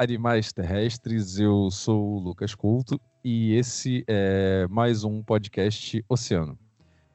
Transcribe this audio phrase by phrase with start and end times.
[0.00, 1.38] Animais terrestres.
[1.38, 6.58] Eu sou o Lucas Couto e esse é mais um podcast Oceano.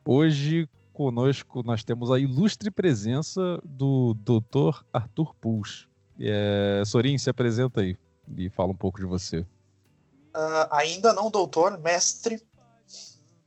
[0.08, 4.84] Hoje conosco nós temos a ilustre presença do Dr.
[4.94, 5.88] Arthur Puls.
[6.20, 7.98] É, Sorin, se apresenta aí
[8.38, 9.40] e fala um pouco de você.
[9.40, 12.36] Uh, ainda não doutor, mestre.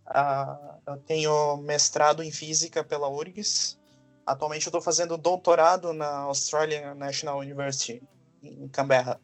[0.09, 3.79] Uh, eu tenho mestrado em física pela URGS.
[4.27, 8.03] Atualmente eu estou fazendo doutorado na Australian National University,
[8.43, 9.21] em Canberra,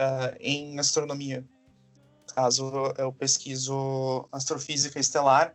[0.00, 1.44] uh, em astronomia.
[2.34, 5.54] Caso eu pesquiso astrofísica estelar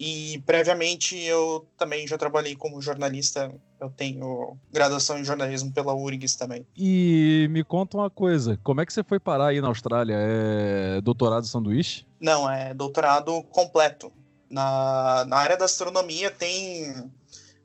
[0.00, 3.52] e previamente eu também já trabalhei como jornalista.
[3.80, 6.66] Eu tenho graduação em jornalismo pela URGS também.
[6.76, 10.14] E me conta uma coisa, como é que você foi parar aí na Austrália?
[10.16, 12.06] É doutorado sanduíche?
[12.20, 14.12] Não, é doutorado completo.
[14.48, 17.10] Na, na área da astronomia tem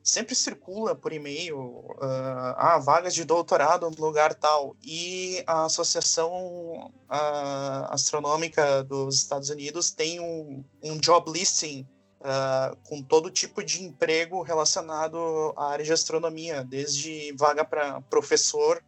[0.04, 6.92] sempre circula por e-mail uh, ah, vagas de doutorado no lugar tal e a associação
[7.08, 11.88] uh, astronômica dos Estados Unidos tem um, um job listing
[12.20, 18.84] uh, com todo tipo de emprego relacionado à área de astronomia, desde vaga para professor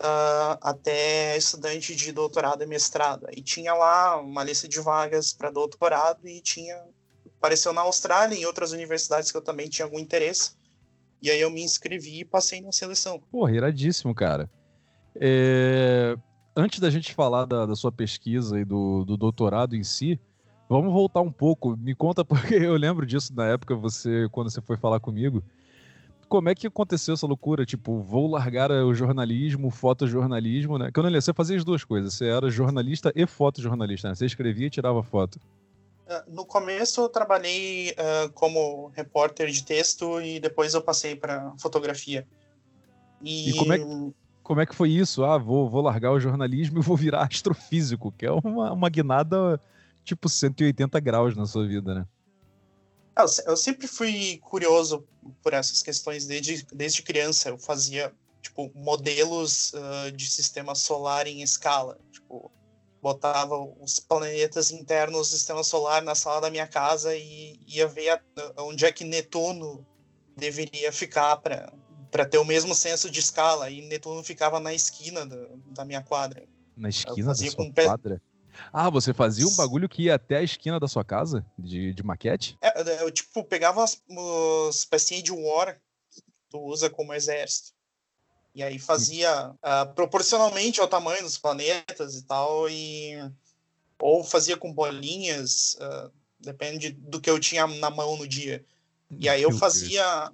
[0.00, 3.26] uh, até estudante de doutorado e mestrado.
[3.32, 6.82] E tinha lá uma lista de vagas para doutorado e tinha
[7.38, 10.52] apareceu na Austrália e em outras universidades que eu também tinha algum interesse.
[11.22, 13.20] E aí eu me inscrevi e passei na seleção.
[13.30, 14.50] Porra, iradíssimo, cara.
[15.16, 16.16] É...
[16.54, 20.20] Antes da gente falar da, da sua pesquisa e do, do doutorado em si,
[20.68, 21.76] Vamos voltar um pouco.
[21.76, 25.42] Me conta, porque eu lembro disso na época, você, quando você foi falar comigo.
[26.28, 27.64] Como é que aconteceu essa loucura?
[27.64, 30.90] Tipo, vou largar o jornalismo, fotojornalismo, né?
[30.92, 32.12] Que eu não lembro, você fazia as duas coisas.
[32.12, 34.14] Você era jornalista e fotojornalista, né?
[34.14, 35.40] Você escrevia e tirava foto.
[36.08, 41.52] Ah, no começo eu trabalhei uh, como repórter de texto e depois eu passei para
[41.58, 42.26] fotografia.
[43.22, 43.78] E, e como, é,
[44.42, 45.22] como é que foi isso?
[45.24, 49.60] Ah, vou, vou largar o jornalismo e vou virar astrofísico, que é uma, uma guinada
[50.02, 52.06] tipo 180 graus na sua vida, né?
[53.46, 55.04] Eu sempre fui curioso
[55.42, 57.48] por essas questões desde, desde criança.
[57.48, 61.98] Eu fazia tipo modelos uh, de sistema solar em escala.
[62.12, 62.50] Tipo,
[63.02, 68.10] botava os planetas internos do sistema solar na sala da minha casa e ia ver
[68.10, 68.20] a,
[68.62, 69.86] onde é que Netuno
[70.36, 71.72] deveria ficar para
[72.10, 73.70] para ter o mesmo senso de escala.
[73.70, 76.46] E Netuno ficava na esquina da, da minha quadra.
[76.76, 78.22] Na esquina da sua quadra?
[78.72, 82.02] Ah, você fazia um bagulho que ia até a esquina da sua casa, de, de
[82.02, 82.58] maquete?
[82.60, 84.02] É, eu, tipo, pegava as,
[84.68, 85.78] as pecinhas de war
[86.10, 87.72] que tu usa como exército.
[88.54, 93.16] E aí fazia uh, proporcionalmente ao tamanho dos planetas e tal, e
[94.00, 96.10] ou fazia com bolinhas, uh,
[96.40, 98.64] depende do que eu tinha na mão no dia.
[99.10, 100.32] E aí eu fazia,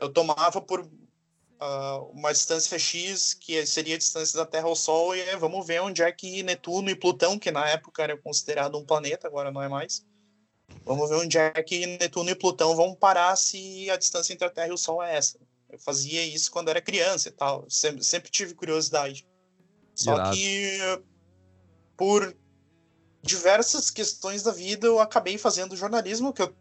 [0.00, 5.14] eu tomava por uh, uma distância X, que seria a distância da Terra ao Sol,
[5.14, 8.84] e vamos ver onde é que Netuno e Plutão, que na época era considerado um
[8.84, 10.04] planeta, agora não é mais,
[10.84, 14.50] vamos ver onde é que Netuno e Plutão vão parar se a distância entre a
[14.50, 15.38] Terra e o Sol é essa.
[15.70, 19.26] Eu fazia isso quando era criança e tal, sempre, sempre tive curiosidade.
[19.94, 20.36] Só Irado.
[20.36, 20.78] que
[21.96, 22.36] por
[23.22, 26.54] diversas questões da vida eu acabei fazendo jornalismo, que eu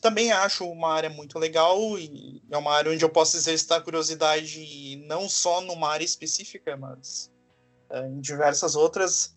[0.00, 5.02] também acho uma área muito legal e é uma área onde eu posso exercitar curiosidade
[5.06, 7.32] não só numa área específica, mas
[7.90, 9.34] uh, em diversas outras.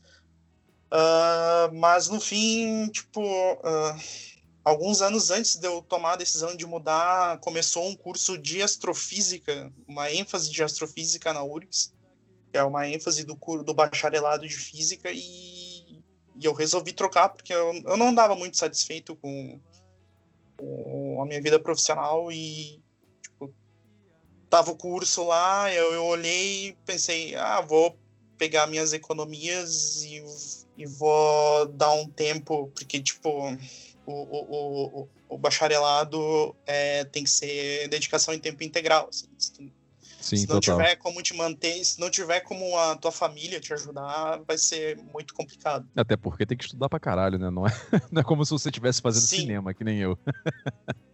[0.91, 3.97] Uh, mas no fim, tipo, uh,
[4.67, 9.71] alguns anos antes de eu tomar a decisão de mudar, começou um curso de astrofísica,
[9.87, 11.93] uma ênfase de astrofísica na URGS,
[12.51, 16.01] que é uma ênfase do, do bacharelado de física, e,
[16.35, 19.57] e eu resolvi trocar, porque eu, eu não andava muito satisfeito com
[21.21, 22.83] a minha vida profissional e
[23.21, 23.53] tipo,
[24.49, 27.97] tava o curso lá, eu, eu olhei pensei, ah, vou
[28.37, 30.21] pegar minhas economias e,
[30.77, 33.31] e vou dar um tempo, porque tipo
[34.07, 39.09] o, o, o, o bacharelado é, tem que ser dedicação em tempo integral.
[39.09, 39.27] Assim,
[40.19, 40.77] Sim, se não total.
[40.77, 44.97] tiver como te manter, se não tiver como a tua família te ajudar, vai ser
[44.97, 45.87] muito complicado.
[45.95, 47.49] Até porque tem que estudar pra caralho, né?
[47.49, 47.71] Não é,
[48.11, 49.41] não é como se você estivesse fazendo Sim.
[49.41, 50.17] cinema, que nem eu.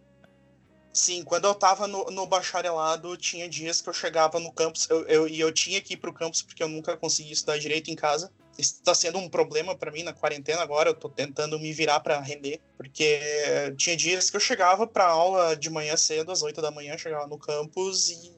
[0.92, 5.04] Sim, quando eu tava no, no, bacharelado, tinha dias que eu chegava no campus, eu,
[5.06, 7.96] eu, e eu tinha que ir pro campus porque eu nunca consegui estudar direito em
[7.96, 8.32] casa.
[8.58, 12.00] Isso tá sendo um problema para mim na quarentena agora, eu tô tentando me virar
[12.00, 13.20] para render, porque
[13.76, 17.26] tinha dias que eu chegava pra aula de manhã cedo, às 8 da manhã, chegava
[17.26, 18.32] no campus e,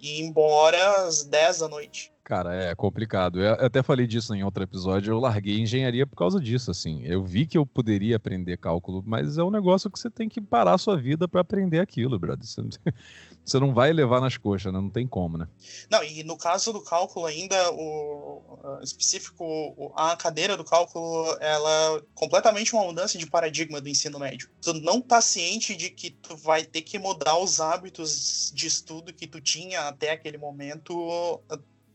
[0.00, 2.12] e ir embora às 10 da noite.
[2.30, 3.40] Cara, é complicado.
[3.42, 5.10] Eu até falei disso em outro episódio.
[5.10, 7.02] Eu larguei engenharia por causa disso, assim.
[7.04, 10.40] Eu vi que eu poderia aprender cálculo, mas é um negócio que você tem que
[10.40, 12.46] parar a sua vida para aprender aquilo, brother.
[12.46, 12.62] Você
[13.44, 14.80] você não vai levar nas coxas, né?
[14.80, 15.48] Não tem como, né?
[15.90, 22.02] Não, e no caso do cálculo ainda, o específico, a cadeira do cálculo, ela é
[22.14, 24.50] completamente uma mudança de paradigma do ensino médio.
[24.62, 29.12] Tu não tá ciente de que tu vai ter que mudar os hábitos de estudo
[29.12, 31.40] que tu tinha até aquele momento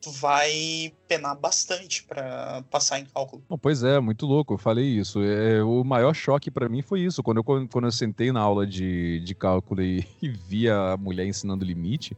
[0.05, 3.43] tu vai penar bastante para passar em cálculo.
[3.59, 5.19] pois é, muito louco, eu falei isso.
[5.23, 8.67] É, o maior choque para mim foi isso, quando eu, quando eu sentei na aula
[8.67, 12.15] de, de cálculo e, e vi a mulher ensinando limite,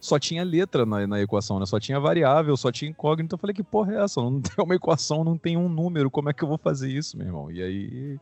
[0.00, 1.66] só tinha letra na, na, equação, né?
[1.66, 3.34] Só tinha variável, só tinha incógnito.
[3.34, 4.22] Eu falei, que porra é essa?
[4.22, 7.18] Não tem uma equação, não tem um número, como é que eu vou fazer isso,
[7.18, 7.50] meu irmão?
[7.50, 8.18] E aí...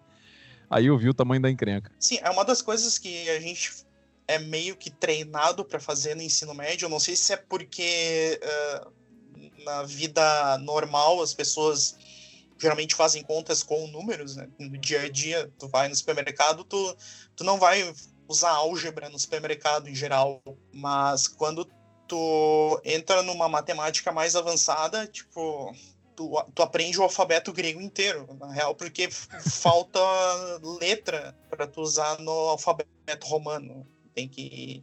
[0.68, 1.92] Aí eu vi o tamanho da encrenca.
[1.96, 3.70] Sim, é uma das coisas que a gente
[4.28, 6.86] é meio que treinado para fazer no ensino médio.
[6.86, 8.92] Eu não sei se é porque uh,
[9.64, 11.96] na vida normal as pessoas
[12.58, 14.48] geralmente fazem contas com números, né?
[14.58, 16.96] No dia a dia, tu vai no supermercado, tu,
[17.34, 17.94] tu não vai
[18.28, 20.42] usar álgebra no supermercado em geral,
[20.72, 21.70] mas quando
[22.08, 25.74] tu entra numa matemática mais avançada, tipo,
[26.14, 29.08] tu, tu aprende o alfabeto grego inteiro, na real, porque
[29.50, 30.00] falta
[30.80, 34.82] letra para tu usar no alfabeto romano tem que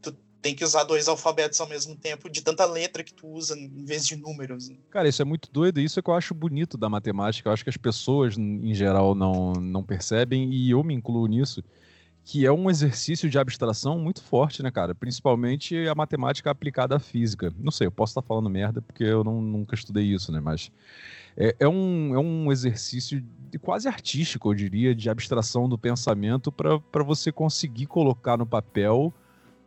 [0.00, 3.56] tu tem que usar dois alfabetos ao mesmo tempo, de tanta letra que tu usa
[3.56, 4.72] em vez de números.
[4.90, 7.48] Cara, isso é muito doido, isso é que eu acho bonito da matemática.
[7.48, 11.62] Eu acho que as pessoas, em geral, não, não percebem, e eu me incluo nisso,
[12.24, 14.96] que é um exercício de abstração muito forte, né, cara?
[14.96, 17.54] Principalmente a matemática aplicada à física.
[17.56, 20.40] Não sei, eu posso estar falando merda porque eu não, nunca estudei isso, né?
[20.40, 20.72] Mas
[21.36, 23.22] é, é, um, é um exercício
[23.60, 29.12] quase artístico, eu diria, de abstração do pensamento para você conseguir colocar no papel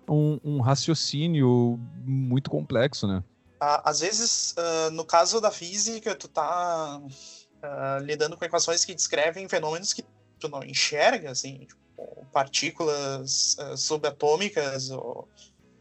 [0.07, 3.23] um, um, raciocínio muito complexo, né?
[3.59, 9.47] Às vezes, uh, no caso da física, tu tá uh, lidando com equações que descrevem
[9.47, 10.03] fenômenos que
[10.39, 15.27] tu não enxerga, assim, tipo, partículas uh, subatômicas ou,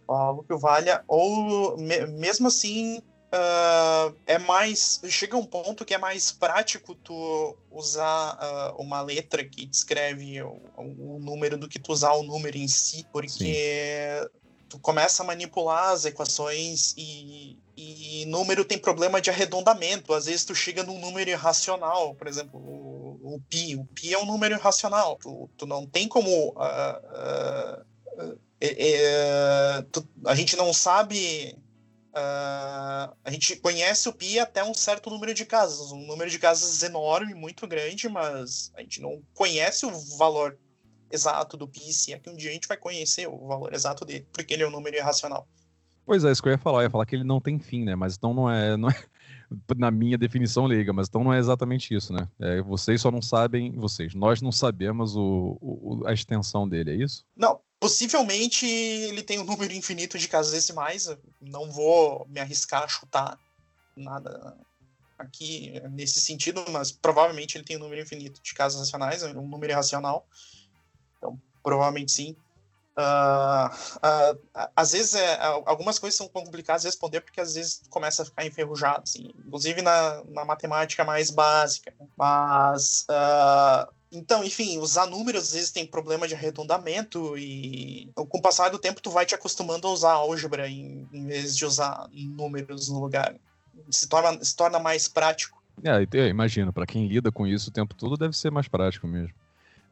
[0.06, 3.02] ou, algo que valha, ou me, mesmo assim
[3.34, 5.00] uh, é mais.
[5.08, 10.60] Chega um ponto que é mais prático tu usar uh, uma letra que descreve o,
[10.76, 14.28] o, número do que tu usar o número em si, porque Sim.
[14.69, 20.14] tu começa a manipular as equações e, e número tem problema de arredondamento.
[20.14, 23.76] Às vezes tu chega num número irracional, por exemplo, o, o pi.
[23.76, 25.19] O pi é um número irracional.
[25.20, 26.50] Tu, tu não tem como.
[26.50, 27.84] Uh,
[29.90, 31.54] tu, a gente não sabe
[32.14, 36.38] Uh, a gente conhece o Pi até um certo número de casas, um número de
[36.38, 40.56] casas enorme, muito grande, mas a gente não conhece o valor
[41.11, 44.05] exato do Pi, se é que um dia a gente vai conhecer o valor exato
[44.05, 45.49] dele, porque ele é um número irracional.
[46.06, 47.82] Pois é, isso que eu ia falar, eu ia falar que ele não tem fim,
[47.82, 47.96] né?
[47.96, 49.05] Mas então não é, não é
[49.76, 52.28] na minha definição leiga, mas então não é exatamente isso, né?
[52.40, 56.94] É, vocês só não sabem, vocês, nós não sabemos o, o, a extensão dele, é
[56.94, 57.24] isso?
[57.36, 61.06] Não, Possivelmente ele tem um número infinito de casas decimais.
[61.38, 63.38] Não vou me arriscar a chutar
[63.94, 64.56] nada
[65.18, 69.70] aqui nesse sentido, mas provavelmente ele tem um número infinito de casas racionais, um número
[69.70, 70.26] irracional.
[71.18, 72.34] Então, provavelmente sim.
[72.96, 78.22] Uh, uh, às vezes, é, algumas coisas são complicadas de responder porque às vezes começa
[78.22, 81.92] a ficar enferrujado, assim, inclusive na, na matemática mais básica.
[82.16, 88.42] Mas uh, então, enfim, usar números às vezes tem problema de arredondamento e com o
[88.42, 92.08] passar do tempo tu vai te acostumando a usar álgebra em, em vez de usar
[92.12, 93.34] números no lugar.
[93.90, 95.60] Se torna, se torna mais prático.
[95.82, 99.34] É, imagino, para quem lida com isso o tempo todo deve ser mais prático mesmo.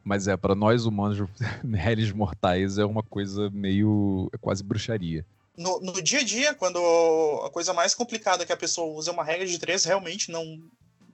[0.03, 1.17] Mas é, para nós humanos,
[1.73, 4.29] réis mortais, é uma coisa meio.
[4.33, 5.25] é quase bruxaria.
[5.55, 6.79] No, no, dia a dia, quando
[7.45, 10.59] a coisa mais complicada que a pessoa usa é uma regra de três, realmente não,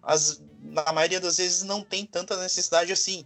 [0.02, 3.26] as, na maioria das vezes não tem tanta necessidade assim.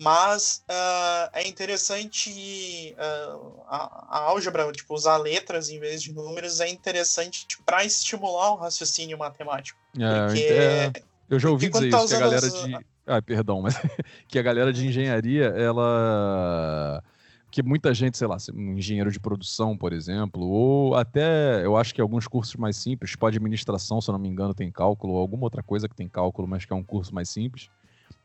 [0.00, 6.60] Mas uh, é interessante uh, a, a, álgebra, tipo, usar letras em vez de números,
[6.60, 9.78] é interessante tipo, para estimular o raciocínio matemático.
[9.98, 10.92] É, porque, é,
[11.28, 12.52] eu já ouvi dizer tá isso, que a galera as...
[12.62, 12.78] de.
[13.08, 13.74] Ah, perdão, mas
[14.28, 17.02] que a galera de engenharia, ela
[17.50, 21.94] que muita gente, sei lá, um engenheiro de produção, por exemplo, ou até eu acho
[21.94, 25.18] que alguns cursos mais simples, tipo administração, se eu não me engano, tem cálculo, ou
[25.18, 27.70] alguma outra coisa que tem cálculo, mas que é um curso mais simples.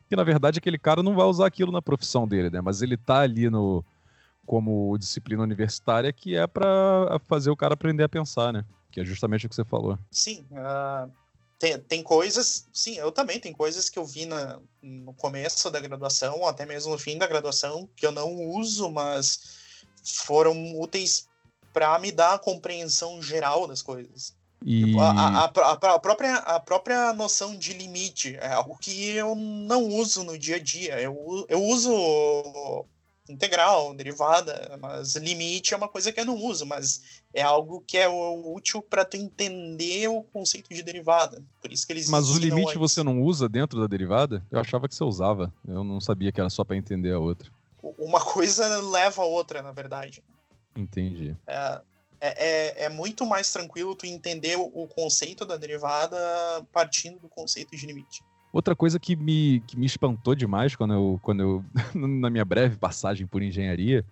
[0.08, 2.60] Que na verdade aquele cara não vai usar aquilo na profissão dele, né?
[2.60, 3.82] Mas ele tá ali no
[4.44, 8.62] como disciplina universitária que é para fazer o cara aprender a pensar, né?
[8.92, 9.98] Que é justamente o que você falou.
[10.10, 11.10] Sim, uh,
[11.64, 15.80] tem, tem coisas, sim, eu também, tem coisas que eu vi na, no começo da
[15.80, 19.56] graduação, ou até mesmo no fim da graduação, que eu não uso, mas
[20.04, 21.26] foram úteis
[21.72, 24.36] para me dar a compreensão geral das coisas.
[24.62, 24.94] E...
[24.98, 29.88] A, a, a, a, própria, a própria noção de limite é algo que eu não
[29.88, 31.00] uso no dia a dia.
[31.00, 32.86] Eu, eu uso
[33.28, 37.96] integral, derivada, mas limite é uma coisa que eu não uso, mas é algo que
[37.96, 41.42] é útil para tu entender o conceito de derivada.
[41.60, 44.44] Por isso que eles Mas o limite você não usa dentro da derivada?
[44.50, 45.52] Eu achava que você usava.
[45.66, 47.50] Eu não sabia que era só para entender a outra.
[47.98, 50.22] Uma coisa leva a outra, na verdade.
[50.76, 51.34] Entendi.
[51.46, 51.80] É,
[52.20, 52.46] é,
[52.80, 56.16] é, é muito mais tranquilo tu entender o conceito da derivada
[56.72, 58.22] partindo do conceito de limite.
[58.54, 62.76] Outra coisa que me, que me espantou demais quando eu, quando eu, na minha breve
[62.76, 64.04] passagem por engenharia,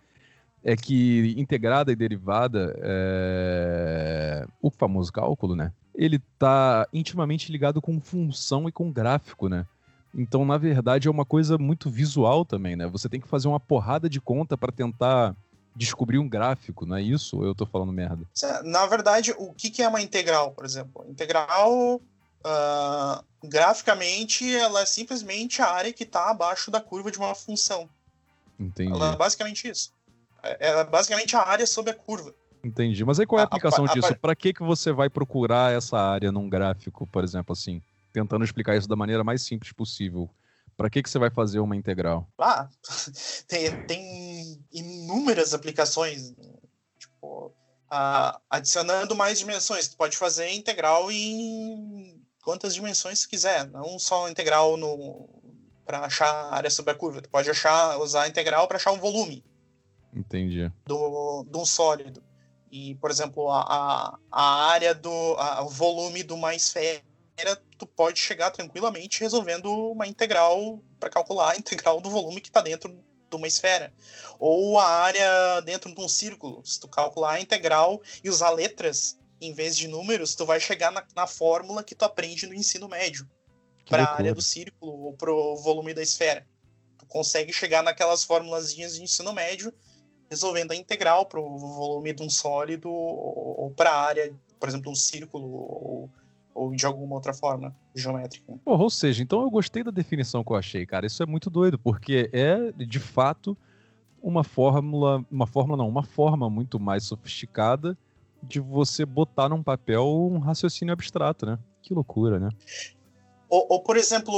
[0.65, 4.45] é que integrada e derivada, é...
[4.61, 5.73] o famoso cálculo, né?
[5.95, 9.65] Ele está intimamente ligado com função e com gráfico, né?
[10.13, 12.89] Então, na verdade, é uma coisa muito visual também, né?
[12.89, 15.37] Você tem que fazer uma porrada de conta para tentar
[15.77, 17.37] descobrir um gráfico, não é isso?
[17.37, 18.27] Ou eu estou falando merda?
[18.65, 21.07] Na verdade, o que é uma integral, por exemplo?
[21.09, 22.01] Integral
[22.45, 27.89] Uh, graficamente, ela é simplesmente a área que está abaixo da curva de uma função.
[28.59, 28.93] Entendi.
[28.93, 29.93] Ela é basicamente isso.
[30.43, 32.35] É, ela é basicamente a área sobre a curva.
[32.65, 33.05] Entendi.
[33.05, 34.15] Mas aí qual é a aplicação a, a, disso?
[34.17, 37.83] Para que, que você vai procurar essa área num gráfico, por exemplo, assim?
[38.13, 40.31] Tentando explicar isso da maneira mais simples possível.
[40.77, 42.29] Para que, que você vai fazer uma integral?
[42.39, 42.69] Ah,
[43.47, 46.35] tem, tem inúmeras aplicações.
[46.99, 47.53] Tipo,
[48.49, 49.89] adicionando mais dimensões.
[49.89, 55.29] Tu pode fazer integral em quantas dimensões quiser, não só integral no
[55.85, 57.23] para achar a área sobre a curva.
[57.23, 59.45] Tu pode achar, usar a integral para achar um volume.
[60.15, 60.71] Entendi.
[60.87, 62.23] Do, de um sólido.
[62.71, 67.03] E, por exemplo, a, a área do a, o volume de uma esfera,
[67.77, 72.63] tu pode chegar tranquilamente resolvendo uma integral para calcular a integral do volume que está
[72.63, 72.91] dentro
[73.31, 73.93] de uma esfera.
[74.39, 76.65] Ou a área dentro de um círculo.
[76.65, 80.93] Se tu calcular a integral e usar letras, em vez de números, tu vai chegar
[80.93, 83.29] na, na fórmula que tu aprende no ensino médio
[83.89, 86.47] para a área do círculo ou para o volume da esfera.
[86.99, 89.73] Tu consegue chegar naquelas formulazinhas de ensino médio
[90.31, 94.69] resolvendo a integral para o volume de um sólido ou, ou para a área, por
[94.69, 96.11] exemplo, um círculo ou,
[96.55, 98.55] ou de alguma outra forma geométrica.
[98.65, 101.07] Porra, ou seja, então eu gostei da definição que eu achei, cara.
[101.07, 103.57] Isso é muito doido, porque é de fato
[104.23, 107.99] uma fórmula, uma fórmula não, uma forma muito mais sofisticada
[108.43, 111.59] de você botar num papel um raciocínio abstrato, né?
[111.81, 112.49] Que loucura, né?
[113.49, 114.35] Ou, ou por exemplo,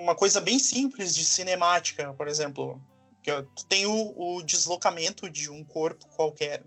[0.00, 2.80] uma coisa bem simples de cinemática, por exemplo,
[3.22, 6.62] que tem o, o deslocamento de um corpo qualquer,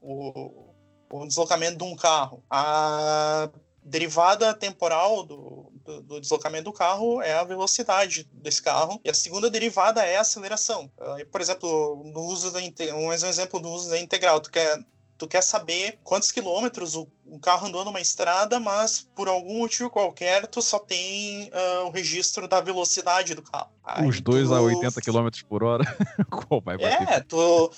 [0.00, 0.72] o,
[1.10, 2.42] o, deslocamento de um carro.
[2.48, 3.50] A
[3.82, 9.14] derivada temporal do, do, do, deslocamento do carro é a velocidade desse carro, e a
[9.14, 10.90] segunda derivada é a aceleração.
[10.98, 12.60] Uh, por exemplo, no uso da
[12.94, 14.84] um exemplo do uso da integral, tu quer
[15.20, 19.90] tu quer saber quantos quilômetros o, o, carro andou numa estrada, mas por algum motivo
[19.90, 23.70] qualquer tu só tem uh, o registro da velocidade do carro.
[23.84, 24.54] Aí Os dois tu...
[24.54, 25.84] a 80 km por hora.
[26.30, 27.06] Qual vai bater?
[27.06, 27.70] É, tu,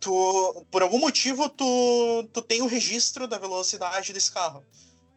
[0.00, 4.64] tu, por algum motivo tu, tu tem o registro da velocidade desse carro.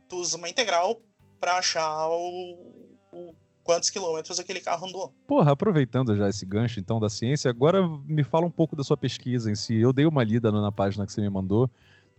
[0.08, 1.02] Tu usa uma integral
[1.40, 3.34] para achar o, o
[3.66, 5.14] quantos quilômetros aquele carro andou.
[5.28, 8.96] Porra, aproveitando já esse gancho então da ciência, agora me fala um pouco da sua
[8.96, 9.76] pesquisa em si.
[9.76, 11.70] Eu dei uma lida na página que você me mandou,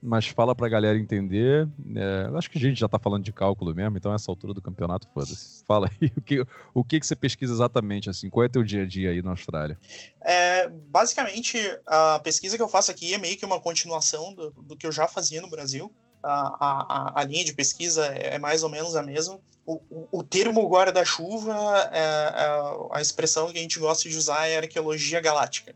[0.02, 1.68] mas fala pra galera entender.
[1.94, 4.60] É, acho que a gente já tá falando de cálculo mesmo, então essa altura do
[4.60, 5.64] campeonato, foda-se.
[5.64, 8.82] Fala aí o que, o que, que você pesquisa exatamente, assim, qual é teu dia
[8.82, 9.78] a dia aí na Austrália?
[10.20, 14.76] É, basicamente, a pesquisa que eu faço aqui é meio que uma continuação do, do
[14.76, 18.68] que eu já fazia no Brasil a, a, a linha de pesquisa é mais ou
[18.68, 19.38] menos a mesma.
[19.66, 19.80] O,
[20.12, 25.20] o, termo guarda-chuva, é, é, a expressão que a gente gosta de usar é arqueologia
[25.20, 25.75] galáctica,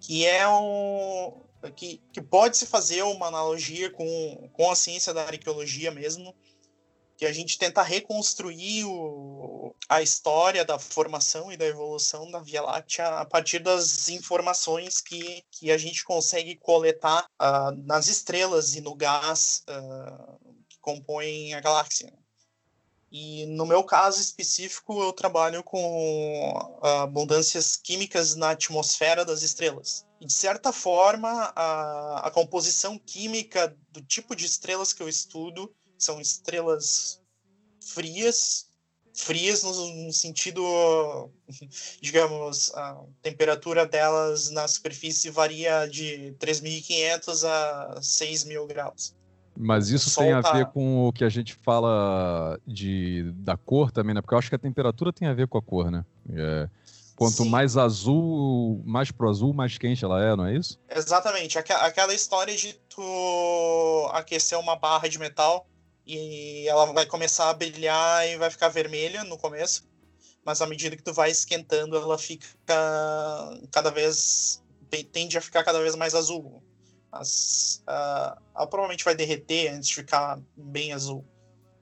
[0.00, 1.34] que é um,
[1.76, 6.34] que, que pode se fazer uma analogia com, com a ciência da arqueologia mesmo,
[7.18, 12.62] que a gente tenta reconstruir o, a história da formação e da evolução da Via
[12.62, 18.80] Láctea a partir das informações que, que a gente consegue coletar uh, nas estrelas e
[18.80, 22.12] no gás uh, que compõem a galáxia.
[23.10, 30.06] E no meu caso específico, eu trabalho com abundâncias químicas na atmosfera das estrelas.
[30.20, 35.74] E, de certa forma, a, a composição química do tipo de estrelas que eu estudo
[35.96, 37.20] são estrelas
[37.80, 38.66] frias,
[39.14, 41.32] frias no, no, sentido,
[42.02, 49.17] digamos, a temperatura delas na superfície varia de 3.500 a 6.000 graus.
[49.60, 54.14] Mas isso tem a ver com o que a gente fala de, da cor também,
[54.14, 54.20] né?
[54.20, 56.04] Porque eu acho que a temperatura tem a ver com a cor, né?
[56.32, 56.68] É,
[57.16, 57.48] quanto Sim.
[57.48, 60.78] mais azul, mais pro azul, mais quente ela é, não é isso?
[60.88, 61.58] Exatamente.
[61.58, 65.66] Aquela história de tu aquecer uma barra de metal
[66.06, 69.88] e ela vai começar a brilhar e vai ficar vermelha no começo,
[70.44, 72.46] mas à medida que tu vai esquentando, ela fica
[73.72, 74.62] cada vez
[75.12, 76.62] tende a ficar cada vez mais azul.
[77.18, 81.24] Mas uh, ela provavelmente vai derreter antes de ficar bem azul.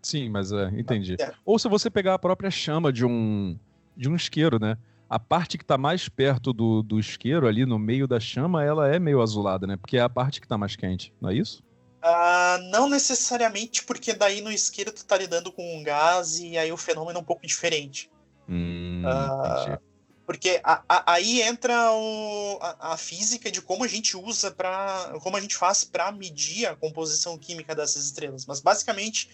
[0.02, 1.16] Sim, mas é, entendi.
[1.21, 1.33] É.
[1.45, 3.59] Ou se você pegar a própria chama de um
[3.97, 4.76] de um isqueiro, né?
[5.09, 8.93] A parte que está mais perto do, do isqueiro, ali no meio da chama, ela
[8.93, 9.76] é meio azulada, né?
[9.76, 11.62] Porque é a parte que está mais quente, não é isso?
[12.05, 16.71] Uh, não necessariamente, porque daí no isqueiro tu tá lidando com um gás e aí
[16.71, 18.11] o fenômeno é um pouco diferente.
[18.49, 19.78] Hum, uh,
[20.26, 25.14] porque a, a, aí entra o, a, a, física de como a gente usa para
[25.23, 28.45] como a gente faz para medir a composição química dessas estrelas.
[28.45, 29.30] Mas basicamente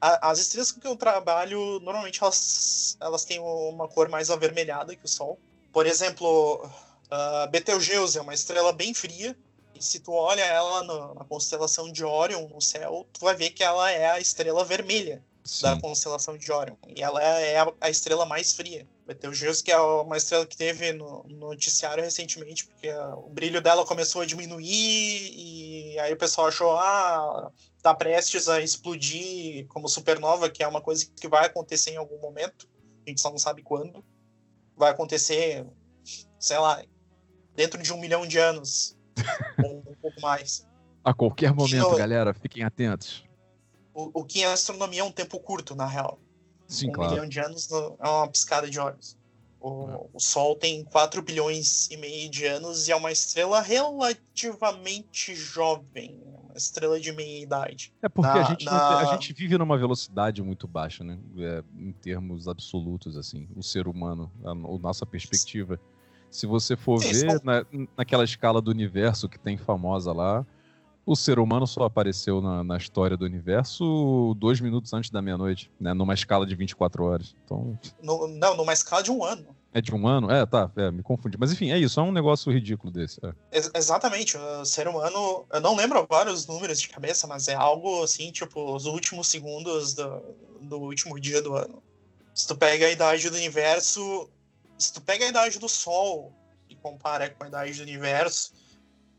[0.00, 5.04] as estrelas com que eu trabalho normalmente elas, elas têm uma cor mais avermelhada que
[5.04, 5.38] o Sol.
[5.72, 9.36] Por exemplo, uh, Betelgeuse é uma estrela bem fria
[9.80, 13.62] se tu olha ela no, na constelação de Orion no céu, tu vai ver que
[13.62, 15.62] ela é a estrela vermelha Sim.
[15.62, 16.76] da constelação de Orion.
[16.88, 18.86] E ela é a, a estrela mais fria.
[19.06, 23.86] Betelgeuse, que é uma estrela que teve no, no noticiário recentemente, porque o brilho dela
[23.86, 30.50] começou a diminuir e aí o pessoal achou, ah, tá prestes a explodir como supernova,
[30.50, 32.68] que é uma coisa que vai acontecer em algum momento,
[33.06, 34.04] a gente só não sabe quando.
[34.76, 35.64] Vai acontecer,
[36.38, 36.82] sei lá,
[37.54, 38.96] dentro de um milhão de anos
[39.64, 40.66] ou um pouco mais.
[41.04, 43.24] A qualquer momento, galera, fiquem atentos.
[43.94, 46.18] O, o, que em astronomia é um tempo curto, na real.
[46.66, 47.12] Sim, um claro.
[47.12, 49.16] milhão de anos é uma piscada de olhos.
[49.60, 50.00] O, é.
[50.12, 56.20] o, Sol tem 4 bilhões e meio de anos e é uma estrela relativamente jovem,
[56.24, 57.92] uma estrela de meia idade.
[58.02, 58.98] É porque na, a, gente na...
[58.98, 61.18] a gente vive numa velocidade muito baixa, né?
[61.38, 65.80] É, em termos absolutos, assim, o ser humano, a, a nossa perspectiva.
[66.30, 67.64] Se você for Sim, ver na,
[67.96, 70.46] naquela escala do universo que tem famosa lá,
[71.06, 75.70] o ser humano só apareceu na, na história do universo dois minutos antes da meia-noite,
[75.78, 75.94] né?
[75.94, 77.34] Numa escala de 24 horas.
[77.44, 77.78] Então...
[78.02, 79.54] No, não, numa escala de um ano.
[79.72, 80.30] É de um ano?
[80.30, 81.36] É, tá, é, me confundi.
[81.38, 83.20] Mas enfim, é isso, é um negócio ridículo desse.
[83.24, 83.32] É.
[83.52, 88.02] Ex exatamente, o ser humano, eu não lembro vários números de cabeça, mas é algo
[88.02, 90.22] assim, tipo, os últimos segundos do,
[90.62, 91.80] do último dia do ano.
[92.34, 94.28] Se tu pega a idade do universo,
[94.76, 96.32] se tu pega a idade do Sol
[96.68, 98.54] e compara com a idade do universo,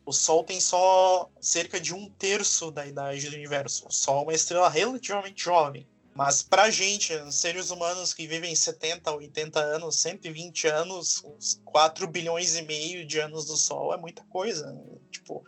[0.08, 3.86] o Sol tem só cerca de um terço da idade do universo.
[3.90, 5.86] O Sol é uma estrela relativamente jovem.
[6.16, 12.56] Mas pra gente, seres humanos que vivem 70, 80 anos, 120 anos, uns 4 bilhões
[12.56, 14.82] e meio de anos do Sol é muita coisa.
[15.12, 15.44] Tipo,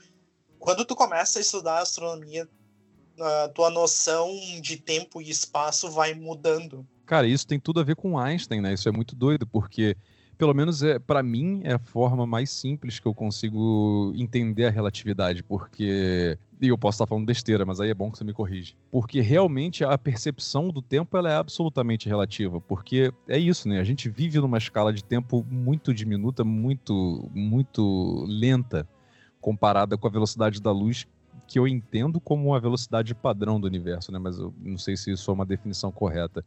[0.60, 2.46] quando tu começa a estudar astronomia,
[3.18, 4.30] a tua noção
[4.62, 6.86] de tempo e espaço vai mudando.
[7.06, 8.74] Cara, isso tem tudo a ver com Einstein, né?
[8.74, 9.96] Isso é muito doido, porque
[10.40, 14.70] pelo menos é para mim é a forma mais simples que eu consigo entender a
[14.70, 18.34] relatividade, porque e eu posso estar falando besteira, mas aí é bom que você me
[18.34, 18.76] corrige.
[18.90, 23.82] Porque realmente a percepção do tempo ela é absolutamente relativa, porque é isso, né?
[23.82, 28.88] A gente vive numa escala de tempo muito diminuta, muito muito lenta
[29.42, 31.06] comparada com a velocidade da luz
[31.46, 34.20] que eu entendo como a velocidade padrão do universo, né?
[34.20, 36.46] Mas eu não sei se isso é uma definição correta.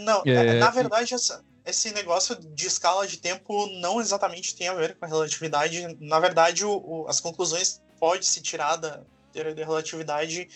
[0.00, 4.74] Não, é, na verdade, essa, esse negócio de escala de tempo não exatamente tem a
[4.74, 5.96] ver com a relatividade.
[5.98, 10.48] Na verdade, o, o, as conclusões pode se tirar da teoria da relatividade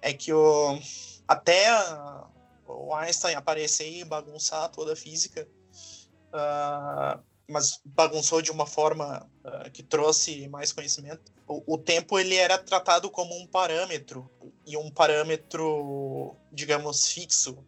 [0.00, 0.78] é que o,
[1.28, 1.68] até
[2.66, 5.46] o Einstein aparecer e bagunçar toda a física,
[6.32, 11.32] uh, mas bagunçou de uma forma uh, que trouxe mais conhecimento.
[11.46, 14.30] O, o, tempo ele era tratado como um parâmetro
[14.66, 17.64] e um parâmetro, digamos, fixo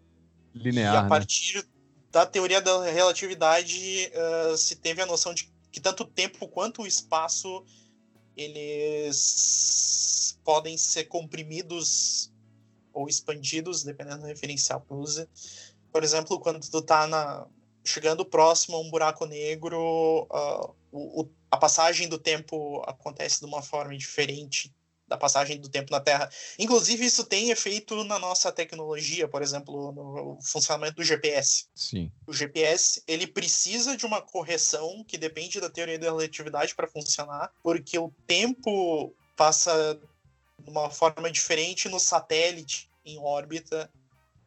[0.54, 0.94] linear.
[0.94, 1.09] E a né?
[1.09, 1.76] partir né?
[2.16, 6.81] Da teoria da relatividade uh, se teve a noção de que tanto o tempo quanto
[6.81, 7.62] o espaço
[8.35, 12.33] eles podem ser comprimidos
[12.90, 15.29] ou expandidos, dependendo do referencial que usa.
[15.92, 17.46] Por exemplo, quando tu tá na,
[17.85, 23.61] chegando próximo a um buraco negro, uh, o, a passagem do tempo acontece de uma
[23.61, 24.74] forma diferente
[25.09, 26.29] da passagem do tempo na Terra.
[26.59, 31.66] Inclusive, isso tem efeito na nossa tecnologia, por exemplo, no funcionamento do GPS.
[31.75, 32.11] Sim.
[32.27, 37.53] O GPS, ele precisa de uma correção que depende da teoria da relatividade para funcionar,
[37.62, 40.01] porque o tempo passa
[40.59, 43.90] de uma forma diferente no satélite em órbita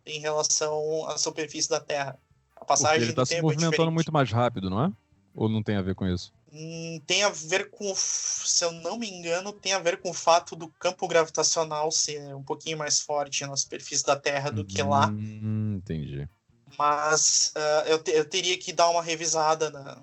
[0.06, 2.20] em relação à superfície da Terra.
[2.56, 4.92] A passagem ele está se é movimentando é muito mais rápido, não é?
[5.34, 6.34] Ou não tem a ver com isso?
[6.52, 10.14] Hum, tem a ver com, se eu não me engano, tem a ver com o
[10.14, 14.82] fato do campo gravitacional ser um pouquinho mais forte na superfície da Terra do que
[14.82, 15.08] lá.
[15.10, 16.28] Hum, entendi.
[16.78, 20.02] Mas uh, eu, te, eu teria que dar uma revisada na,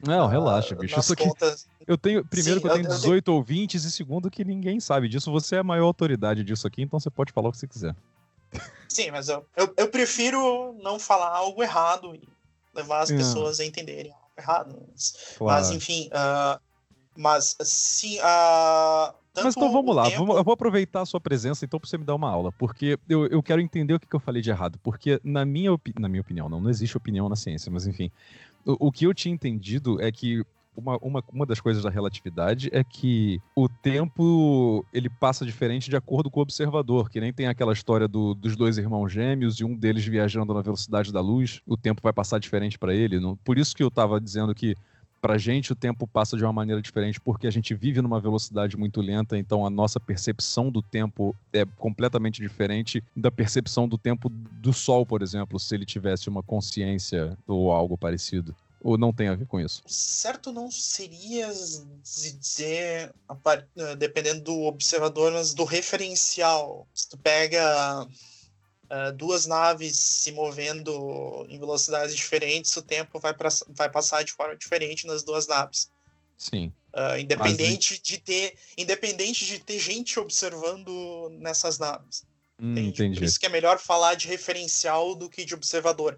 [0.00, 0.94] Não, relaxa, bicho.
[0.96, 1.66] nas Isso aqui, contas.
[1.86, 4.80] eu tenho, primeiro Sim, que eu eu- tenho eu- 18 ouvintes e segundo que ninguém
[4.80, 5.30] sabe disso.
[5.32, 7.94] Você é a maior autoridade disso aqui, então você pode falar o que você quiser.
[8.88, 12.26] Sim, mas eu, eu, eu prefiro não falar algo errado e
[12.74, 13.18] levar as Não.
[13.18, 14.76] pessoas a entenderem errado.
[14.92, 15.60] Mas, Claro.
[15.66, 16.60] mas, enfim, ah,
[17.16, 18.16] mas sim,
[19.32, 21.88] tanto Mas então vamos lá, tempo- vamos- eu vou aproveitar a sua presença então pra
[21.88, 24.40] você me dar uma aula, porque eu, eu quero entender o que, que eu falei
[24.42, 27.70] de errado, porque na minha, opi- na minha opinião, não, não existe opinião na ciência,
[27.70, 28.10] mas enfim,
[28.64, 30.42] o, o que eu tinha entendido é que
[30.76, 35.96] uma, uma, uma das coisas da relatividade é que o tempo ele passa diferente de
[35.96, 39.64] acordo com o observador, que nem tem aquela história do- dos dois irmãos gêmeos e
[39.64, 43.18] um deles viajando na velocidade da luz, o tempo vai passar diferente para ele.
[43.20, 44.74] não- por isso que eu tava dizendo que
[45.18, 48.76] Pra gente, o tempo passa de uma maneira diferente porque a gente vive numa velocidade
[48.76, 54.28] muito lenta, então a nossa percepção do tempo é completamente diferente da percepção do tempo
[54.28, 58.54] do Sol, por exemplo, se ele tivesse uma consciência ou algo parecido.
[58.86, 59.82] Ou não tem a ver com isso?
[59.84, 63.12] certo não seria dizer,
[63.76, 66.86] eh, dependendo do observador, mas do referencial.
[66.94, 68.06] Se tu pega
[68.88, 74.32] eh, duas naves se movendo em velocidades diferentes, o tempo vai, pra, vai passar de
[74.32, 75.90] forma diferente nas duas naves.
[76.38, 76.72] Sim.
[76.92, 82.24] Ah, independente, de ter, independente de ter gente observando nessas naves.
[82.62, 83.18] Hum, entendi.
[83.18, 86.16] Por isso que é melhor falar de referencial do que de observador.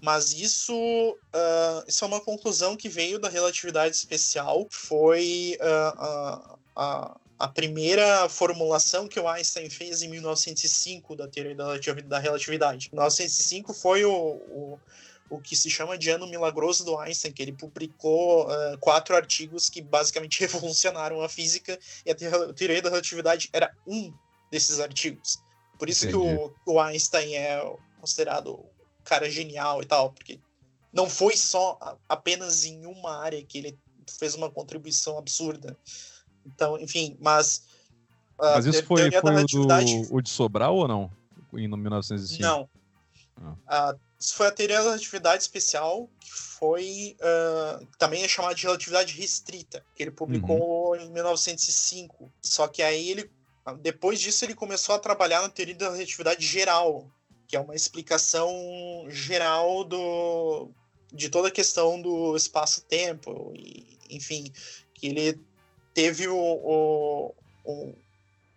[0.00, 4.66] Mas isso, ah, isso é uma conclusão que veio da relatividade especial.
[4.70, 11.64] Foi ah, a, a, primeira formulação que o Einstein fez em 1905 da teoria da
[11.64, 12.90] relativi- da relatividade.
[12.92, 14.80] 1905 foi o, o,
[15.30, 19.70] o que se chama de ano milagroso do Einstein, que ele publicou ah, quatro artigos
[19.70, 24.12] que basicamente revolucionaram a física e a te- teoria da relatividade era um
[24.50, 25.38] desses artigos.
[25.78, 26.52] Por isso que Entendi.
[26.66, 27.62] o, o Einstein é
[28.00, 28.64] considerado
[29.06, 30.38] cara genial e tal, porque
[30.92, 33.78] não foi só apenas em uma área que ele
[34.18, 35.76] fez uma contribuição absurda.
[36.44, 37.62] Então, enfim, mas.
[38.38, 41.10] a Mas isso foi, foi o, do, o de Sobral ou não?
[41.52, 42.42] Em 1905?
[42.42, 42.68] Não.
[43.42, 43.56] Ah.
[43.66, 47.16] Ah, isso foi a teoria da relatividade especial, que foi.
[47.20, 51.00] ah, também é chamada de relatividade restrita, que ele publicou Uhum.
[51.00, 52.32] em 1905.
[52.40, 53.30] Só que aí ele.
[53.80, 57.10] Depois disso, ele começou a trabalhar na teoria da relatividade geral,
[57.46, 60.70] que é uma explicação geral do,
[61.12, 63.52] de toda a questão do espaço-tempo,
[64.10, 64.52] enfim,
[64.94, 65.40] que ele
[65.94, 67.94] teve o, o- o-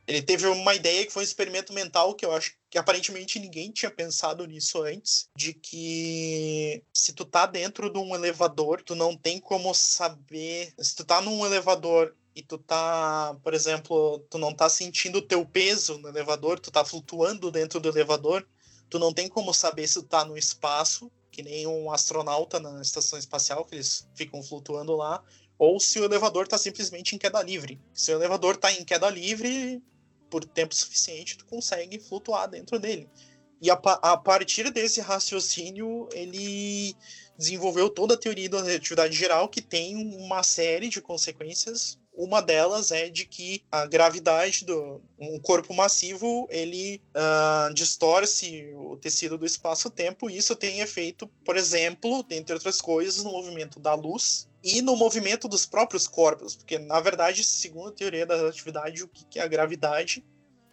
[0.07, 3.71] ele teve uma ideia que foi um experimento mental que eu acho que aparentemente ninguém
[3.71, 9.15] tinha pensado nisso antes, de que se tu tá dentro de um elevador, tu não
[9.15, 14.53] tem como saber, se tu tá num elevador e tu tá, por exemplo, tu não
[14.53, 18.47] tá sentindo o teu peso no elevador, tu tá flutuando dentro do elevador,
[18.89, 22.81] tu não tem como saber se tu tá no espaço, que nem um astronauta na
[22.81, 25.23] estação espacial, que eles ficam flutuando lá,
[25.57, 27.79] ou se o elevador tá simplesmente em queda livre.
[27.93, 29.83] Se o elevador tá em queda livre,
[30.29, 33.09] por tempo suficiente, tu consegue flutuar dentro dele.
[33.61, 36.95] E a, a partir desse raciocínio, ele
[37.37, 41.98] desenvolveu toda a teoria da relatividade geral, que tem uma série de consequências.
[42.21, 48.97] Uma delas é de que a gravidade do um corpo massivo ele ah, distorce o
[48.97, 50.29] tecido do espaço-tempo.
[50.29, 54.97] E isso tem efeito, por exemplo, dentre outras coisas, no movimento da luz e no
[54.97, 59.41] movimento dos próprios corpos, porque na verdade, segundo a teoria da relatividade, o que é
[59.41, 60.21] a gravidade?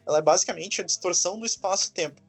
[0.04, 2.20] Ela é basicamente a distorção do espaço-tempo.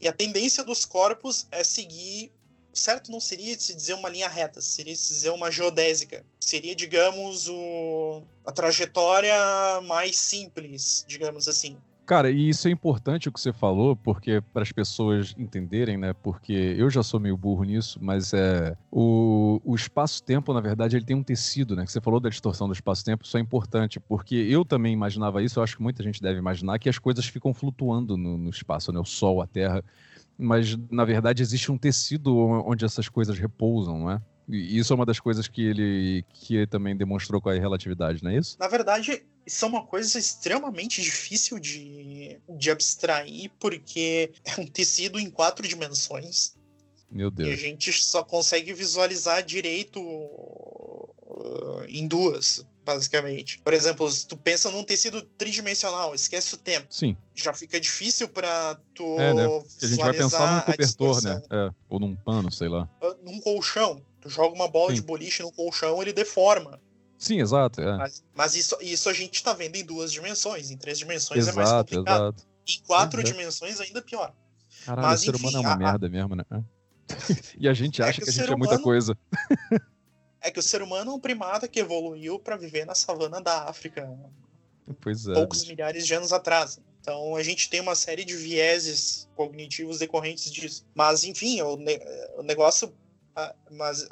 [0.00, 2.32] E a tendência dos corpos é seguir,
[2.78, 6.24] certo não seria se dizer uma linha reta, seria se dizer uma geodésica.
[6.40, 9.34] Seria, digamos, o, a trajetória
[9.82, 11.76] mais simples, digamos assim.
[12.06, 16.12] Cara, e isso é importante o que você falou, porque para as pessoas entenderem, né?
[16.12, 21.04] Porque eu já sou meio burro nisso, mas é o, o espaço-tempo, na verdade, ele
[21.04, 21.86] tem um tecido, né?
[21.86, 25.58] Que você falou da distorção do espaço-tempo, isso é importante, porque eu também imaginava isso,
[25.58, 28.92] eu acho que muita gente deve imaginar que as coisas ficam flutuando no, no espaço,
[28.92, 29.00] né?
[29.00, 29.82] O Sol, a Terra,
[30.38, 34.22] mas na verdade existe um tecido onde essas coisas repousam, não é?
[34.48, 38.22] E isso é uma das coisas que ele, que ele também demonstrou com a relatividade,
[38.22, 38.56] não é isso?
[38.60, 45.18] Na verdade, isso é uma coisa extremamente difícil de, de abstrair, porque é um tecido
[45.18, 46.54] em quatro dimensões.
[47.10, 47.60] Meu E a Deus.
[47.60, 53.58] gente só consegue visualizar direito uh, em duas, basicamente.
[53.60, 56.86] Por exemplo, se tu pensa num tecido tridimensional, esquece o tempo.
[56.90, 59.44] Sim, Já fica difícil pra tu É, né?
[59.82, 61.42] A gente vai pensar num cobertor, né?
[61.50, 62.88] É, ou num pano, sei lá.
[63.02, 64.00] Uh, Num colchão.
[64.20, 64.96] Tu joga uma bola Sim.
[64.96, 66.80] de boliche no colchão, ele deforma.
[67.18, 67.80] Sim, exato.
[67.80, 67.96] É.
[67.96, 70.70] Mas, mas isso, isso a gente tá vendo em duas dimensões.
[70.70, 72.22] Em três dimensões é mais Exato, complicado.
[72.36, 72.44] exato.
[72.68, 73.32] Em quatro Pois é.
[73.32, 74.34] dimensões ainda pior.
[74.84, 76.44] Caralho, Mas, o ser humano enfim, é uma a- merda mesmo, né?
[77.58, 79.16] e a gente É acha que que a gente ser é muita humano- coisa.
[80.44, 83.64] É que o ser humano é um primata que evoluiu para viver na savana da
[83.64, 84.06] África
[85.00, 86.78] pois é, poucos milhares de anos atrás.
[87.00, 90.86] Então a gente tem uma série de vieses cognitivos decorrentes disso.
[90.94, 91.98] Mas, enfim, o, ne
[92.36, 92.94] o negócio.
[93.70, 94.06] mas,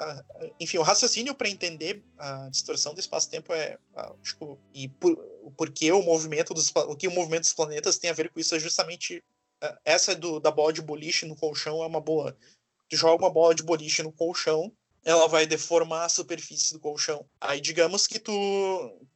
[0.59, 3.79] enfim, o raciocínio para entender a distorção do espaço-tempo é.
[4.23, 5.17] tipo, e por,
[5.55, 8.41] por que o movimento dos o que o movimento dos planetas tem a ver com
[8.41, 9.23] isso é justamente
[9.85, 12.35] essa do, da bola de boliche no colchão é uma boa.
[12.89, 14.73] Tu joga uma bola de boliche no colchão
[15.05, 17.25] ela vai deformar a superfície do colchão.
[17.41, 18.33] Aí digamos que tu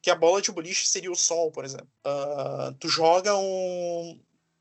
[0.02, 1.88] que a bola de boliche seria o sol, por exemplo.
[2.06, 4.20] Uh, tu joga um,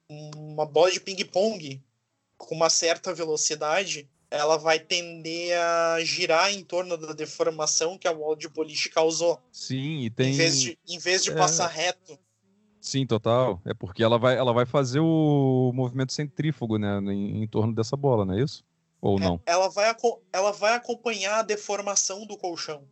[0.09, 1.81] uma bola de ping-pong
[2.37, 8.13] com uma certa velocidade, ela vai tender a girar em torno da deformação que a
[8.13, 9.41] bola de boliche causou.
[9.51, 10.33] Sim, e tem.
[10.33, 11.35] Em vez de, em vez de é...
[11.35, 12.19] passar reto.
[12.81, 13.59] Sim, total.
[13.65, 17.97] É porque ela vai, ela vai fazer o movimento centrífugo, né, em, em torno dessa
[17.97, 18.63] bola, não é isso?
[19.01, 19.41] Ou é, não?
[19.45, 19.95] Ela vai,
[20.31, 22.83] ela vai acompanhar a deformação do colchão.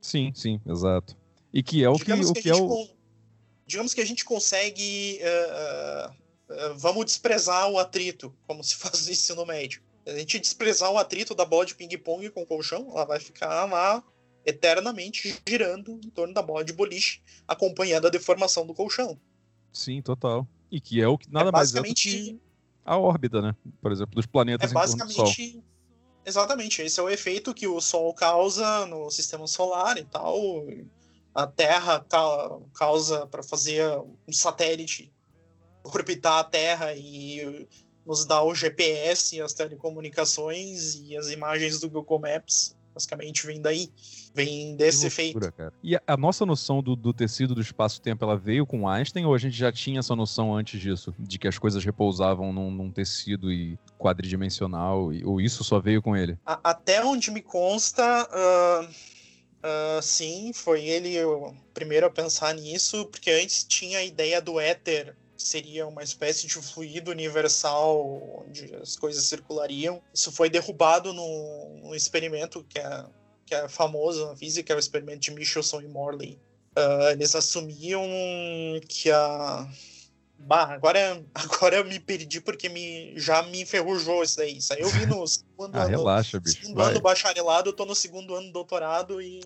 [0.00, 1.16] Sim, sim, exato.
[1.52, 2.88] E que é o digamos que, que, o que é o...
[3.66, 5.20] Digamos que a gente consegue...
[5.20, 9.82] Uh, uh, vamos desprezar o atrito, como se faz no ensino médio.
[10.06, 13.64] A gente desprezar o atrito da bola de ping-pong com o colchão, ela vai ficar
[13.66, 14.02] lá
[14.44, 19.18] eternamente girando em torno da bola de boliche, acompanhando a deformação do colchão.
[19.72, 20.48] Sim, total.
[20.70, 22.40] E que é o que nada é mais é do que
[22.84, 23.54] a órbita, né?
[23.80, 25.62] Por exemplo, dos planetas é basicamente,
[26.24, 30.36] Exatamente, esse é o efeito que o Sol causa no sistema solar e tal.
[31.34, 32.04] A Terra
[32.74, 33.84] causa para fazer
[34.28, 35.12] um satélite
[35.82, 37.66] orbitar a Terra e
[38.04, 43.90] nos dar o GPS, as telecomunicações e as imagens do Google Maps basicamente vem daí,
[44.34, 45.52] vem desse efeito.
[45.52, 45.72] Cara.
[45.82, 49.38] E a, nossa noção do, do tecido do espaço-tempo, ela veio com Einstein ou a
[49.38, 53.52] gente já tinha essa noção antes disso, de que as coisas repousavam num, num tecido
[53.52, 56.38] e quadridimensional, e, ou isso só veio com ele?
[56.44, 63.06] A, até onde me consta, uh, uh, sim, foi ele o primeiro a pensar nisso,
[63.06, 68.96] porque antes tinha a ideia do éter seria uma espécie de fluido universal onde as
[68.96, 70.02] coisas circulariam.
[70.12, 73.04] Isso foi derrubado num, experimento que é,
[73.46, 76.38] que é famoso na física, é o experimento de Michelson e Morley.
[76.76, 78.02] Uh, eles assumiam
[78.88, 79.68] que a
[80.42, 84.56] Bah, agora, agora eu me perdi porque me, já me enferrujou isso daí.
[84.56, 85.90] Isso aí eu vi no segundo ah, ano.
[85.90, 86.62] Relaxa, bicho.
[86.62, 86.90] Segundo Vai.
[86.90, 89.40] ano bacharelado, eu tô no segundo ano doutorado e.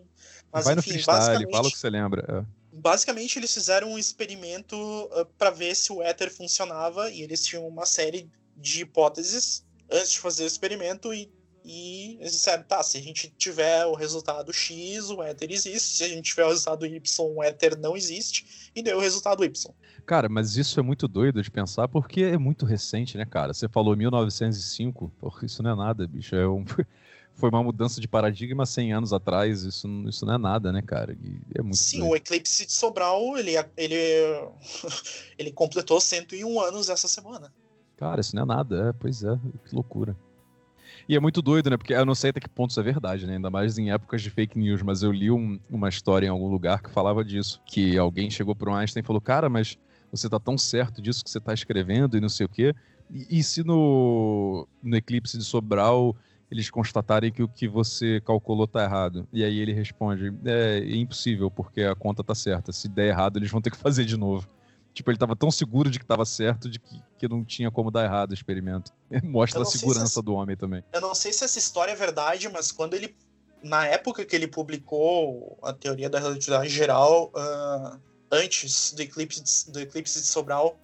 [0.52, 1.50] Mas, Vai enfim, no freestyle, basicamente...
[1.50, 2.24] fala o que você lembra.
[2.28, 7.44] É basicamente eles fizeram um experimento uh, para ver se o éter funcionava e eles
[7.44, 11.30] tinham uma série de hipóteses antes de fazer o experimento e,
[11.64, 16.04] e eles disseram, tá, se a gente tiver o resultado X, o éter existe, se
[16.04, 19.74] a gente tiver o resultado Y, o éter não existe, e deu o resultado Y.
[20.04, 23.54] Cara, mas isso é muito doido de pensar porque é muito recente, né, cara?
[23.54, 26.64] Você falou 1905, porra, isso não é nada, bicho, é um
[27.34, 31.16] foi uma mudança de paradigma 100 anos atrás, isso, isso não é nada, né, cara?
[31.22, 33.96] E é muito Sim, o eclipse de Sobral, ele, ele,
[35.38, 37.52] ele completou 101 anos essa semana.
[37.96, 40.16] Cara, isso não é nada, é, pois é, que loucura.
[41.08, 41.76] E é muito doido, né?
[41.76, 43.34] Porque eu não sei até que ponto isso é verdade, né?
[43.34, 46.48] Ainda mais em épocas de fake news, mas eu li um, uma história em algum
[46.48, 47.60] lugar que falava disso.
[47.66, 49.76] Que alguém chegou para um Einstein e falou, cara, mas
[50.10, 52.74] você tá tão certo disso que você tá escrevendo e não sei o quê.
[53.10, 56.16] E, e se no, no eclipse de Sobral
[56.54, 59.26] eles constatarem que o que você calculou tá errado.
[59.32, 62.72] E aí ele responde: é, é impossível, porque a conta tá certa.
[62.72, 64.48] Se der errado, eles vão ter que fazer de novo.
[64.92, 67.90] Tipo, ele tava tão seguro de que tava certo de que, que não tinha como
[67.90, 68.92] dar errado o experimento.
[69.24, 70.84] Mostra a segurança se do homem também.
[70.92, 73.14] Eu não sei se essa história é verdade, mas quando ele.
[73.60, 77.98] Na época que ele publicou a teoria da relatividade geral, uh,
[78.30, 80.78] antes do eclipse, do eclipse de Sobral,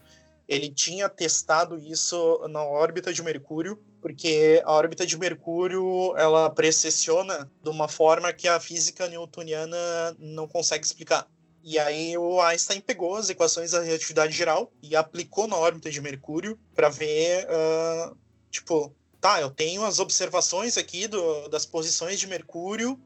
[0.50, 7.50] ele tinha testado isso na órbita de Mercúrio porque a órbita de Mercúrio ela precessiona
[7.62, 9.76] de uma forma que a física newtoniana
[10.18, 11.28] não consegue explicar.
[11.62, 16.00] E aí o Einstein pegou as equações da relatividade geral e aplicou na órbita de
[16.00, 18.16] Mercúrio para ver, uh,
[18.50, 22.98] tipo, tá, eu tenho as observações aqui do, das posições de Mercúrio,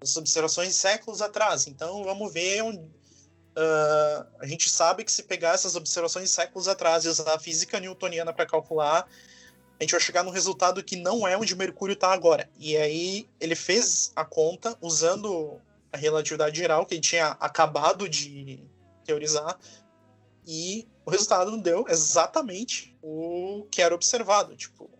[0.00, 1.66] as observações séculos atrás.
[1.66, 2.78] Então vamos ver onde,
[3.58, 7.80] uh, a gente sabe que se pegar essas observações séculos atrás e usar a física
[7.80, 9.08] newtoniana para calcular,
[9.78, 12.48] a gente vai chegar no resultado que não é onde Mercúrio está agora.
[12.58, 15.60] E aí ele fez a conta usando
[15.92, 18.62] a relatividade geral que ele tinha acabado de
[19.04, 19.58] teorizar
[20.46, 24.56] e o resultado deu exatamente o que era observado.
[24.56, 24.90] Tipo,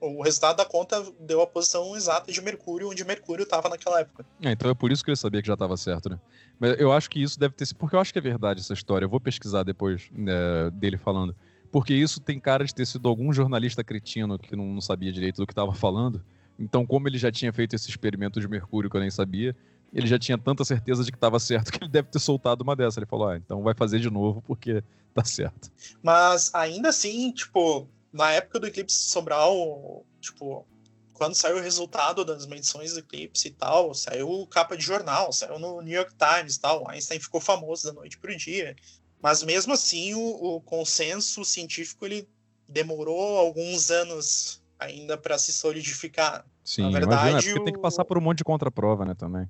[0.00, 4.24] o resultado da conta deu a posição exata de Mercúrio, onde Mercúrio estava naquela época.
[4.42, 6.18] É, então é por isso que eu sabia que já estava certo, né?
[6.58, 7.76] Mas eu acho que isso deve ter sido.
[7.76, 9.04] Porque eu acho que é verdade essa história.
[9.04, 11.34] Eu vou pesquisar depois né, dele falando.
[11.70, 15.36] Porque isso tem cara de ter sido algum jornalista cretino que não, não sabia direito
[15.36, 16.20] do que estava falando
[16.58, 19.54] Então, como ele já tinha feito esse experimento de mercúrio que eu nem sabia,
[19.92, 22.76] ele já tinha tanta certeza de que estava certo que ele deve ter soltado uma
[22.76, 22.98] dessa.
[22.98, 24.82] Ele falou: ah, então vai fazer de novo porque
[25.14, 25.70] tá certo.
[26.02, 30.66] Mas ainda assim, tipo, na época do eclipse Sobral, tipo,
[31.14, 35.58] quando saiu o resultado das medições do eclipse e tal, saiu capa de jornal, saiu
[35.58, 36.88] no New York Times e tal.
[36.88, 38.74] Einstein ficou famoso da noite pro dia.
[39.22, 42.28] Mas mesmo assim, o, o consenso científico ele
[42.66, 46.44] demorou alguns anos ainda para se solidificar.
[46.64, 47.64] Sim, Na verdade, imagina, é porque o...
[47.64, 49.46] tem que passar por um monte de contraprova, né, também.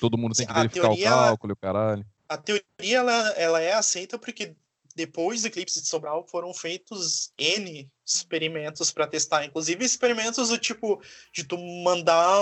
[0.00, 2.06] Todo mundo tem que verificar teoria, o cálculo, o caralho.
[2.28, 4.56] A teoria ela, ela é aceita porque
[4.94, 11.00] depois do eclipse de Sobral foram feitos N experimentos para testar, inclusive experimentos do tipo
[11.32, 12.40] de tu mandar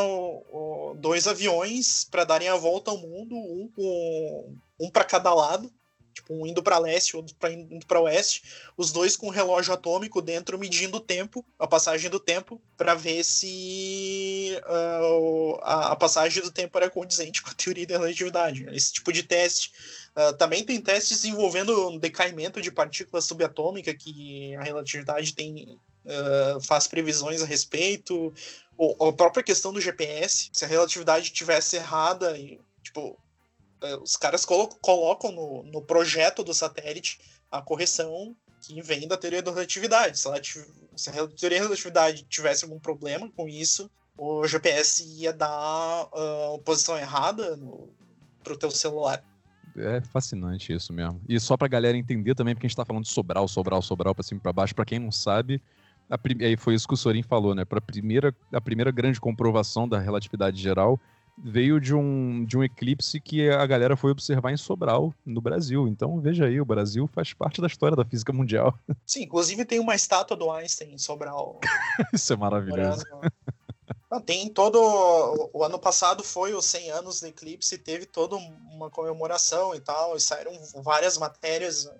[0.97, 5.73] dois aviões para darem a volta ao mundo, um, um para cada lado,
[6.13, 8.43] tipo um indo para leste, outro para indo para oeste,
[8.77, 12.95] os dois com um relógio atômico dentro medindo o tempo, a passagem do tempo, para
[12.95, 18.67] ver se uh, a, a, passagem do tempo era condizente com a teoria da relatividade.
[18.71, 19.73] Esse tipo de teste
[20.17, 26.89] Uh, também tem testes envolvendo decaimento de partícula subatômica que a relatividade tem uh, faz
[26.89, 28.33] previsões a respeito.
[28.77, 33.11] Ou, a própria questão do GPS, se a relatividade tivesse errada, e, tipo,
[33.83, 37.21] uh, os caras colo colocam no, no projeto do satélite
[37.51, 40.19] a correção que vem da teoria da relatividade.
[40.19, 40.41] Se, ela
[40.97, 46.59] se a teoria da relatividade tivesse algum problema com isso, o GPS ia dar uh,
[46.65, 47.59] posição errada
[48.43, 49.25] para o teu celular
[49.77, 51.21] é fascinante isso mesmo.
[51.29, 54.15] E só pra galera entender também, porque a gente tá falando de Sobral, Sobral, Sobral,
[54.15, 55.63] pra cima e pra baixo, pra quem não sabe,
[56.09, 56.43] a prim...
[56.45, 57.65] aí foi isso que o Sorin falou, né?
[57.65, 61.01] Pra primeira, a primeira grande comprovação da relatividade geral
[61.43, 65.89] veio de um, de um eclipse que a galera foi observar em Sobral, no Brasil.
[65.89, 68.79] Então, veja aí, o Brasil faz parte da história da física mundial.
[69.07, 71.61] Sim, inclusive tem uma estátua do Einstein em Sobral.
[72.13, 73.05] isso é maravilhoso.
[74.11, 74.79] Não, tem todo.
[75.53, 80.17] O ano passado foi os 100 anos do eclipse, teve toda uma comemoração e tal,
[80.17, 81.95] e saíram várias matérias a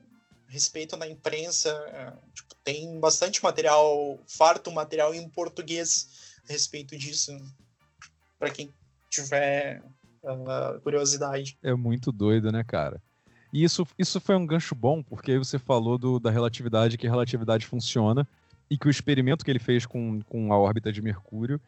[0.49, 1.71] respeito na imprensa.
[1.89, 7.33] É, tipo, tem bastante material, farto material em português a respeito disso,
[8.39, 8.75] para quem
[9.09, 9.83] tiver
[10.25, 11.57] uh, curiosidade.
[11.63, 13.01] É muito doido, né, cara?
[13.53, 17.07] E isso, isso foi um gancho bom, porque aí você falou do, da relatividade, que
[17.07, 18.27] a relatividade funciona,
[18.71, 21.61] e que o experimento que ele fez com, com a órbita de Mercúrio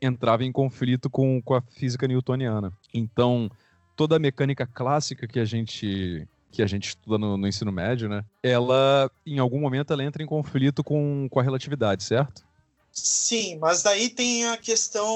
[0.00, 2.72] entrava em conflito com, com a física newtoniana.
[2.92, 3.50] Então,
[3.96, 8.08] toda a mecânica clássica que a gente que a gente estuda no, no, ensino médio,
[8.08, 8.24] né?
[8.42, 12.44] Ela, em algum momento, ela entra em conflito com, com a relatividade, certo?
[12.90, 15.06] Sim, mas daí tem a questão.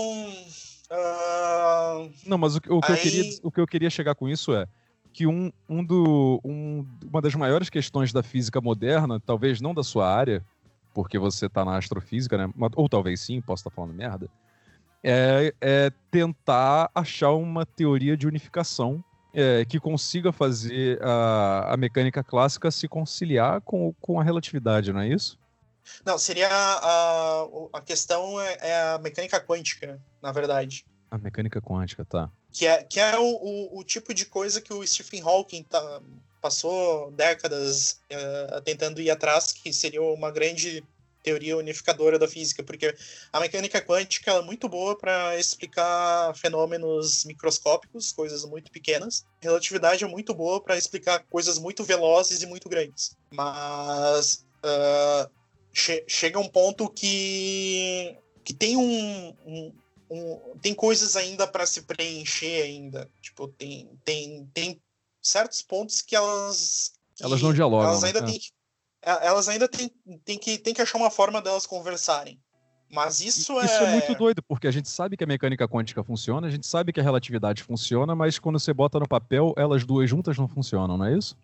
[0.89, 2.09] Uh...
[2.25, 2.99] Não, mas o, o que Aí...
[2.99, 4.69] eu queria, o que eu queria chegar com isso é
[5.13, 9.83] que um, um do, um, uma das maiores questões da física moderna, talvez não da
[9.83, 10.45] sua área,
[10.93, 12.53] porque você está na astrofísica, né?
[12.77, 14.31] Ou talvez sim, posso estar tá falando merda
[15.05, 22.25] é, é tentar achar uma teoria de unificação é, que consiga fazer a, a mecânica
[22.25, 25.39] clássica se conciliar com, com a relatividade, não é isso?
[26.05, 30.87] Não, seria a, a questão é, é a mecânica quântica, na verdade.
[31.11, 32.31] A mecânica quântica, tá.
[32.51, 36.01] Que é, que é o, o, o tipo de coisa que o Stephen Hawking tá,
[36.41, 40.83] passou décadas uh, tentando ir atrás, que seria uma grande
[41.25, 42.95] teoria unificadora da física, porque
[43.33, 49.25] a mecânica quântica é muito boa para explicar fenômenos microscópicos, coisas muito pequenas.
[49.41, 53.17] A relatividade é muito boa para explicar coisas muito velozes e muito grandes.
[53.33, 55.31] Mas uh,
[55.73, 59.73] che chega um ponto que, que tem um, um,
[60.11, 63.11] um tem coisas ainda para se preencher ainda.
[63.23, 64.81] Tipo, tem, tem, tem
[65.23, 67.89] certos pontos que elas que elas não dialogam.
[67.89, 68.27] Elas ainda né?
[68.27, 68.54] têm que é,
[69.05, 69.91] elas ainda têm,
[70.25, 72.41] têm, que, têm que achar uma forma delas conversarem.
[72.91, 73.65] Mas isso é.
[73.65, 76.67] Isso é muito doido, porque a gente sabe que a mecânica quântica funciona, a gente
[76.67, 80.47] sabe que a relatividade funciona, mas quando você bota no papel, elas duas juntas não
[80.47, 81.37] funcionam, não é isso?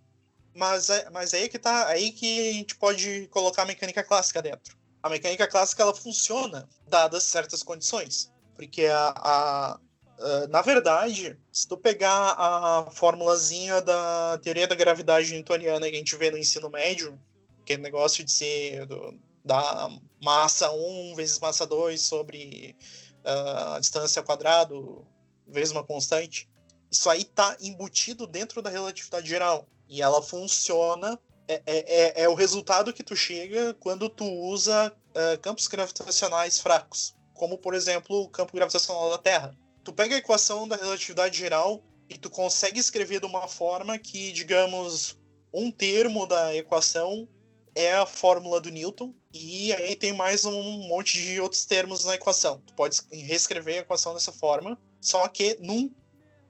[0.54, 1.88] Mas, é, mas aí que tá.
[1.88, 4.76] Aí que a gente pode colocar a mecânica clássica dentro.
[5.02, 8.30] A mecânica clássica ela funciona dadas certas condições.
[8.54, 15.32] Porque a, a, a na verdade, se tu pegar a formulazinha da teoria da gravidade
[15.32, 17.18] newtoniana que a gente vê no ensino médio,
[17.62, 19.90] aquele negócio de ser do, da
[20.22, 22.76] massa 1 vezes massa 2 sobre
[23.24, 25.06] uh, a distância ao quadrado
[25.46, 26.48] vezes uma constante.
[26.90, 29.66] Isso aí está embutido dentro da relatividade geral.
[29.88, 31.18] E ela funciona.
[31.48, 36.60] É, é, é, é o resultado que tu chega quando tu usa uh, campos gravitacionais
[36.60, 37.16] fracos.
[37.34, 39.56] Como, por exemplo, o campo gravitacional da Terra.
[39.82, 44.30] Tu pega a equação da relatividade geral e tu consegue escrever de uma forma que,
[44.32, 45.18] digamos,
[45.52, 47.28] um termo da equação
[47.74, 52.14] é a fórmula do Newton E aí tem mais um monte de outros termos na
[52.14, 52.60] equação.
[52.66, 55.90] Tu pode reescrever a equação dessa forma, só que num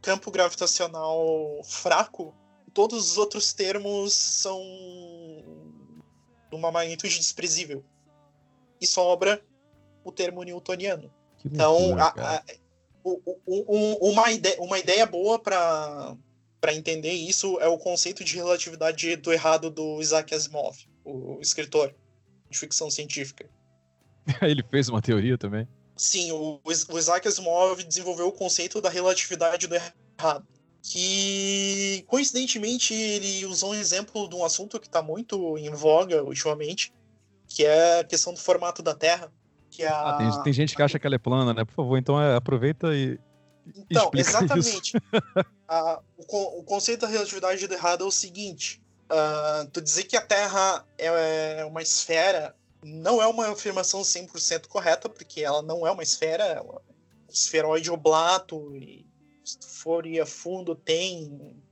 [0.01, 2.35] campo gravitacional fraco,
[2.73, 4.61] todos os outros termos são
[6.49, 7.85] de uma magnitude desprezível.
[8.81, 9.45] E sobra
[10.03, 11.13] o termo newtoniano.
[11.45, 12.43] então, a, a,
[13.05, 16.17] o, o, uma, ideia, uma ideia boa para
[16.61, 21.95] para entender isso é o conceito de relatividade do errado do Isaac Asimov, o escritor
[22.49, 23.49] de ficção científica.
[24.43, 25.67] Ele fez uma teoria também?
[25.97, 30.47] Sim, o, o Isaac Asimov desenvolveu o conceito da relatividade do errado.
[30.83, 36.91] Que, coincidentemente, ele usou um exemplo de um assunto que está muito em voga ultimamente,
[37.47, 39.31] que é a questão do formato da Terra.
[39.71, 39.93] Que a...
[39.93, 41.67] ah, tem, tem, gente que acha que ela é plana, né?
[41.67, 43.19] Por favor, então é, aproveita e.
[43.91, 44.95] Então, exatamente.
[45.69, 48.81] a, o, o, conceito da relatividade do errado é o seguinte:
[49.11, 55.09] uh, tu dizer que a Terra é uma esfera não é uma afirmação 100% correta,
[55.09, 56.63] porque ela não é uma esfera, é
[57.31, 59.07] esferoide oblato, e
[59.45, 61.63] se tu for ir a fundo, tem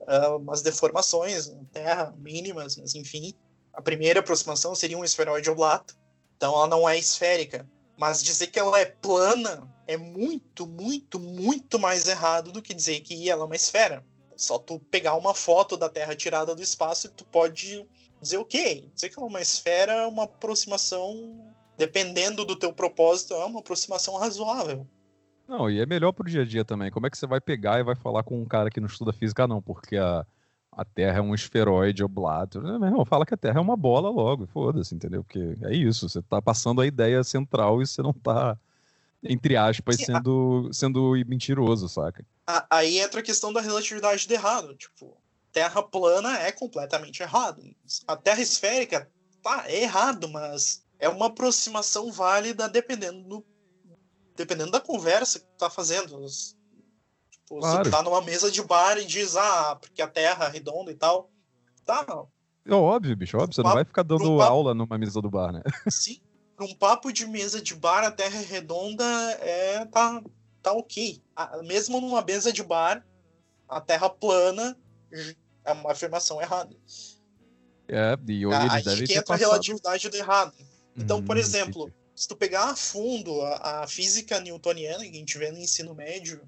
[0.00, 3.34] uh, umas deformações na Terra, mínimas, mas enfim.
[3.72, 5.96] A primeira aproximação seria um esferoide oblato,
[6.36, 7.68] então ela não é esférica.
[7.96, 13.00] Mas dizer que ela é plana é muito, muito, muito mais errado do que dizer
[13.00, 14.04] que ela é uma esfera.
[14.36, 17.86] Só tu pegar uma foto da Terra tirada do espaço e tu pode
[18.20, 18.88] dizer o quê?
[18.94, 24.16] Dizer que é uma esfera é uma aproximação, dependendo do teu propósito, é uma aproximação
[24.16, 24.86] razoável.
[25.46, 26.90] Não, e é melhor pro dia a dia também.
[26.90, 29.12] Como é que você vai pegar e vai falar com um cara que não estuda
[29.12, 29.60] física, não?
[29.60, 30.24] Porque a,
[30.72, 32.62] a Terra é um esferoide oblato.
[32.62, 35.22] Meu irmão, fala que a Terra é uma bola logo, foda-se, entendeu?
[35.22, 38.58] Porque é isso, você tá passando a ideia central e você não tá
[39.24, 40.72] entre aspas, Sim, sendo, a...
[40.72, 42.24] sendo mentiroso, saca?
[42.68, 44.74] Aí entra a questão da relatividade de errado.
[44.76, 45.16] Tipo,
[45.52, 47.62] terra plana é completamente errado.
[48.06, 49.10] A terra esférica,
[49.42, 53.46] tá, é errado, mas é uma aproximação válida dependendo do,
[54.36, 56.24] dependendo da conversa que tu tá fazendo.
[57.30, 57.84] Tipo, claro.
[57.84, 60.96] você tá numa mesa de bar e diz, ah, porque a terra é redonda e
[60.96, 61.30] tal.
[61.84, 62.04] Tá.
[62.66, 63.54] É óbvio, bicho, óbvio.
[63.54, 65.62] Você não vai ficar dando aula numa mesa do bar, né?
[65.88, 66.23] Sim
[66.60, 69.04] um papo de mesa de bar, a Terra é redonda
[69.40, 70.22] é tá,
[70.62, 71.22] tá ok.
[71.64, 73.04] Mesmo numa mesa de bar,
[73.68, 74.78] a Terra plana
[75.64, 76.76] é uma afirmação errada.
[77.88, 80.54] É, e hoje eles Aí que entra a relatividade do errado.
[80.96, 85.14] Então, hum, por exemplo, se tu pegar a fundo a, a, física newtoniana que a
[85.14, 86.40] gente vê no ensino médio,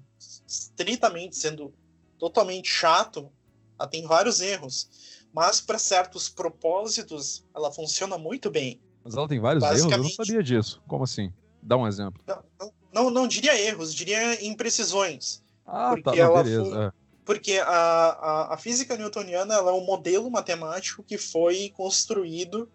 [0.47, 1.73] estritamente sendo
[2.17, 3.31] totalmente chato,
[3.77, 4.89] ela tem vários erros.
[5.33, 8.81] Mas para certos propósitos, ela funciona muito bem.
[9.07, 9.91] Mas ela tem vários erros?
[9.91, 10.81] Eu não sabia disso.
[10.85, 11.31] Como assim?
[11.63, 12.21] Dá um exemplo.
[12.27, 15.41] Não, não, não diria erros, diria imprecisões.
[15.65, 16.69] Ah, tá, porque tá, não, beleza.
[16.69, 16.85] Foi...
[16.85, 16.91] É.
[17.23, 22.69] Porque a, a, a, física newtoniana ela é um modelo matemático que foi construído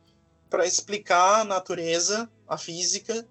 [0.48, 3.26] para explicar a natureza, a física,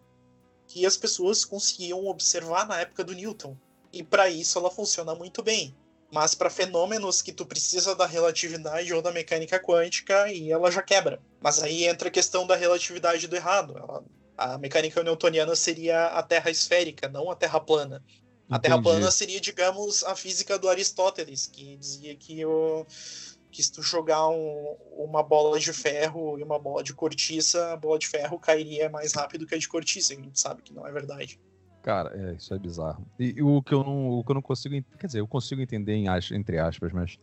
[0.68, 3.56] que as pessoas conseguiam observar na época do Newton.
[3.93, 5.76] E para isso ela funciona muito bem
[6.12, 10.82] mas para fenômenos que tu precisa da relatividade ou da mecânica quântica e ela já
[10.82, 11.22] quebra.
[11.39, 13.78] Mas aí entra a questão da relatividade do errado.
[13.78, 14.03] Ela,
[14.38, 18.03] a mecânica newtoniana seria a Terra esférica, não a Terra plana.
[18.49, 18.62] A Entendi.
[18.62, 22.86] Terra plana seria, digamos, a física do Aristóteles, que dizia que, o,
[23.49, 27.78] que se tu jogar um, uma bola de ferro e uma bola de cortiça, a
[27.78, 30.12] bola de ferro cairia mais rápido que a de cortiça.
[30.12, 31.39] A gente sabe que não é verdade.
[31.82, 33.05] Cara, é, isso é bizarro.
[33.19, 34.75] E, e, o, que eu não, o que eu não consigo.
[34.99, 37.17] Quer dizer, eu consigo entender em, entre aspas, mas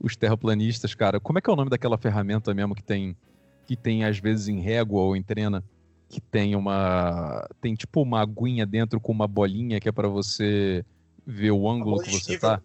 [0.00, 3.16] os terraplanistas, cara, como é que é o nome daquela ferramenta mesmo que tem,
[3.64, 5.62] que tem às vezes em régua ou em trena,
[6.08, 7.48] que tem uma.
[7.60, 10.84] Tem tipo uma aguinha dentro com uma bolinha que é para você
[11.24, 12.60] ver o ângulo que você tá?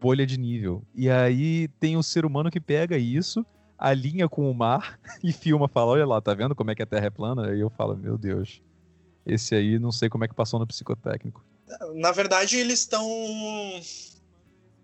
[0.00, 0.82] Bolha de nível.
[0.94, 3.46] E aí tem o ser humano que pega isso,
[3.78, 6.86] alinha com o mar e filma, fala: olha lá, tá vendo como é que a
[6.86, 7.48] Terra é plana?
[7.48, 8.60] Aí eu falo: meu Deus.
[9.24, 11.44] Esse aí não sei como é que passou no psicotécnico.
[11.94, 13.06] Na verdade, eles estão.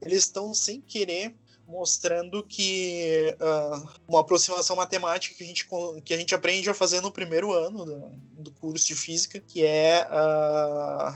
[0.01, 1.35] Eles estão sem querer
[1.69, 5.69] mostrando que uh, uma aproximação matemática que a, gente,
[6.03, 9.63] que a gente aprende a fazer no primeiro ano do, do curso de física, que
[9.63, 11.15] é uh,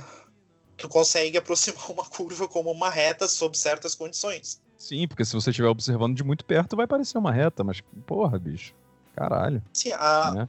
[0.76, 4.60] tu consegue aproximar uma curva como uma reta sob certas condições.
[4.76, 8.38] Sim, porque se você estiver observando de muito perto, vai parecer uma reta, mas porra,
[8.38, 8.74] bicho.
[9.16, 9.62] Caralho.
[9.72, 10.48] Sim, a, né?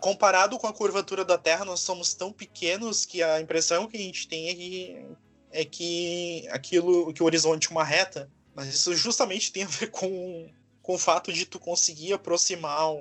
[0.00, 4.00] Comparado com a curvatura da Terra, nós somos tão pequenos que a impressão que a
[4.00, 5.06] gente tem é que,
[5.50, 9.90] é que aquilo, que o horizonte é uma reta, mas isso justamente tem a ver
[9.90, 10.50] com,
[10.82, 12.94] com o fato de tu conseguir aproximar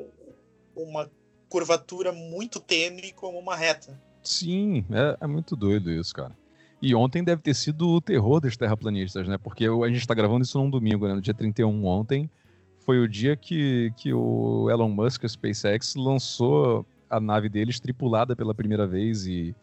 [0.75, 1.09] uma
[1.49, 3.99] curvatura muito tênue como uma reta.
[4.23, 6.35] Sim, é, é muito doido isso, cara.
[6.81, 9.37] E ontem deve ter sido o terror dos terraplanistas, né?
[9.37, 11.13] Porque a gente está gravando isso num domingo, né?
[11.13, 12.29] No dia 31 ontem
[12.91, 18.35] foi o dia que, que o Elon Musk, a SpaceX, lançou a nave deles tripulada
[18.35, 19.55] pela primeira vez e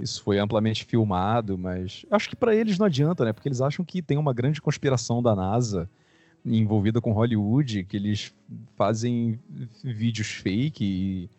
[0.00, 3.32] isso foi amplamente filmado, mas acho que para eles não adianta, né?
[3.32, 5.88] Porque eles acham que tem uma grande conspiração da NASA
[6.44, 8.34] envolvida com Hollywood, que eles
[8.76, 9.38] fazem
[9.84, 11.30] vídeos fake e,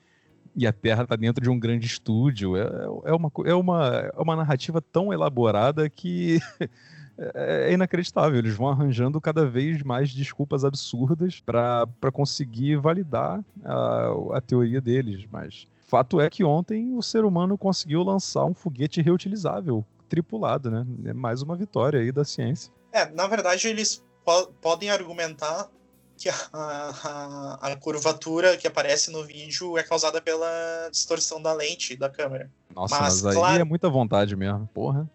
[0.56, 2.56] e a Terra está dentro de um grande estúdio.
[2.56, 2.62] É,
[3.04, 6.40] é, uma, é, uma, é uma narrativa tão elaborada que
[7.18, 8.38] é, é inacreditável.
[8.38, 15.26] Eles vão arranjando cada vez mais desculpas absurdas para conseguir validar a, a teoria deles.
[15.32, 20.86] Mas fato é que ontem o ser humano conseguiu lançar um foguete reutilizável, tripulado, né?
[21.06, 22.72] É mais uma vitória aí da ciência.
[22.92, 25.70] É, na verdade, eles po podem argumentar
[26.18, 30.48] que a, a, a, curvatura que aparece no vídeo é causada pela
[30.92, 32.50] distorção da lente da câmera.
[32.74, 35.10] Nossa, mas, mas aí claro, é muita vontade mesmo, porra.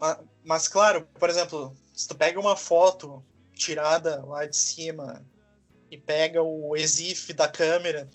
[0.00, 3.24] Mas, mas, claro, por exemplo, se tu pega uma foto
[3.54, 5.24] tirada lá de cima
[5.90, 8.08] e pega o EXIF da câmera,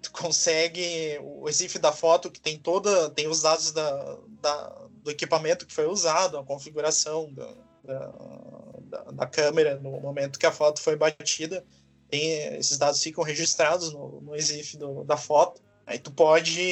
[0.00, 5.10] tu consegue o EXIF da foto que tem toda tem os dados da, da do
[5.10, 10.80] equipamento que foi usado, a configuração da, da, da, câmera no momento que a foto
[10.80, 11.62] foi batida.
[12.08, 15.62] Tem, esses dados ficam registrados no, no EXIF do, da foto.
[15.86, 16.62] Aí tu pode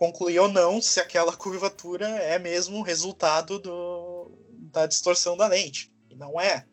[0.00, 4.32] concluir ou não se aquela curvatura é mesmo resultado do,
[4.72, 5.92] da distorção da lente.
[6.08, 6.64] E não é.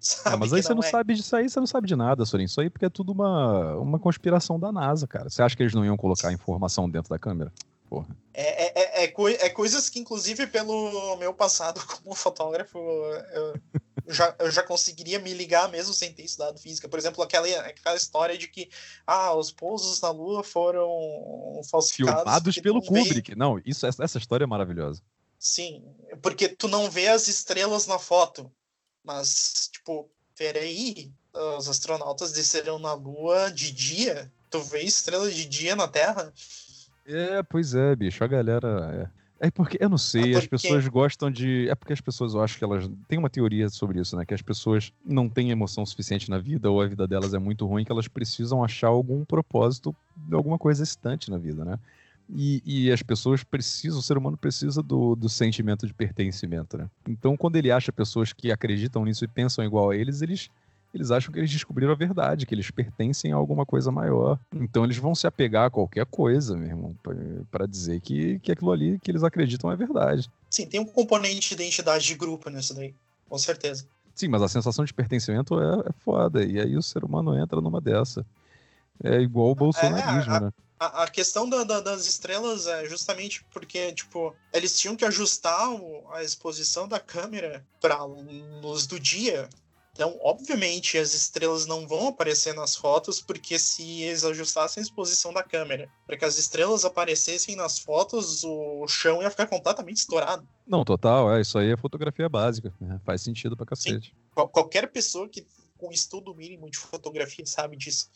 [0.24, 0.88] Ah, mas aí você não, é.
[0.88, 2.44] sabe disso aí, você não sabe de nada, Sorin.
[2.44, 5.28] Isso aí porque é tudo uma, uma conspiração da NASA, cara.
[5.28, 7.52] Você acha que eles não iam colocar informação dentro da câmera?
[7.90, 8.06] Porra.
[8.32, 13.54] É, é, é, é, coi coisas que, inclusive, pelo meu passado como fotógrafo, eu,
[14.08, 16.88] já, eu já conseguiria me ligar mesmo sem ter estudado física.
[16.88, 18.68] Por exemplo, aquela, aquela história de que
[19.06, 22.22] ah, os pousos na Lua foram falsificados.
[22.22, 23.30] Filmados pelo Kubrick.
[23.30, 23.36] Vê...
[23.36, 25.02] Não, isso, essa história é maravilhosa.
[25.38, 25.84] Sim,
[26.20, 28.50] porque tu não vê as estrelas na foto.
[29.04, 31.12] Mas, tipo, peraí,
[31.56, 34.30] os astronautas desceram na Lua de dia?
[34.50, 36.32] Tu vê estrelas de dia na Terra?
[37.08, 39.10] É, pois é, bicho, a galera.
[39.40, 41.68] É, é porque, eu não sei, é as pessoas gostam de.
[41.70, 42.88] É porque as pessoas, eu acho que elas.
[43.08, 44.26] Tem uma teoria sobre isso, né?
[44.26, 47.66] Que as pessoas não têm emoção suficiente na vida, ou a vida delas é muito
[47.66, 49.96] ruim, que elas precisam achar algum propósito,
[50.30, 51.78] alguma coisa excitante na vida, né?
[52.30, 56.86] E, e, as pessoas precisam, o ser humano precisa do, do sentimento de pertencimento, né?
[57.08, 60.50] Então, quando ele acha pessoas que acreditam nisso e pensam igual a eles, eles
[60.92, 64.38] eles acham que eles descobriram a verdade, que eles pertencem a alguma coisa maior.
[64.54, 66.96] Então eles vão se apegar a qualquer coisa, meu irmão,
[67.50, 70.30] para dizer que, que aquilo ali que eles acreditam é verdade.
[70.50, 72.94] Sim, tem um componente de identidade de grupo nisso daí,
[73.28, 73.86] com certeza.
[74.14, 77.60] Sim, mas a sensação de pertencimento é, é foda, e aí o ser humano entra
[77.60, 78.26] numa dessa.
[79.02, 80.52] É igual o bolsonarismo, é, a, né?
[80.80, 85.68] A, a questão da, da, das estrelas é justamente porque, tipo, eles tinham que ajustar
[86.12, 89.48] a exposição da câmera para luz do dia
[89.98, 95.32] então, obviamente, as estrelas não vão aparecer nas fotos, porque se eles ajustassem a exposição
[95.32, 100.46] da câmera para que as estrelas aparecessem nas fotos, o chão ia ficar completamente estourado.
[100.64, 103.00] Não, total, é, isso aí é fotografia básica, né?
[103.04, 104.10] faz sentido pra cacete.
[104.10, 104.48] Sim.
[104.52, 105.44] Qualquer pessoa que
[105.76, 108.08] com estudo mínimo de fotografia sabe disso.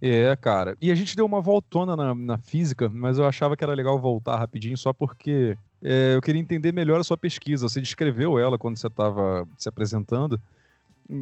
[0.00, 0.74] É, cara.
[0.80, 4.00] E a gente deu uma voltona na, na física, mas eu achava que era legal
[4.00, 7.68] voltar rapidinho só porque é, eu queria entender melhor a sua pesquisa.
[7.68, 10.40] Você descreveu ela quando você estava se apresentando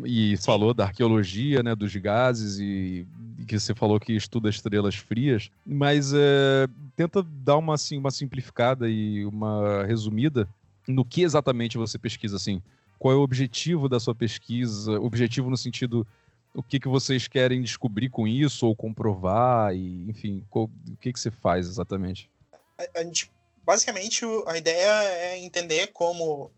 [0.05, 3.07] e falou da arqueologia, né, dos gases e,
[3.39, 6.67] e, que você falou que estuda estrelas frias, mas é,
[6.97, 10.49] tenta dar uma assim uma simplificada e uma resumida
[10.89, 12.63] no que exatamente você pesquisa assim.
[12.99, 14.99] Qual é o objetivo da sua pesquisa?
[15.01, 16.07] Objetivo no sentido
[16.55, 21.13] o que, que vocês querem descobrir com isso ou comprovar e enfim, qual, o que
[21.13, 22.31] que você faz exatamente?
[22.79, 23.31] A, a gente,
[23.65, 26.51] basicamente a ideia é entender como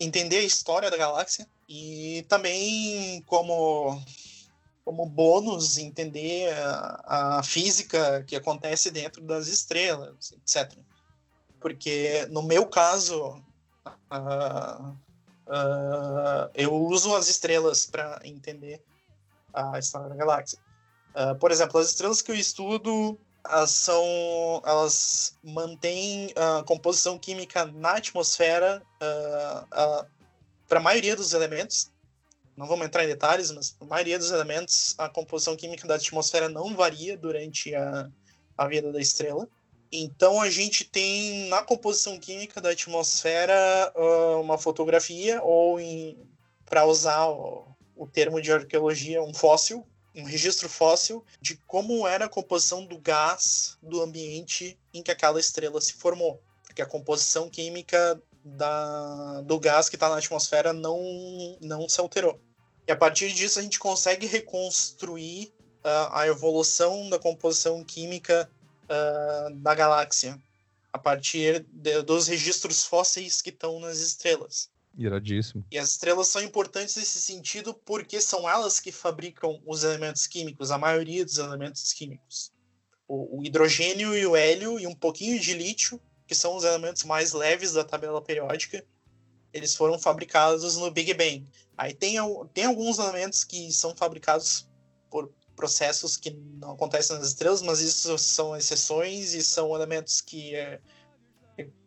[0.00, 4.00] entender a história da galáxia e também como
[4.84, 10.78] como bônus entender a, a, física que acontece dentro das estrelas, etc.
[11.58, 13.42] Porque no meu caso
[13.84, 14.90] uh,
[15.48, 18.80] uh, eu uso as estrelas para entender
[19.52, 20.60] a história da galáxia.
[21.16, 24.04] Uh, por exemplo, as estrelas que eu estudo elas são
[24.64, 28.82] elas mantêm a composição química na atmosfera
[30.68, 31.90] para a maioria dos elementos,
[32.56, 36.48] não vamos entrar em detalhes, mas a maioria dos elementos, a composição química da atmosfera
[36.48, 38.10] não varia durante a,
[38.56, 39.46] a vida da estrela.
[39.92, 45.78] Então a gente tem na composição química da atmosfera uh, uma fotografia, ou
[46.64, 52.24] para usar o, o termo de arqueologia, um fóssil, um registro fóssil de como era
[52.24, 56.40] a composição do gás do ambiente em que aquela estrela se formou.
[56.64, 62.40] Porque a composição química da, do gás que está na atmosfera não, não se alterou.
[62.86, 65.52] E a partir disso a gente consegue reconstruir
[65.84, 68.48] uh, a evolução da composição química
[68.84, 70.40] uh, da galáxia
[70.92, 74.70] a partir de, dos registros fósseis que estão nas estrelas.
[74.96, 75.64] Iradíssimo.
[75.70, 80.70] E as estrelas são importantes nesse sentido porque são elas que fabricam os elementos químicos,
[80.70, 82.50] a maioria dos elementos químicos.
[83.06, 87.04] O, o hidrogênio e o hélio e um pouquinho de lítio, que são os elementos
[87.04, 88.84] mais leves da tabela periódica,
[89.52, 91.46] eles foram fabricados no Big Bang.
[91.76, 92.16] Aí tem,
[92.52, 94.68] tem alguns elementos que são fabricados
[95.10, 100.54] por processos que não acontecem nas estrelas, mas isso são exceções e são elementos que,
[100.54, 100.80] é,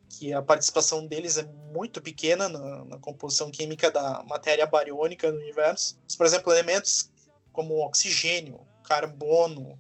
[0.10, 5.38] que a participação deles é muito pequena na, na, composição química da matéria bariônica do
[5.38, 6.00] universo.
[6.18, 7.12] Por exemplo, elementos
[7.52, 9.80] como oxigênio, carbono,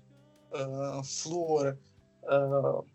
[0.51, 1.77] uh, flúor,
[2.23, 2.85] uh,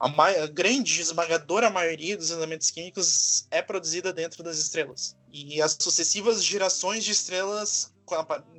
[0.00, 5.14] a, a, grande esmagadora maioria dos elementos químicos é produzida dentro das estrelas.
[5.30, 7.92] E as sucessivas gerações de estrelas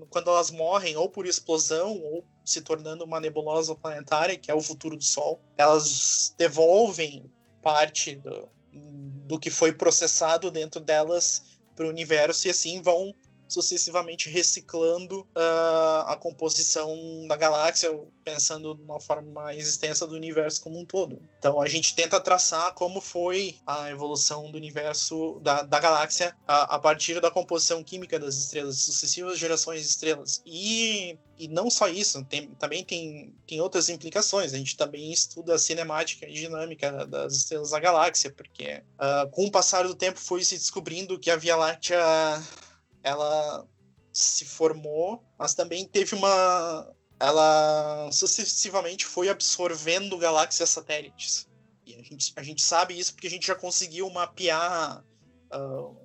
[0.09, 4.61] quando elas morrem ou por explosão ou se tornando uma nebulosa planetária, que é o
[4.61, 7.29] futuro do Sol, elas devolvem
[7.61, 11.43] parte do, do que foi processado dentro delas
[11.75, 13.13] para o universo e assim vão
[13.51, 17.91] sucessivamente reciclando uh, a composição da galáxia,
[18.23, 21.21] pensando de uma forma mais extensa do universo como um todo.
[21.37, 26.75] Então a gente tenta traçar como foi a evolução do universo da, da galáxia a,
[26.75, 30.41] a partir da composição química das estrelas, sucessivas gerações de estrelas.
[30.45, 34.53] E, e não só isso, tem, também tem, tem outras implicações.
[34.53, 39.45] A gente também estuda a cinemática e dinâmica das estrelas da galáxia, porque uh, com
[39.45, 41.99] o passar do tempo foi se descobrindo que a Via Láctea
[43.03, 43.67] ela
[44.11, 46.93] se formou, mas também teve uma.
[47.19, 51.47] Ela sucessivamente foi absorvendo galáxias satélites.
[51.85, 55.03] E a gente, a gente sabe isso porque a gente já conseguiu mapear
[55.53, 55.95] uh,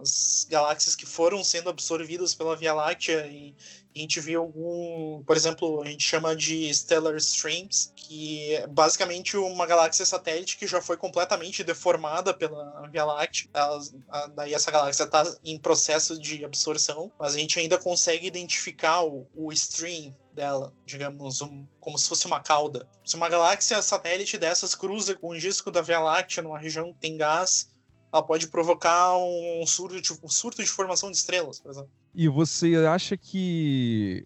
[0.00, 3.54] as galáxias que foram sendo absorvidas pela Via Láctea e,
[3.96, 9.36] a gente viu algum, por exemplo, a gente chama de stellar streams, que é basicamente
[9.36, 13.48] uma galáxia satélite que já foi completamente deformada pela Via Láctea.
[13.54, 19.04] A, daí essa galáxia está em processo de absorção, mas a gente ainda consegue identificar
[19.04, 22.88] o, o stream dela, digamos, um, como se fosse uma cauda.
[23.04, 26.98] Se uma galáxia satélite dessas cruza com o disco da Via Láctea numa região que
[26.98, 27.70] tem gás,
[28.14, 31.90] ela pode provocar um surto de, um surto de formação de estrelas, por exemplo.
[32.14, 34.24] E você acha que,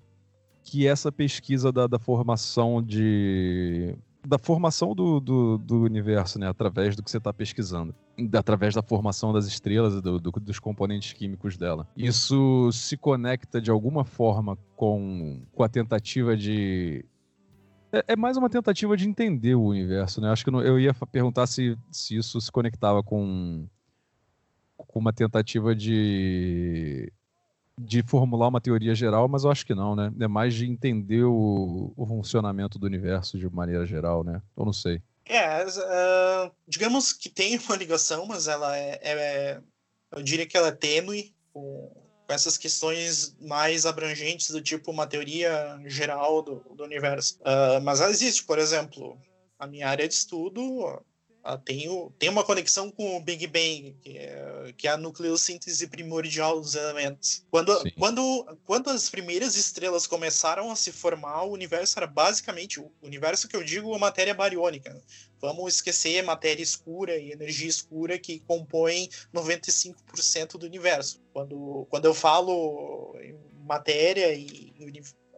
[0.63, 3.97] que essa pesquisa da, da formação de.
[4.27, 6.47] da formação do, do, do, universo, né?
[6.47, 7.95] Através do que você está pesquisando.
[8.35, 11.89] Através da formação das estrelas e do, dos componentes químicos dela.
[11.97, 17.07] Isso se conecta de alguma forma com, com a tentativa de
[17.91, 20.31] é, é, mais uma tentativa de entender o universo, né?
[20.31, 23.67] Acho que eu, eu ia perguntar se, se isso se conectava com,
[24.89, 27.13] com uma tentativa de,
[27.79, 30.13] de formular uma teoria geral, mas eu acho que não, né?
[30.19, 34.43] É mais de entender o, o funcionamento do universo de maneira geral, né?
[34.57, 35.01] Eu não sei.
[35.27, 39.61] É, uh, digamos que tem uma ligação, mas ela é, é,
[40.11, 41.93] eu diria que ela é tênue com,
[42.27, 47.39] com, essas questões mais abrangentes do tipo uma teoria geral do, do universo.
[47.41, 49.19] Uh, mas ela existe, por exemplo,
[49.59, 50.99] a minha área de estudo
[51.57, 55.87] tem, o, tem uma conexão com o Big Bang, que é, que é a nucleossíntese
[55.87, 57.45] primordial dos elementos.
[57.51, 62.93] Quando, quando, quando as primeiras estrelas começaram a se formar, o universo era basicamente o
[63.03, 65.03] universo que eu digo matéria bariônica.
[65.41, 71.23] Vamos esquecer matéria escura e energia escura que compõem 95% do universo.
[71.33, 73.17] Quando, quando eu falo
[73.65, 74.75] matéria e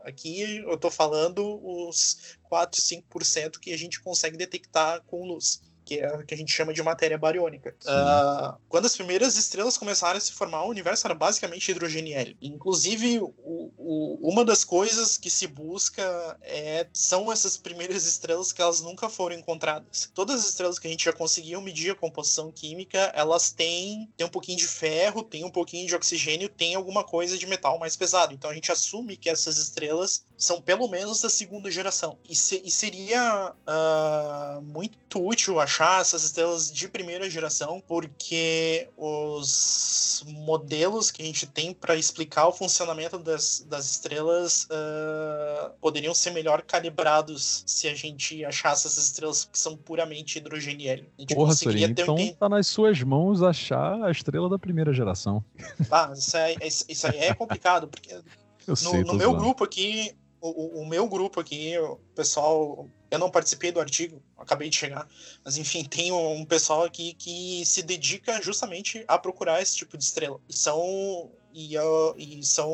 [0.02, 5.98] aqui eu estou falando os 4, 5% que a gente consegue detectar com luz que
[5.98, 7.74] é que a gente chama de matéria bariônica.
[7.84, 12.14] Uh, quando as primeiras estrelas começaram a se formar, o universo era basicamente hidrogênio e
[12.14, 12.36] hélio.
[12.40, 18.62] Inclusive, o, o, uma das coisas que se busca é, são essas primeiras estrelas que
[18.62, 20.08] elas nunca foram encontradas.
[20.14, 24.26] Todas as estrelas que a gente já conseguiu medir a composição química, elas têm, têm
[24.26, 27.96] um pouquinho de ferro, têm um pouquinho de oxigênio, têm alguma coisa de metal mais
[27.96, 28.32] pesado.
[28.32, 32.16] Então a gente assume que essas estrelas são pelo menos da segunda geração.
[32.28, 38.88] E, se, e seria uh, muito útil achar achar essas estrelas de primeira geração, porque
[38.96, 46.14] os modelos que a gente tem para explicar o funcionamento das, das estrelas uh, poderiam
[46.14, 51.06] ser melhor calibrados se a gente achasse essas estrelas que são puramente hidrogênio e hélio.
[51.34, 52.32] Porra, Sorin, então um...
[52.34, 55.42] tá nas suas mãos achar a estrela da primeira geração.
[55.90, 56.56] Ah, isso aí,
[56.88, 58.14] isso aí é complicado, porque
[58.66, 63.30] no, sei, no meu grupo aqui, o, o, meu grupo aqui, o pessoal eu não
[63.30, 65.08] participei do artigo, acabei de chegar,
[65.44, 70.04] mas enfim, tem um pessoal aqui que se dedica justamente a procurar esse tipo de
[70.04, 70.40] estrela.
[70.48, 72.70] São e, uh, e são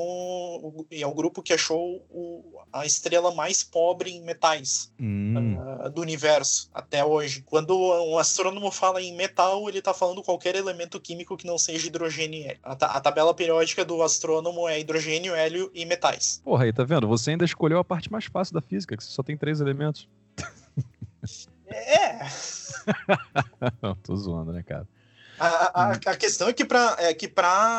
[0.91, 5.57] e é o grupo que achou o, a estrela mais pobre em metais hum.
[5.57, 7.43] uh, do universo até hoje.
[7.43, 11.87] Quando um astrônomo fala em metal, ele está falando qualquer elemento químico que não seja
[11.87, 12.61] hidrogênio e hélio.
[12.63, 16.41] A, a, tabela periódica do astrônomo é hidrogênio, hélio e metais.
[16.45, 17.09] Porra, aí tá vendo?
[17.09, 20.09] Você ainda escolheu a parte mais fácil da física, que só tem três elementos.
[21.69, 22.19] É.
[24.05, 24.87] Tô zoando, né, cara?
[25.39, 26.01] A, a, hum.
[26.07, 27.31] a, questão é que para é que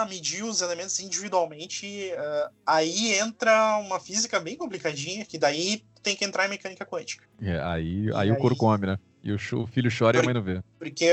[0.10, 6.24] medir os elementos individualmente, uh, aí entra uma física bem complicadinha, que daí tem que
[6.24, 7.26] entrar em mecânica quântica.
[7.42, 9.00] É, aí, aí, aí o couro come, né?
[9.24, 10.62] E o, o filho chora por, e a mãe não vê.
[10.78, 11.12] Porque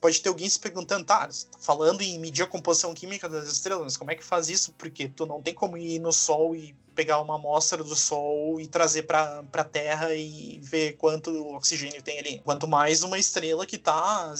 [0.00, 3.84] pode ter alguém se perguntando, tá, tá falando em medir a composição química das estrelas,
[3.84, 4.72] mas como é que faz isso?
[4.78, 8.66] Porque tu não tem como ir no Sol e pegar uma amostra do Sol e
[8.66, 12.40] trazer para a Terra e ver quanto oxigênio tem ali.
[12.44, 14.34] Quanto mais uma estrela que está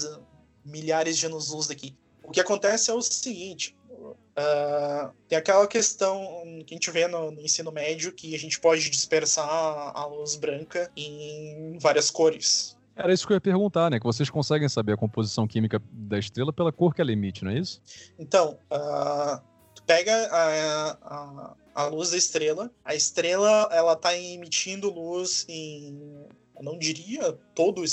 [0.65, 1.95] milhares de anos-luz daqui.
[2.23, 7.31] O que acontece é o seguinte: uh, tem aquela questão que a gente vê no,
[7.31, 12.77] no, ensino médio que a gente pode dispersar a luz branca em várias cores.
[12.95, 13.99] Era isso que eu ia perguntar, né?
[13.99, 17.51] Que vocês conseguem saber a composição química da estrela pela cor que ela emite, não
[17.51, 17.81] é isso?
[18.19, 19.41] Então, uh,
[19.73, 26.27] tu pega a, a, a, luz da estrela, a estrela ela tá emitindo luz em,
[26.55, 27.83] eu não diria todo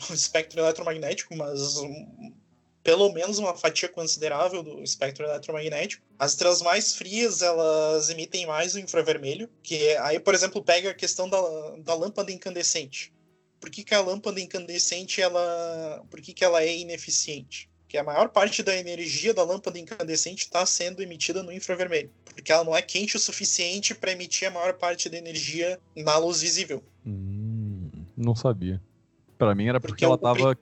[0.12, 2.32] espectro eletromagnético, mas um,
[2.82, 6.02] pelo menos uma fatia considerável do espectro eletromagnético.
[6.18, 10.94] As estrelas mais frias, elas emitem mais o infravermelho, que aí, por exemplo, pega a
[10.94, 11.40] questão da,
[11.78, 13.12] da lâmpada incandescente.
[13.60, 17.68] Por que, que a lâmpada incandescente, ela, por que, que ela é ineficiente?
[17.82, 22.52] Porque a maior parte da energia da lâmpada incandescente está sendo emitida no infravermelho, porque
[22.52, 26.40] ela não é quente o suficiente para emitir a maior parte da energia na luz
[26.40, 26.82] visível.
[27.04, 28.80] Hum, não sabia.
[29.40, 30.54] Para mim era porque, porque ela tava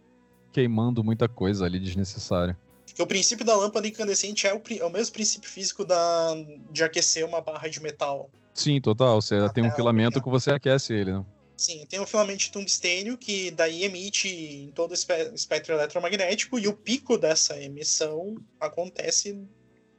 [0.52, 2.56] queimando muita coisa ali desnecessária.
[2.86, 6.32] Porque o princípio da lâmpada incandescente é o, é o mesmo princípio físico da,
[6.70, 8.30] de aquecer uma barra de metal.
[8.54, 9.20] Sim, total.
[9.20, 11.24] Você tem um filamento que você aquece ele, né?
[11.56, 16.68] Sim, tem um filamento de tungstênio que daí emite em todo o espectro eletromagnético e
[16.68, 19.44] o pico dessa emissão acontece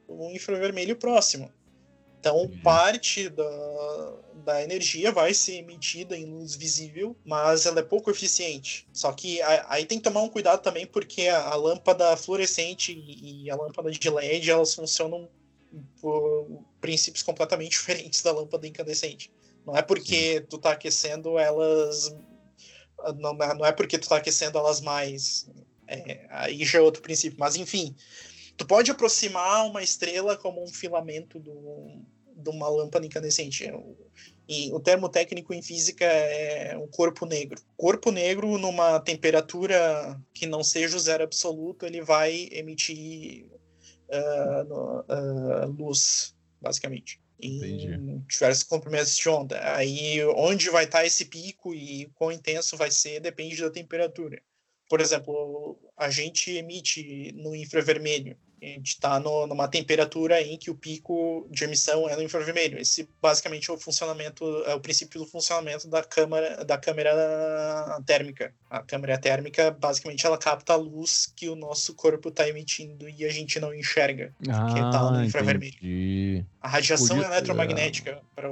[0.08, 1.52] no infravermelho próximo.
[2.20, 2.60] Então, uhum.
[2.62, 4.12] parte da,
[4.44, 8.86] da energia vai ser emitida em luz visível, mas ela é pouco eficiente.
[8.92, 13.50] Só que aí tem que tomar um cuidado também, porque a, a lâmpada fluorescente e
[13.50, 15.30] a lâmpada de LED elas funcionam
[15.98, 16.46] por
[16.78, 19.32] princípios completamente diferentes da lâmpada incandescente.
[19.66, 20.46] Não é porque Sim.
[20.48, 22.14] tu tá aquecendo elas.
[23.16, 25.48] Não, não é porque tu tá aquecendo elas mais.
[25.86, 27.38] É, aí já é outro princípio.
[27.38, 27.94] Mas enfim,
[28.60, 32.04] tu pode aproximar uma estrela como um filamento do,
[32.36, 33.72] de uma lâmpada incandescente.
[34.46, 37.58] E o termo técnico em física é um corpo negro.
[37.74, 43.46] Corpo negro, numa temperatura que não seja o zero absoluto, ele vai emitir
[44.10, 47.18] uh, no, uh, luz, basicamente.
[47.42, 49.74] Em diversos comprimentos de onda.
[49.74, 54.42] Aí, onde vai estar esse pico e quão intenso vai ser, depende da temperatura.
[54.86, 60.74] Por exemplo, a gente emite no infravermelho a gente está numa temperatura em que o
[60.74, 62.78] pico de emissão é no infravermelho.
[62.78, 67.12] Esse basicamente é o funcionamento, é o princípio do funcionamento da câmera, da câmera
[68.04, 68.52] térmica.
[68.68, 73.24] A câmera térmica basicamente ela capta a luz que o nosso corpo está emitindo e
[73.24, 75.74] a gente não enxerga, porque está ah, no infravermelho.
[75.76, 76.44] Entendi.
[76.60, 77.32] A radiação Podia...
[77.32, 78.50] eletromagnética para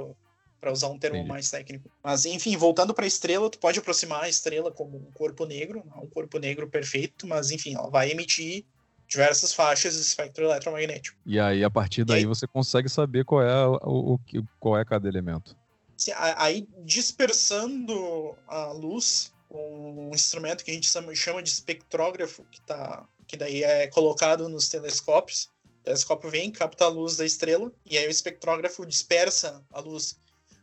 [0.59, 1.29] para usar um termo Entendi.
[1.29, 1.89] mais técnico.
[2.03, 5.83] Mas enfim, voltando para a estrela, tu pode aproximar a estrela como um corpo negro,
[5.95, 8.65] um corpo negro perfeito, mas enfim, ela vai emitir
[9.09, 11.17] diversas faixas de espectro eletromagnético.
[11.25, 14.19] E aí, a partir daí, aí, você consegue saber qual é, o, o,
[14.59, 15.57] qual é cada elemento.
[15.97, 23.03] Sim, aí, dispersando a luz, um instrumento que a gente chama de espectrógrafo, que, tá,
[23.27, 25.49] que daí é colocado nos telescópios.
[25.65, 30.17] O telescópio vem, capta a luz da estrela, e aí o espectrógrafo dispersa a luz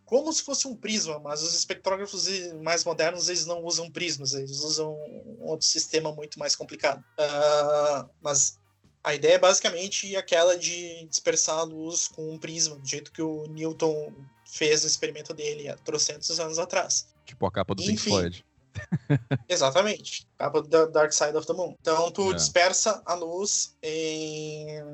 [0.07, 2.29] como se fosse um prisma, mas os espectrógrafos
[2.63, 7.05] mais modernos eles não usam prismas, eles usam um outro sistema muito mais complicado.
[7.19, 8.57] Uh, mas
[9.03, 13.21] a ideia é basicamente aquela de dispersar a luz com um prisma, do jeito que
[13.21, 14.13] o Newton
[14.45, 17.09] fez no experimento dele há trocentos anos atrás.
[17.25, 18.45] Tipo a capa do Enfim, Pink Floyd.
[19.49, 21.75] exatamente, capa do Dark Side of the Moon.
[21.81, 22.35] Então tu é.
[22.35, 24.85] dispersa a luz em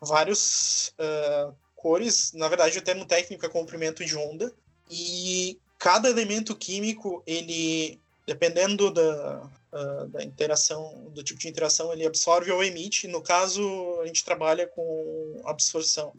[0.00, 4.52] vários uh, cores, na verdade o termo técnico é comprimento de onda,
[4.90, 12.06] e cada elemento químico, ele, dependendo da, uh, da interação, do tipo de interação, ele
[12.06, 13.06] absorve ou emite.
[13.06, 13.62] No caso,
[14.02, 16.12] a gente trabalha com absorção.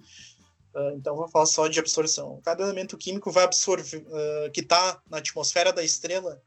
[0.74, 2.40] Uh, então, vou falar só de absorção.
[2.44, 6.42] Cada elemento químico vai absorver, uh, que está na atmosfera da estrela,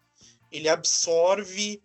[0.50, 1.82] ele absorve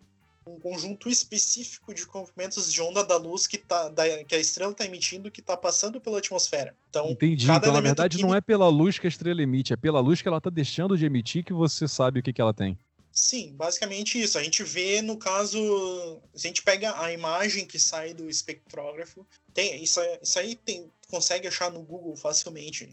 [0.54, 4.72] um conjunto específico de comprimentos de onda da luz que, tá, da, que a estrela
[4.72, 6.74] está emitindo que está passando pela atmosfera.
[6.90, 7.50] Então, Entendi.
[7.50, 8.30] Então, na verdade, químico...
[8.30, 10.96] não é pela luz que a estrela emite, é pela luz que ela está deixando
[10.96, 12.78] de emitir que você sabe o que, que ela tem.
[13.12, 14.38] Sim, basicamente isso.
[14.38, 19.26] A gente vê, no caso, a gente pega a imagem que sai do espectrógrafo.
[19.52, 22.88] Tem, isso, isso aí tem, consegue achar no Google facilmente.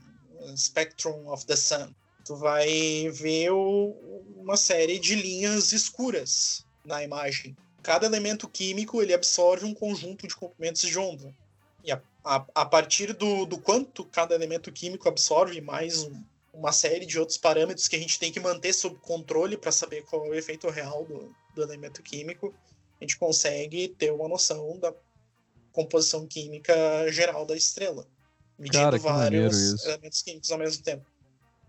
[0.56, 1.94] Spectrum of the Sun.
[2.26, 3.96] Tu vai ver o,
[4.36, 7.56] uma série de linhas escuras na imagem.
[7.82, 11.34] Cada elemento químico ele absorve um conjunto de comprimentos de onda.
[11.84, 16.24] E a, a, a partir do, do quanto cada elemento químico absorve, mais um,
[16.54, 20.04] uma série de outros parâmetros que a gente tem que manter sob controle para saber
[20.04, 22.54] qual é o efeito real do, do elemento químico,
[23.00, 24.94] a gente consegue ter uma noção da
[25.72, 26.74] composição química
[27.12, 28.08] geral da estrela,
[28.58, 31.06] medindo Cara, vários elementos químicos ao mesmo tempo.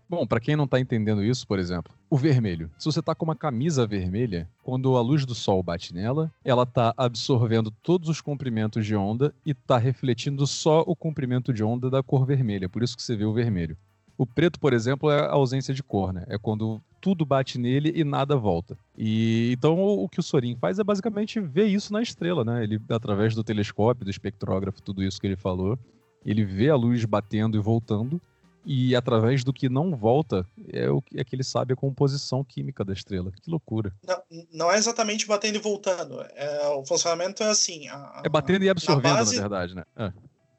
[0.09, 2.71] Bom, para quem não tá entendendo isso, por exemplo, o vermelho.
[2.77, 6.65] Se você tá com uma camisa vermelha, quando a luz do sol bate nela, ela
[6.65, 11.89] tá absorvendo todos os comprimentos de onda e tá refletindo só o comprimento de onda
[11.89, 13.77] da cor vermelha, por isso que você vê o vermelho.
[14.17, 16.23] O preto, por exemplo, é a ausência de cor, né?
[16.27, 18.77] É quando tudo bate nele e nada volta.
[18.97, 22.63] E então o, que o Sorin faz é basicamente ver isso na estrela, né?
[22.63, 25.77] Ele através do telescópio, do espectrógrafo, tudo isso que ele falou,
[26.25, 28.19] ele vê a luz batendo e voltando
[28.69, 32.83] e através do que não volta é o é que ele sabe a composição química
[32.83, 33.31] da estrela.
[33.31, 33.95] Que loucura.
[34.05, 36.21] Não, não é exatamente batendo e voltando.
[36.35, 37.87] É, o funcionamento é assim.
[37.87, 39.83] A, é batendo e absorvendo, na, base, na verdade, né?
[39.95, 40.11] É.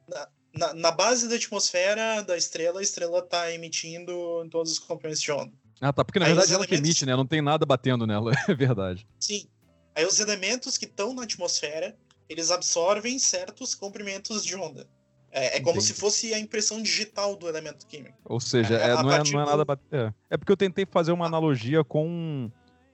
[0.09, 4.79] Na, na, na, base da atmosfera da estrela, a estrela está emitindo em todos os
[4.79, 5.53] comprimentos de onda.
[5.79, 6.03] Ah, tá.
[6.03, 6.81] Porque na Aí verdade ela elementos...
[6.81, 7.15] que emite, né?
[7.15, 8.33] Não tem nada batendo nela.
[8.49, 9.07] É verdade.
[9.21, 9.47] Sim.
[9.95, 11.95] Aí os elementos que estão na atmosfera,
[12.27, 14.89] eles absorvem certos comprimentos de onda.
[15.31, 18.16] É, é como se fosse a impressão digital do elemento químico.
[18.24, 19.64] Ou seja, é, é não, é, não é nada.
[19.64, 19.81] Do...
[19.93, 20.12] É.
[20.31, 22.51] é porque eu tentei fazer uma analogia com,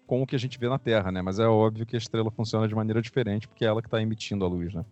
[0.07, 1.22] com o que a gente vê na Terra, né?
[1.22, 4.03] Mas é óbvio que a estrela funciona de maneira diferente, porque é ela que está
[4.03, 4.85] emitindo a luz, né?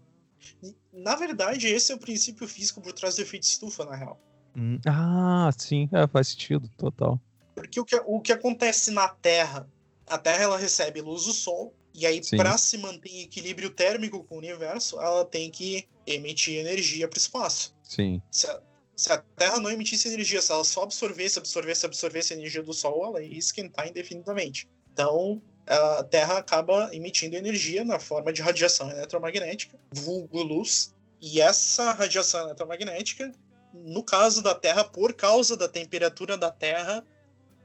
[0.93, 4.21] Na verdade, esse é o princípio físico por trás do efeito estufa, na real.
[4.57, 7.21] Hum, ah, sim, é, faz sentido, total.
[7.55, 9.69] Porque o que, o que acontece na Terra,
[10.07, 14.25] a Terra ela recebe luz do Sol, e aí, para se manter em equilíbrio térmico
[14.25, 17.75] com o universo, ela tem que emitir energia para o espaço.
[17.83, 18.21] Sim.
[18.31, 18.61] Se a,
[18.97, 22.73] se a, Terra não emitisse energia, se ela só absorvesse, absorvesse, absorvesse a energia do
[22.73, 24.69] Sol, ela ia esquentar indefinidamente.
[24.93, 30.95] Então, a Terra acaba emitindo energia na forma de radiação eletromagnética, vulgo luz.
[31.21, 33.33] E essa radiação eletromagnética,
[33.73, 37.05] no caso da Terra, por causa da temperatura da Terra,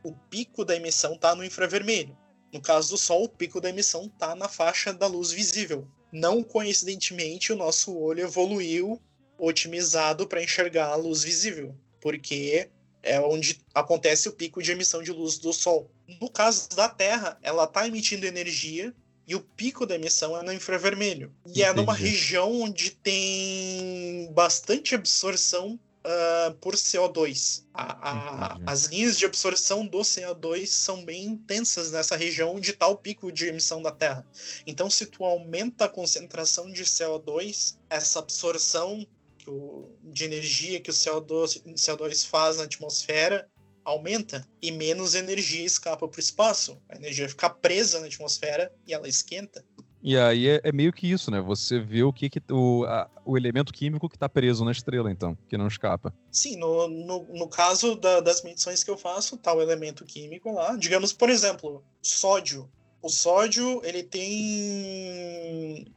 [0.03, 2.15] o pico da emissão está no infravermelho.
[2.53, 5.87] No caso do Sol, o pico da emissão está na faixa da luz visível.
[6.11, 9.01] Não coincidentemente, o nosso olho evoluiu
[9.37, 12.69] otimizado para enxergar a luz visível, porque
[13.03, 15.91] é onde acontece o pico de emissão de luz do Sol.
[16.19, 18.93] No caso da Terra, ela está emitindo energia
[19.27, 21.33] e o pico da emissão é no infravermelho.
[21.45, 21.63] E Entendi.
[21.63, 27.63] é numa região onde tem bastante absorção uh, por CO2.
[27.73, 28.11] A,
[28.53, 32.97] a, as linhas de absorção do CO2 são bem intensas nessa região onde está o
[32.97, 34.25] pico de emissão da Terra.
[34.65, 39.05] Então, se tu aumenta a concentração de CO2, essa absorção
[39.47, 43.49] o, de energia que o CO2, CO2 faz na atmosfera
[43.87, 46.77] aumenta e menos energia escapa para o espaço.
[46.89, 49.63] A energia fica presa na atmosfera e ela esquenta.
[50.07, 51.41] E aí é, é, meio que isso, né?
[51.41, 55.11] Você vê o que, que o, a, o elemento químico que está preso na estrela,
[55.11, 56.13] então, que não escapa.
[56.31, 60.49] Sim, no, no, no caso da, das medições que eu faço, tá o elemento químico
[60.53, 60.77] lá.
[60.77, 62.71] Digamos, por exemplo, sódio.
[63.01, 65.93] O sódio, ele tem.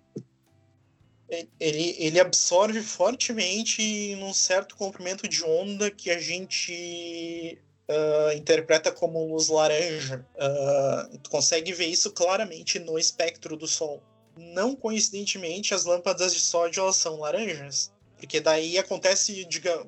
[1.61, 9.26] Ele, ele absorve fortemente num certo comprimento de onda que a gente uh, interpreta como
[9.26, 10.24] luz laranja.
[10.36, 14.03] Uh, tu consegue ver isso claramente no espectro do Sol.
[14.36, 19.86] Não coincidentemente, as lâmpadas de sódio elas são laranjas, porque daí acontece, diga,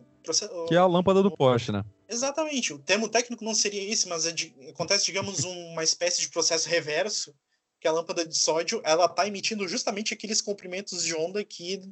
[0.68, 1.84] que é a lâmpada do poste, né?
[2.08, 2.72] Exatamente.
[2.72, 6.68] O termo técnico não seria esse, mas é de, acontece, digamos, uma espécie de processo
[6.68, 7.34] reverso,
[7.80, 11.82] que a lâmpada de sódio ela está emitindo justamente aqueles comprimentos de onda que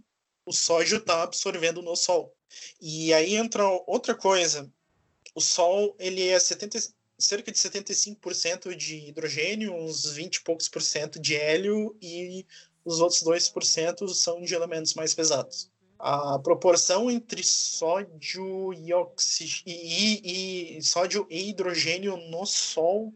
[0.46, 2.32] o sódio está absorvendo no Sol.
[2.80, 4.70] E aí entra outra coisa
[5.34, 6.78] o Sol ele é 70,
[7.18, 12.46] cerca de 75% de hidrogênio, uns 20 e poucos por cento de hélio e
[12.84, 15.70] os outros 2% são de elementos mais pesados.
[15.98, 19.62] A proporção entre sódio e, oxig...
[19.66, 23.12] e, e, sódio e hidrogênio no Sol,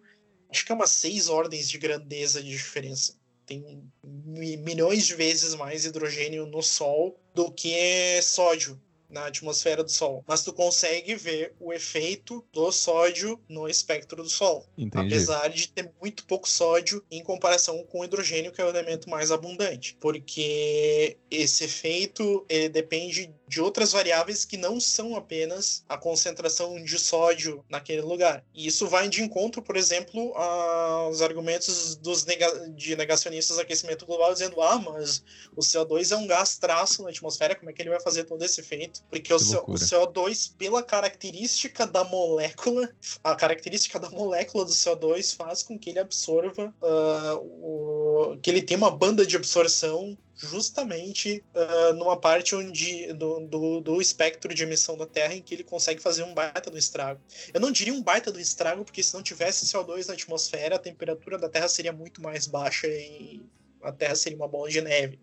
[0.50, 3.18] acho que é umas seis ordens de grandeza de diferença.
[3.46, 8.78] Tem milhões de vezes mais hidrogênio no Sol do que sódio
[9.14, 14.28] na atmosfera do Sol, mas tu consegue ver o efeito do sódio no espectro do
[14.28, 14.66] Sol.
[14.76, 15.06] Entendi.
[15.14, 19.08] Apesar de ter muito pouco sódio em comparação com o hidrogênio, que é o elemento
[19.08, 19.96] mais abundante.
[20.00, 26.98] Porque esse efeito ele depende de outras variáveis que não são apenas a concentração de
[26.98, 28.44] sódio naquele lugar.
[28.52, 34.04] E isso vai de encontro, por exemplo, aos argumentos dos nega de negacionistas do aquecimento
[34.06, 35.22] global, dizendo: ah, mas
[35.54, 38.44] o CO2 é um gás traço na atmosfera, como é que ele vai fazer todo
[38.44, 39.04] esse efeito?
[39.08, 42.90] Porque o, o, CO2, pela característica da molécula,
[43.22, 48.62] a característica da molécula do CO2 faz com que ele absorva, uh, o, que ele
[48.62, 54.62] tenha uma banda de absorção justamente uh, numa parte onde do, do, do, espectro de
[54.62, 57.20] emissão da Terra em que ele consegue fazer um baita do estrago.
[57.52, 60.78] Eu não diria um baita do estrago, porque se não tivesse CO2 na atmosfera, a
[60.78, 63.40] temperatura da Terra seria muito mais baixa e
[63.82, 65.18] a Terra seria uma bola de neve.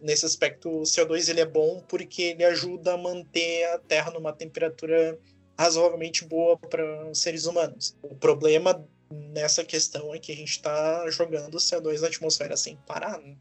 [0.00, 4.32] Nesse aspecto, o CO2 ele é bom porque ele ajuda a manter a Terra numa
[4.32, 5.18] temperatura
[5.58, 7.96] razoavelmente boa para seres humanos.
[8.02, 13.18] O problema nessa questão é que a gente está jogando CO2 na atmosfera sem parar.
[13.18, 13.36] Né?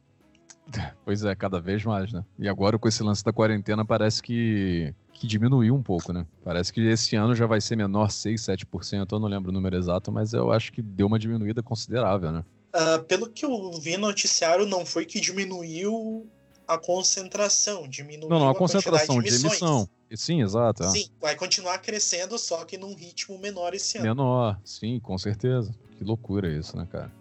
[1.05, 2.24] Pois é, cada vez mais, né?
[2.38, 6.26] E agora com esse lance da quarentena parece que, que diminuiu um pouco, né?
[6.43, 9.78] Parece que esse ano já vai ser menor 6, 7%, eu não lembro o número
[9.78, 12.43] exato, mas eu acho que deu uma diminuída considerável, né?
[12.76, 16.30] Uh, pelo que eu vi no noticiário, não foi que diminuiu
[16.68, 19.89] a concentração, diminuiu Não, não, a, a concentração de, de emissão.
[20.13, 20.84] Sim, exato.
[20.84, 20.89] É.
[20.89, 24.07] Sim, vai continuar crescendo, só que num ritmo menor esse ano.
[24.07, 25.74] Menor, sim, com certeza.
[25.97, 27.11] Que loucura isso, né, cara?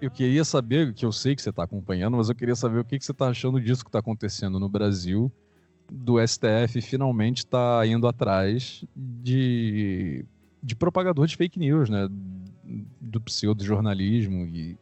[0.00, 2.84] Eu queria saber, que eu sei que você está acompanhando, mas eu queria saber o
[2.84, 5.30] que, que você está achando disso que está acontecendo no Brasil
[5.90, 10.24] do STF finalmente está indo atrás de,
[10.62, 12.08] de propagador de fake news, né?
[13.00, 14.78] Do pseudo-jornalismo e,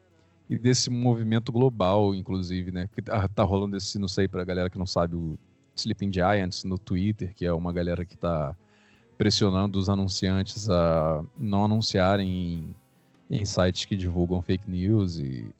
[0.50, 2.88] e desse movimento global, inclusive, né?
[2.94, 5.38] Que tá, tá rolando esse, não sei, pra galera que não sabe, o
[5.74, 8.54] Sleeping Giants no Twitter, que é uma galera que tá
[9.16, 12.74] pressionando os anunciantes a não anunciarem
[13.30, 15.50] em, sites que divulgam fake news e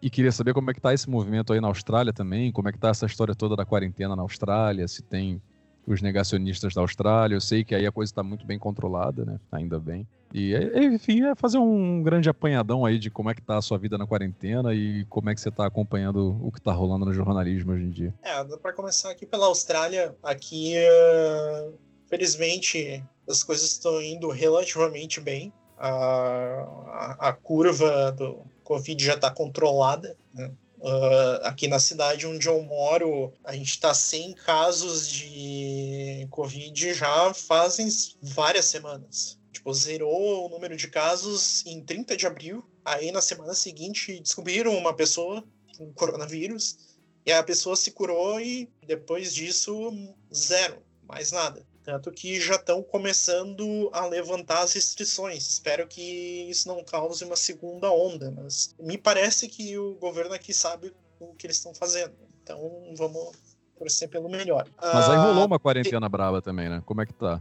[0.00, 2.72] e queria saber como é que tá esse movimento aí na Austrália também, como é
[2.72, 5.42] que tá essa história toda da quarentena na Austrália, se tem
[5.86, 7.34] os negacionistas da Austrália.
[7.34, 9.40] Eu sei que aí a coisa está muito bem controlada, né?
[9.50, 10.06] Ainda bem.
[10.32, 13.78] E, enfim, é fazer um grande apanhadão aí de como é que tá a sua
[13.78, 17.14] vida na quarentena e como é que você está acompanhando o que está rolando no
[17.14, 18.14] jornalismo hoje em dia.
[18.22, 21.72] É, para começar aqui pela Austrália, aqui, uh,
[22.06, 25.52] felizmente, as coisas estão indo relativamente bem.
[25.78, 30.16] A, a, curva do, Covid já está controlada.
[30.34, 30.50] Né?
[30.78, 37.32] Uh, aqui na cidade onde eu moro, a gente está sem casos de Covid já
[37.32, 37.88] fazem
[38.20, 39.38] várias semanas.
[39.52, 42.64] Tipo, zerou o número de casos em 30 de abril.
[42.84, 45.42] Aí na semana seguinte descobriram uma pessoa
[45.76, 46.78] com coronavírus.
[47.24, 49.92] E a pessoa se curou e depois disso,
[50.32, 51.66] zero, mais nada.
[51.88, 55.48] Tanto que já estão começando a levantar as restrições.
[55.48, 60.52] Espero que isso não cause uma segunda onda, mas me parece que o governo aqui
[60.52, 62.12] sabe o que eles estão fazendo.
[62.42, 62.60] Então
[62.94, 63.32] vamos
[63.78, 64.68] torcer pelo melhor.
[64.76, 66.08] Mas aí rolou uma quarentena e...
[66.10, 66.82] brava também, né?
[66.84, 67.40] Como é que tá?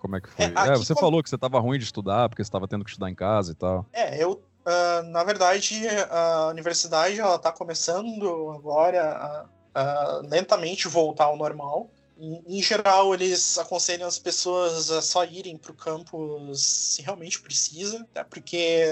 [0.00, 0.46] Como é que foi?
[0.46, 2.90] É, é você falou que você estava ruim de estudar, porque você estava tendo que
[2.90, 3.86] estudar em casa e tal.
[3.92, 11.26] É, eu, uh, na verdade, a universidade ela está começando agora a, a lentamente voltar
[11.26, 11.88] ao normal.
[12.20, 18.00] Em, geral, eles aconselham as pessoas a só irem para o campus se realmente precisa,
[18.00, 18.84] até porque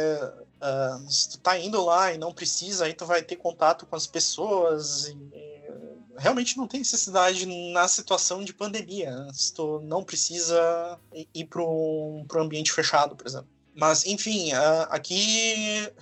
[0.63, 3.97] uh, se tu tá indo lá e não precisa, aí tu vai ter contato com
[3.97, 5.57] as pessoas e, e
[6.17, 9.31] realmente não tem necessidade na situação de pandemia, né?
[9.33, 10.99] se tu não precisa
[11.35, 13.49] ir para um ambiente fechado, por exemplo.
[13.75, 15.93] Mas, enfim, uh, aqui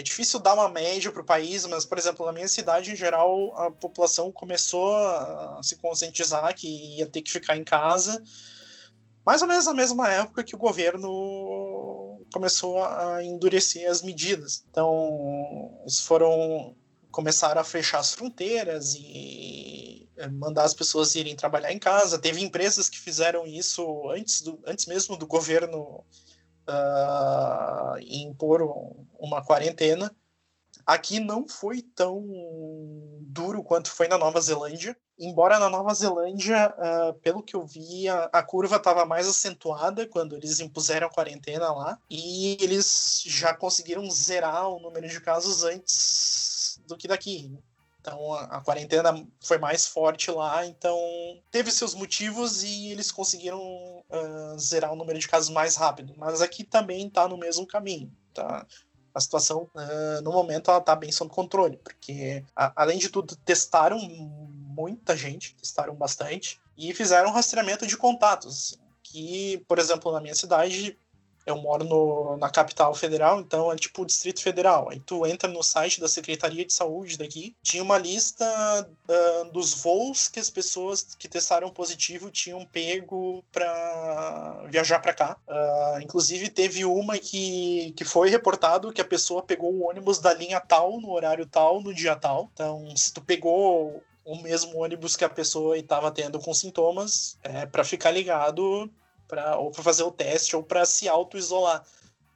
[0.00, 2.96] é difícil dar uma média para o país, mas, por exemplo, na minha cidade, em
[2.96, 8.22] geral, a população começou a se conscientizar que ia ter que ficar em casa,
[9.24, 14.64] mais ou menos na mesma época que o governo começou a endurecer as medidas.
[14.70, 16.74] Então, eles foram
[17.10, 22.20] começaram a fechar as fronteiras e eh, mandar as pessoas irem trabalhar em casa.
[22.20, 26.04] Teve empresas que fizeram isso antes, do, antes mesmo do governo
[26.68, 28.62] uh, impor
[29.18, 30.14] uma quarentena.
[30.86, 32.24] Aqui não foi tão
[33.20, 38.08] duro quanto foi na Nova Zelândia, embora na Nova Zelândia, uh, pelo que eu vi,
[38.08, 43.54] a, a curva estava mais acentuada quando eles impuseram a quarentena lá, e eles já
[43.54, 47.56] conseguiram zerar o número de casos antes do que daqui.
[48.00, 50.98] Então a, a, quarentena foi mais forte lá, então
[51.50, 56.14] teve seus motivos e eles conseguiram uh, zerar o número de casos mais rápido.
[56.16, 58.10] Mas aqui também está no mesmo caminho.
[58.32, 58.66] Tá?
[59.14, 63.36] a situação, uh, no momento, ela está bem sob controle, porque, a, além de tudo,
[63.36, 70.34] testaram muita gente, testaram bastante, e fizeram rastreamento de contatos, que, por exemplo, na minha
[70.34, 70.96] cidade,
[71.46, 74.88] eu moro no, na capital federal, então é tipo Distrito Federal.
[74.90, 78.44] Aí tu entra no site da Secretaria de Saúde daqui, tinha uma lista
[79.08, 85.36] uh, dos voos que as pessoas que testaram positivo tinham pego para viajar para cá.
[85.48, 90.32] Uh, inclusive teve uma que, que foi reportado que a pessoa pegou o ônibus da
[90.34, 92.50] linha tal, no horário tal, no dia tal.
[92.52, 97.66] Então, se tu pegou o mesmo ônibus que a pessoa estava tendo com sintomas, é
[97.66, 98.90] para ficar ligado
[99.30, 101.84] para ou para fazer o teste ou para se auto-isolar.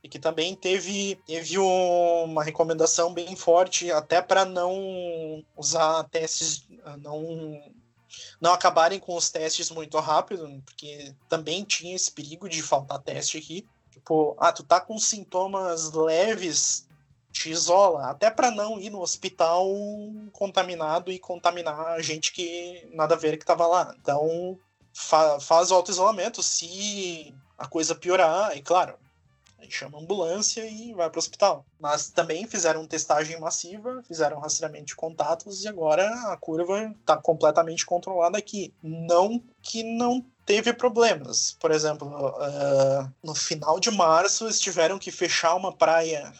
[0.02, 6.66] E que também teve, teve uma recomendação bem forte até para não usar testes,
[6.98, 7.60] não
[8.40, 13.38] não acabarem com os testes muito rápido, porque também tinha esse perigo de faltar teste
[13.38, 13.66] aqui.
[13.90, 16.86] Tipo, ah, tu tá com sintomas leves,
[17.32, 19.66] te isola, até para não ir no hospital
[20.32, 23.94] contaminado e contaminar a gente que nada a ver que tava lá.
[24.00, 24.58] Então,
[24.94, 26.42] fa faz o auto-isolamento.
[26.42, 28.94] Se a coisa piorar, e claro,
[29.58, 31.66] aí chama a ambulância e vai para o hospital.
[31.78, 37.84] Mas também fizeram testagem massiva, fizeram rastreamento de contatos e agora a curva está completamente
[37.84, 38.72] controlada aqui.
[38.82, 41.56] Não que não teve problemas.
[41.58, 46.32] Por exemplo, uh, no final de março eles tiveram que fechar uma praia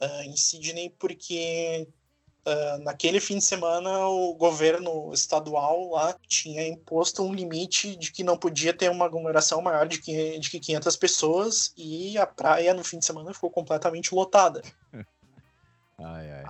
[0.00, 1.88] uh, em Sydney porque
[2.48, 8.24] Uh, naquele fim de semana, o governo estadual lá tinha imposto um limite de que
[8.24, 12.72] não podia ter uma aglomeração maior de que, de que 500 pessoas e a praia
[12.72, 14.62] no fim de semana ficou completamente lotada.
[16.00, 16.44] ai, ai.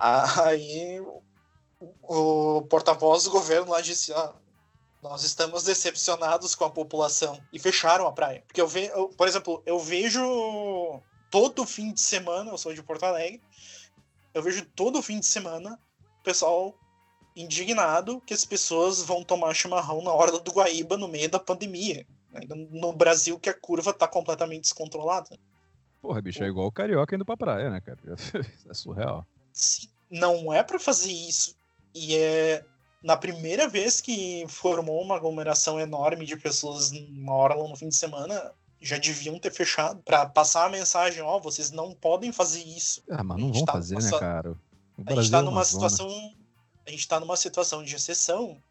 [0.45, 1.01] Aí
[2.03, 4.33] o porta-voz do governo lá disse: ah,
[5.03, 8.41] nós estamos decepcionados com a população e fecharam a praia.
[8.47, 13.03] Porque eu vejo, por exemplo, eu vejo todo fim de semana, eu sou de Porto
[13.03, 13.41] Alegre,
[14.33, 15.77] eu vejo todo fim de semana
[16.23, 16.75] pessoal
[17.35, 22.05] indignado que as pessoas vão tomar chimarrão na hora do Guaíba no meio da pandemia.
[22.33, 25.37] Ainda no Brasil que a curva tá completamente descontrolada.
[26.01, 27.99] Porra, bicho, é igual o carioca indo pra praia, né, cara?
[28.69, 29.25] É surreal.
[29.51, 31.55] Sim, não é para fazer isso.
[31.93, 32.63] E é
[33.03, 37.95] na primeira vez que formou uma aglomeração enorme de pessoas numa hora no fim de
[37.95, 38.51] semana,
[38.81, 43.03] já deviam ter fechado para passar a mensagem, ó, oh, vocês não podem fazer isso.
[43.09, 44.55] Ah, mas não vão tá fazer, né, cara?
[45.05, 46.07] A gente está é numa situação.
[46.85, 48.61] A gente está numa situação de exceção.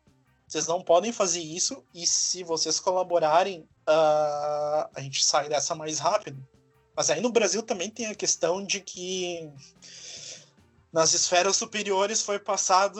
[0.46, 5.98] Vocês não podem fazer isso, e se vocês colaborarem, uh, a gente sai dessa mais
[5.98, 6.42] rápido.
[6.96, 9.52] Mas aí no Brasil também tem a questão de que
[10.90, 12.98] nas esferas superiores foi passado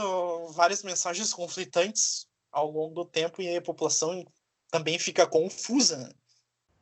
[0.53, 4.24] várias mensagens conflitantes ao longo do tempo e a população
[4.70, 6.14] também fica confusa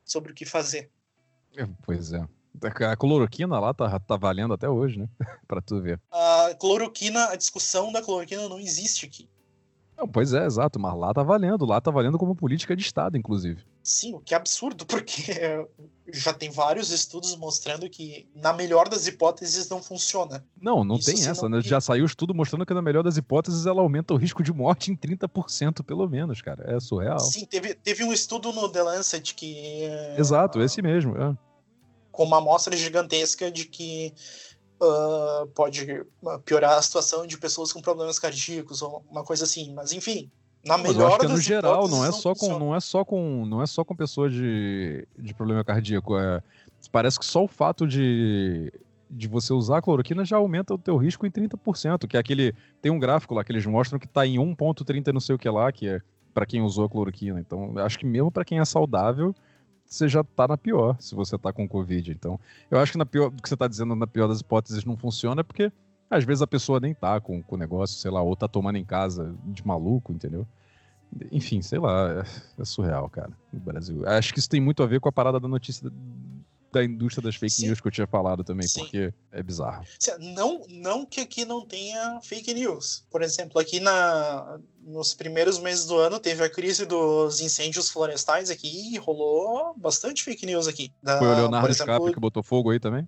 [0.03, 0.91] sobre o que fazer.
[1.55, 2.27] É, pois é.
[2.61, 5.07] A cloroquina lá tá, tá valendo até hoje, né?
[5.47, 5.99] pra tu ver.
[6.11, 9.29] A cloroquina, a discussão da cloroquina não existe aqui.
[9.97, 13.17] Não, pois é, exato, mas lá tá valendo, lá tá valendo como política de Estado,
[13.17, 13.63] inclusive.
[13.81, 15.65] Sim, o que é absurdo, porque
[16.13, 20.45] já tem vários estudos mostrando que, na melhor das hipóteses, não funciona.
[20.61, 21.57] Não, não Isso tem essa, não...
[21.57, 21.61] né?
[21.63, 24.91] Já saiu estudo mostrando que, na melhor das hipóteses, ela aumenta o risco de morte
[24.91, 26.75] em 30%, pelo menos, cara.
[26.75, 27.19] É surreal.
[27.19, 29.89] Sim, teve, teve um estudo no The Lancet que.
[30.15, 31.35] Exato, esse mesmo, é
[32.17, 34.11] com uma amostra gigantesca de que
[34.81, 36.03] uh, pode
[36.43, 39.71] piorar a situação de pessoas com problemas cardíacos ou uma coisa assim.
[39.71, 40.27] Mas enfim,
[40.65, 43.05] na melhor eu acho que é no geral, não é só com não é só
[43.05, 46.41] com não é só com pessoas de, de problema cardíaco, é
[46.91, 48.73] parece que só o fato de
[49.09, 52.51] de você usar a cloroquina já aumenta o teu risco em 30%, que é aquele
[52.81, 55.47] tem um gráfico lá que eles mostram que está em 1.30 não sei o que
[55.47, 56.01] lá, que é
[56.33, 57.39] para quem usou a cloroquina.
[57.39, 59.35] Então, acho que mesmo para quem é saudável,
[59.87, 62.11] você já tá na pior se você tá com Covid.
[62.11, 62.39] Então,
[62.69, 64.97] eu acho que na pior, o que você tá dizendo, na pior das hipóteses, não
[64.97, 65.71] funciona, porque
[66.09, 68.77] às vezes a pessoa nem tá com, com o negócio, sei lá, ou tá tomando
[68.77, 70.45] em casa de maluco, entendeu?
[71.31, 74.07] Enfim, sei lá, é, é surreal, cara, no Brasil.
[74.07, 75.89] Acho que isso tem muito a ver com a parada da notícia
[76.77, 77.67] da indústria das fake Sim.
[77.67, 78.81] news que eu tinha falado também, Sim.
[78.81, 79.83] porque é bizarro.
[80.19, 83.05] Não, não que aqui não tenha fake news.
[83.09, 88.49] Por exemplo, aqui na, nos primeiros meses do ano teve a crise dos incêndios florestais
[88.49, 90.91] aqui e rolou bastante fake news aqui.
[91.01, 93.07] Da, Foi o Leonardo exemplo, que botou fogo aí também?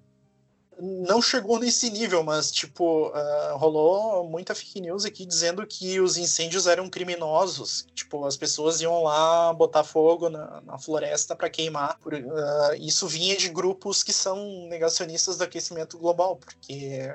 [0.81, 6.17] Não chegou nesse nível, mas tipo, uh, rolou muita fake news aqui dizendo que os
[6.17, 7.85] incêndios eram criminosos.
[7.93, 11.97] Tipo, as pessoas iam lá botar fogo na, na floresta para queimar.
[11.99, 17.13] Por, uh, isso vinha de grupos que são negacionistas do aquecimento global, porque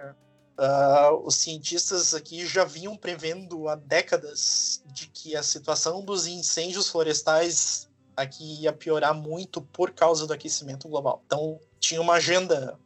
[0.59, 6.89] uh, os cientistas aqui já vinham prevendo há décadas de que a situação dos incêndios
[6.89, 11.23] florestais aqui ia piorar muito por causa do aquecimento global.
[11.27, 12.79] Então, tinha uma agenda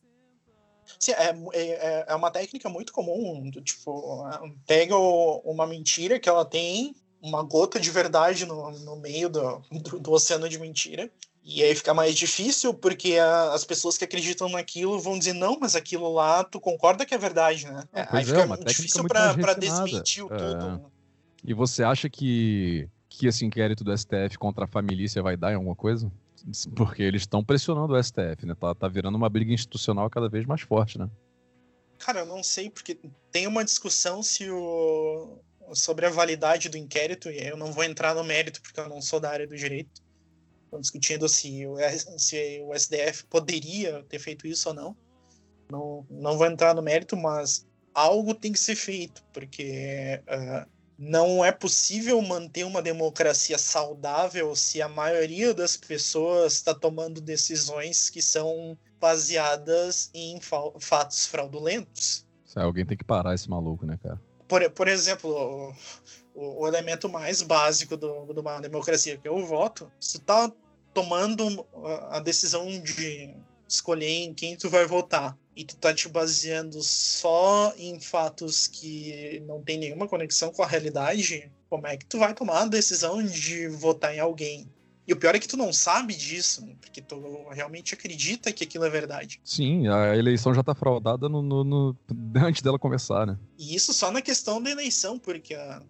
[1.00, 3.50] Sim, é, é, é uma técnica muito comum.
[3.64, 4.24] Tipo,
[4.68, 10.00] pega uma mentira que ela tem, uma gota de verdade no, no meio do, do,
[10.00, 11.10] do oceano de mentira,
[11.44, 15.60] e aí fica mais difícil porque a, as pessoas que acreditam naquilo vão dizer, não,
[15.60, 17.84] mas aquilo lá, tu concorda que é verdade, né?
[17.92, 20.38] É, aí fica é, difícil para desmentir o é.
[20.38, 20.92] tudo.
[21.44, 25.56] E você acha que, que esse inquérito do STF contra a família vai dar em
[25.56, 26.12] alguma coisa?
[26.76, 28.56] Porque eles estão pressionando o STF, né?
[28.60, 31.10] Tá, tá virando uma briga institucional cada vez mais forte, né?
[31.98, 32.98] Cara, eu não sei, porque
[33.32, 35.40] tem uma discussão se o...
[35.74, 39.02] sobre a validade do inquérito, e eu não vou entrar no mérito porque eu não
[39.02, 40.02] sou da área do direito
[40.80, 41.76] discutindo se o,
[42.18, 44.98] se o SDF poderia ter feito isso ou não.
[45.70, 51.44] Não, não vou entrar no mérito, mas algo tem que ser feito, porque uh, não
[51.44, 58.22] é possível manter uma democracia saudável se a maioria das pessoas está tomando decisões que
[58.22, 60.40] são baseadas em
[60.80, 62.26] fatos fraudulentos.
[62.56, 64.22] Alguém tem que parar esse maluco, né, cara?
[64.48, 65.74] Por, por exemplo,
[66.34, 70.52] o, o elemento mais básico do, de uma democracia, que é o voto, se tá
[70.94, 71.66] tomando
[72.10, 73.34] a decisão de
[73.68, 79.42] escolher em quem tu vai votar e tu tá te baseando só em fatos que
[79.46, 83.24] não tem nenhuma conexão com a realidade, como é que tu vai tomar a decisão
[83.24, 84.70] de votar em alguém?
[85.08, 86.76] E o pior é que tu não sabe disso, né?
[86.80, 89.42] porque tu realmente acredita que aquilo é verdade.
[89.44, 91.98] Sim, a eleição já tá fraudada no, no, no...
[92.36, 93.38] antes dela começar, né?
[93.58, 95.82] E isso só na questão da eleição, porque a,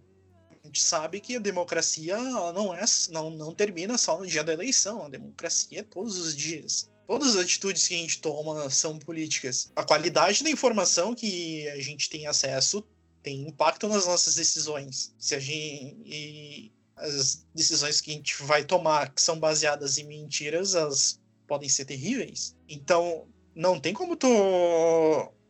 [0.72, 2.18] gente sabe que a democracia
[2.54, 6.36] não é não, não termina só no dia da eleição, a democracia é todos os
[6.36, 6.90] dias.
[7.06, 9.70] Todas as atitudes que a gente toma são políticas.
[9.76, 12.84] A qualidade da informação que a gente tem acesso
[13.22, 15.14] tem impacto nas nossas decisões.
[15.20, 20.06] Se a gente e as decisões que a gente vai tomar que são baseadas em
[20.06, 22.56] mentiras, elas podem ser terríveis.
[22.70, 24.28] Então, não tem como tu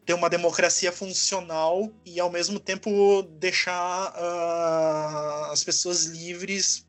[0.05, 6.85] ter uma democracia funcional e ao mesmo tempo deixar uh, as pessoas livres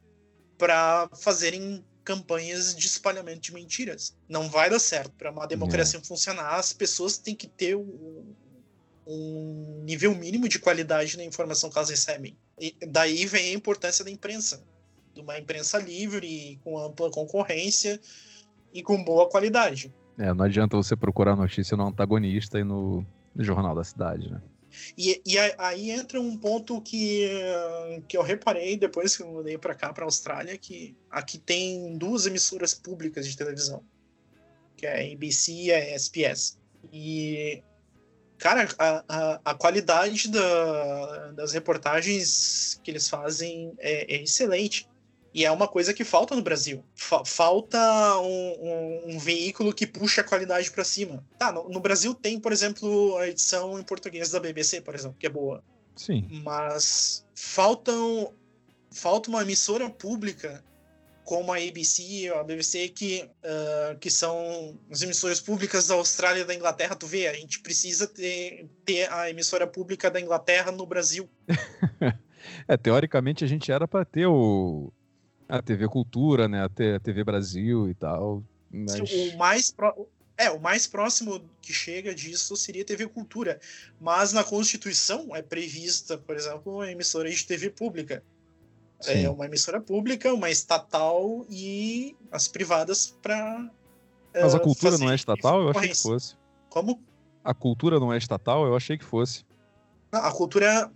[0.57, 4.17] para fazerem campanhas de espalhamento de mentiras.
[4.29, 5.13] Não vai dar certo.
[5.13, 6.03] Para uma democracia é.
[6.05, 8.35] funcionar, as pessoas têm que ter um,
[9.07, 12.37] um nível mínimo de qualidade na informação que elas recebem.
[12.59, 14.65] E daí vem a importância da imprensa,
[15.15, 18.01] de uma imprensa livre, com ampla concorrência
[18.73, 19.93] e com boa qualidade.
[20.23, 23.05] É, não adianta você procurar notícia no antagonista e no,
[23.35, 24.41] no Jornal da Cidade, né?
[24.97, 27.29] E, e aí entra um ponto que,
[28.07, 32.25] que eu reparei depois que eu mudei para cá, para Austrália, que aqui tem duas
[32.25, 33.83] emissoras públicas de televisão,
[34.77, 36.57] que é a ABC e a SPS.
[36.93, 37.61] E,
[38.39, 44.89] cara, a, a, a qualidade da, das reportagens que eles fazem é, é excelente.
[45.35, 46.85] E é uma coisa que falta no Brasil.
[47.25, 47.79] falta
[48.19, 51.25] um, um, um, veículo que puxa a qualidade para cima.
[51.39, 55.17] Tá, no, no, Brasil tem, por exemplo, a edição em português da BBC, por exemplo,
[55.19, 55.65] que é boa.
[55.97, 56.29] Sim.
[56.45, 58.33] Mas faltam,
[58.91, 60.63] falta uma emissora pública
[61.25, 66.43] como a ABC ou a BBC, que, uh, que são as emissoras públicas da Austrália
[66.43, 70.73] e da Inglaterra, tu vê, a gente precisa ter, ter a emissora pública da Inglaterra
[70.73, 71.31] no Brasil.
[72.67, 74.93] é, teoricamente a gente era para ter o,
[75.53, 76.65] a TV Cultura, né?
[76.65, 76.69] A
[77.01, 78.43] TV Brasil e tal.
[78.71, 78.95] Mas...
[79.13, 80.09] O mais pro...
[80.39, 83.61] É, o mais próximo que chega disso seria a TV Cultura.
[84.01, 88.25] Mas na Constituição é prevista, por exemplo, uma emissora de TV pública.
[89.01, 89.25] É Sim.
[89.27, 93.71] É uma emissora pública, uma estatal e as privadas para.
[94.35, 95.61] Mas a cultura não é estatal?
[95.61, 96.37] Eu achei que fosse.
[96.71, 97.03] Como?
[97.45, 98.65] A cultura não é estatal?
[98.65, 99.45] Eu achei que fosse.
[100.11, 100.91] A cultura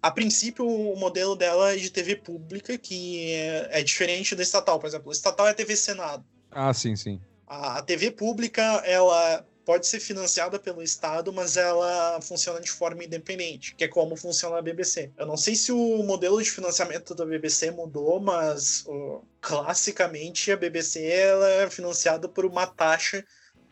[0.00, 4.78] a princípio, o modelo dela é de TV pública, que é, é diferente da estatal.
[4.78, 6.24] Por exemplo, a estatal é a TV Senado.
[6.50, 7.20] Ah, sim, sim.
[7.46, 13.04] A, a TV pública, ela pode ser financiada pelo Estado, mas ela funciona de forma
[13.04, 15.12] independente, que é como funciona a BBC.
[15.14, 18.86] Eu não sei se o modelo de financiamento da BBC mudou, mas
[19.42, 23.22] classicamente a BBC ela é financiada por uma taxa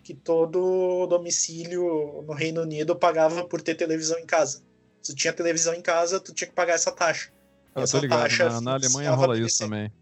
[0.04, 4.62] que todo domicílio no Reino Unido pagava por ter televisão em casa.
[5.06, 7.30] Se tu tinha televisão em casa, tu tinha que pagar essa taxa.
[7.74, 9.92] Eu essa tô ligado, taxa na, na Alemanha rola isso também.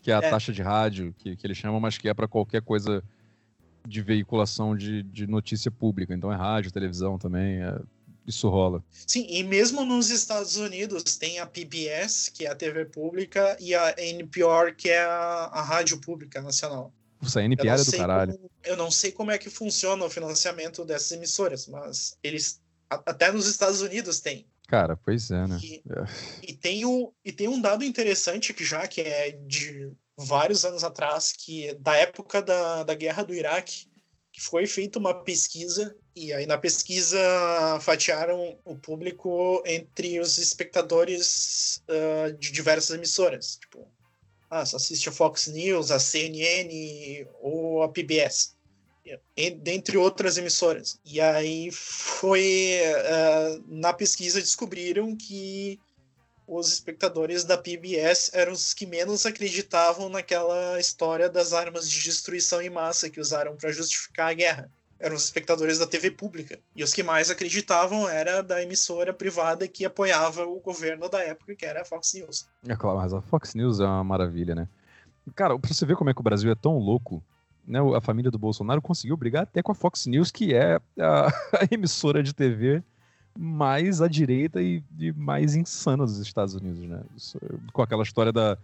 [0.00, 0.30] Que é a é.
[0.30, 3.04] taxa de rádio, que, que eles chamam, mas que é para qualquer coisa
[3.86, 6.14] de veiculação de, de notícia pública.
[6.14, 7.62] Então é rádio, televisão também.
[7.62, 7.78] É,
[8.26, 8.82] isso rola.
[9.06, 13.74] Sim, e mesmo nos Estados Unidos tem a PBS, que é a TV pública, e
[13.74, 16.90] a NPR, que é a, a rádio pública nacional.
[17.20, 18.32] Nossa, a NPR é do caralho.
[18.32, 23.30] Como, eu não sei como é que funciona o financiamento dessas emissoras, mas eles até
[23.32, 24.46] nos Estados Unidos tem.
[24.66, 25.58] Cara, pois é, né?
[25.62, 26.04] E, é.
[26.42, 30.82] e, tem, o, e tem um dado interessante que já que é de vários anos
[30.82, 33.86] atrás, que da época da, da guerra do Iraque,
[34.32, 37.18] que foi feita uma pesquisa, e aí na pesquisa
[37.80, 43.56] fatiaram o público entre os espectadores uh, de diversas emissoras.
[43.56, 43.86] Tipo,
[44.50, 48.55] ah, assiste a Fox News, a CNN ou a PBS,
[49.62, 50.98] dentre outras emissoras.
[51.04, 55.78] E aí foi, uh, na pesquisa descobriram que
[56.46, 62.62] os espectadores da PBS eram os que menos acreditavam naquela história das armas de destruição
[62.62, 64.70] em massa que usaram para justificar a guerra.
[64.98, 66.58] Eram os espectadores da TV pública.
[66.74, 71.54] E os que mais acreditavam era da emissora privada que apoiava o governo da época,
[71.54, 72.48] que era a Fox News.
[72.66, 74.68] É claro, mas a Fox News é uma maravilha, né?
[75.34, 77.22] Cara, pra você ver como é que o Brasil é tão louco,
[77.66, 77.78] né?
[77.96, 81.26] A família do Bolsonaro conseguiu brigar até com a Fox News, que é a,
[81.60, 82.82] a emissora de TV
[83.38, 87.02] mais à direita e, e, mais insana dos Estados Unidos, né?
[87.72, 88.56] Com aquela história da,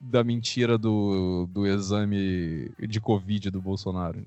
[0.00, 4.24] da mentira do, do exame de Covid do Bolsonaro.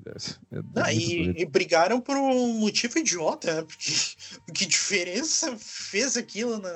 [0.52, 3.62] É, ah, e, e, brigaram por um motivo idiota, né?
[3.64, 3.91] Porque
[4.54, 6.72] que diferença fez aquilo na,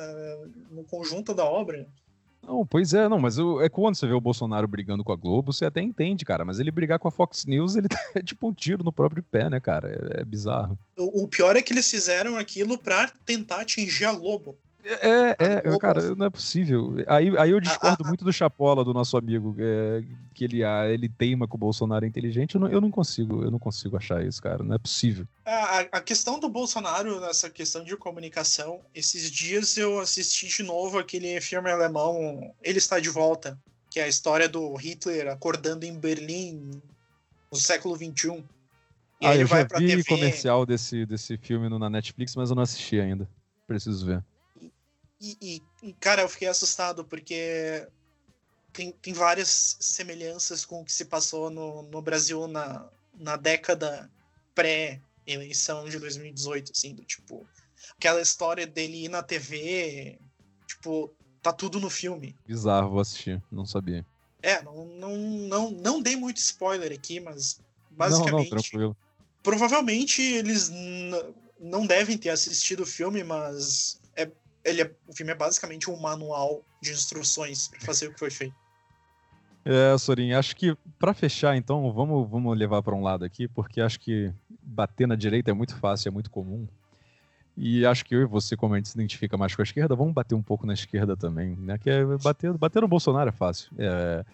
[0.72, 1.88] no conjunto da obra?
[2.46, 5.16] Não, pois é, não, mas eu, é quando você vê o Bolsonaro brigando com a
[5.16, 6.44] Globo, você até entende, cara.
[6.44, 9.50] Mas ele brigar com a Fox News, ele é tipo um tiro no próprio pé,
[9.50, 9.90] né, cara?
[9.90, 10.78] É, é bizarro.
[10.98, 14.58] O, o, pior é que eles fizeram aquilo pra tentar atingir a Globo.
[14.86, 16.96] É, é, cara, não é possível.
[17.08, 20.04] Aí, aí eu discordo muito do Chapola, do nosso amigo, é,
[20.34, 22.56] que ele, ah, ele teima que o Bolsonaro é inteligente.
[22.56, 24.62] Eu não, eu não consigo, eu não consigo achar isso, cara.
[24.62, 25.26] Não é possível.
[25.46, 31.00] A, a questão do Bolsonaro, nessa questão de comunicação, esses dias eu assisti de novo
[31.00, 33.58] aquele filme alemão Ele Está de Volta,
[33.90, 36.82] que é a história do Hitler acordando em Berlim
[37.50, 38.44] no século XXI.
[39.22, 40.04] E ah, eu já vi TV...
[40.04, 43.30] comercial desse, desse filme na Netflix, mas eu não assisti ainda.
[43.66, 44.22] Preciso ver.
[45.26, 47.88] E, e, cara, eu fiquei assustado porque
[48.74, 54.12] tem, tem várias semelhanças com o que se passou no, no Brasil na, na década
[54.54, 57.48] pré-eleição de 2018, assim, do tipo,
[57.98, 60.20] aquela história dele ir na TV,
[60.68, 61.10] tipo,
[61.42, 62.36] tá tudo no filme.
[62.46, 64.06] Bizarro, vou assistir, não sabia.
[64.42, 68.32] É, não, não, não, não dei muito spoiler aqui, mas basicamente.
[68.32, 68.98] Não, não, tranquilo.
[69.42, 70.70] Provavelmente eles
[71.58, 74.03] não devem ter assistido o filme, mas
[74.64, 78.32] ele é, o filme é basicamente um manual de instruções para fazer o que foi
[78.32, 78.56] feito.
[79.66, 83.80] É, Sorin, acho que para fechar, então, vamos, vamos levar para um lado aqui, porque
[83.80, 84.32] acho que
[84.62, 86.68] bater na direita é muito fácil, é muito comum.
[87.56, 89.96] E acho que eu e você, como a gente se identifica mais com a esquerda,
[89.96, 91.78] vamos bater um pouco na esquerda também, né?
[91.78, 93.72] Que é bater, bater no Bolsonaro é fácil.
[93.78, 94.26] É,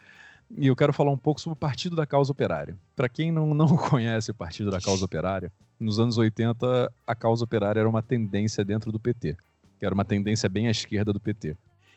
[0.58, 2.76] e eu quero falar um pouco sobre o Partido da Causa Operária.
[2.96, 7.44] Para quem não, não conhece o Partido da Causa Operária, nos anos 80 a causa
[7.44, 9.38] operária era uma tendência dentro do PT
[9.80, 11.56] que era uma tendência bem à esquerda do PT.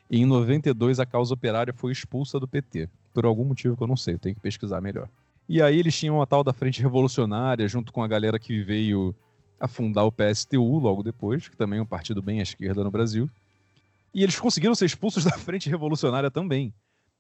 [0.09, 3.87] E em 92 a causa operária foi expulsa do PT, por algum motivo que eu
[3.87, 5.09] não sei, eu tenho que pesquisar melhor.
[5.49, 9.15] E aí eles tinham a tal da Frente Revolucionária, junto com a galera que veio
[9.59, 12.91] a fundar o PSTU logo depois, que também é um partido bem à esquerda no
[12.91, 13.29] Brasil.
[14.15, 16.73] E eles conseguiram ser expulsos da Frente Revolucionária também.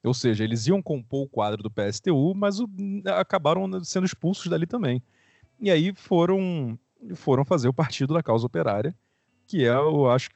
[0.05, 2.68] Ou seja, eles iam compor o quadro do PSTU, mas o,
[3.16, 5.01] acabaram sendo expulsos dali também.
[5.60, 6.76] E aí foram,
[7.14, 8.94] foram fazer o Partido da Causa Operária,
[9.52, 10.30] que é, eu acho,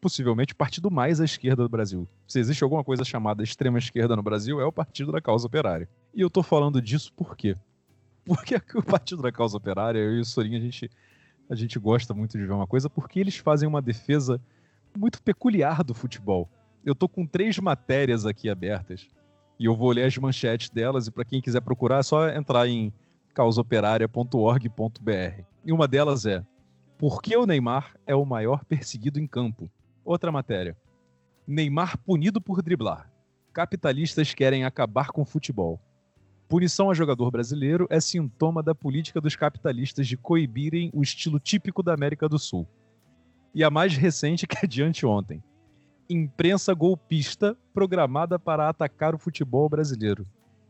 [0.00, 2.08] possivelmente o partido mais à esquerda do Brasil.
[2.26, 5.88] Se existe alguma coisa chamada extrema esquerda no Brasil, é o Partido da Causa Operária.
[6.12, 7.54] E eu tô falando disso por quê?
[8.24, 10.90] Porque o Partido da Causa Operária, eu e o Sorinha, a gente,
[11.48, 14.40] a gente gosta muito de ver uma coisa, porque eles fazem uma defesa
[14.98, 16.50] muito peculiar do futebol.
[16.84, 19.08] Eu tô com três matérias aqui abertas,
[19.56, 22.66] e eu vou ler as manchetes delas, e para quem quiser procurar, é só entrar
[22.66, 22.92] em
[23.34, 25.44] causaoperária.org.br.
[25.64, 26.44] E uma delas é
[27.02, 29.68] por que o Neymar é o maior perseguido em campo?
[30.04, 30.76] Outra matéria.
[31.44, 33.10] Neymar punido por driblar.
[33.52, 35.80] Capitalistas querem acabar com o futebol.
[36.48, 41.82] Punição a jogador brasileiro é sintoma da política dos capitalistas de coibirem o estilo típico
[41.82, 42.68] da América do Sul.
[43.52, 45.42] E a mais recente que é anteontem.
[46.08, 50.24] Imprensa golpista programada para atacar o futebol brasileiro.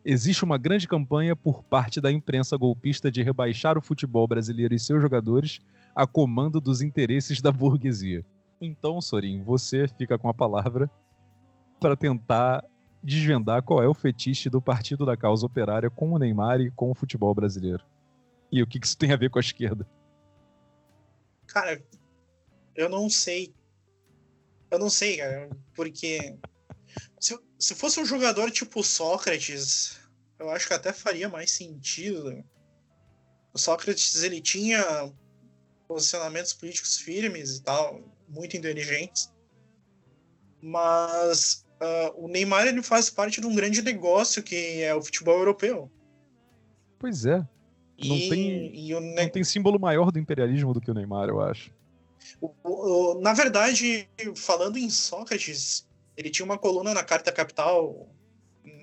[0.05, 4.79] Existe uma grande campanha por parte da imprensa golpista de rebaixar o futebol brasileiro e
[4.79, 5.61] seus jogadores
[5.95, 8.25] a comando dos interesses da burguesia.
[8.61, 10.91] Então, Sorin, você fica com a palavra
[11.81, 12.65] para tentar
[13.03, 16.91] desvendar qual é o fetiche do Partido da Causa Operária com o Neymar e com
[16.91, 17.85] o futebol brasileiro.
[18.51, 19.87] E o que isso tem a ver com a esquerda?
[21.47, 21.83] Cara,
[22.75, 23.55] eu não sei.
[24.71, 26.37] Eu não sei, cara, porque
[27.19, 29.99] se, se fosse um jogador tipo Sócrates,
[30.39, 32.45] eu acho que até faria mais sentido.
[33.53, 35.13] O Sócrates, ele tinha
[35.87, 39.33] posicionamentos políticos firmes e tal, muito inteligentes.
[40.61, 45.39] Mas uh, o Neymar ele faz parte de um grande negócio que é o futebol
[45.39, 45.91] europeu.
[46.99, 47.39] Pois é.
[48.05, 49.15] Não, e, tem, e ne...
[49.15, 51.73] não tem símbolo maior do imperialismo do que o Neymar, eu acho.
[52.41, 55.87] O, o, na verdade, falando em Sócrates,
[56.17, 58.09] ele tinha uma coluna na Carta Capital,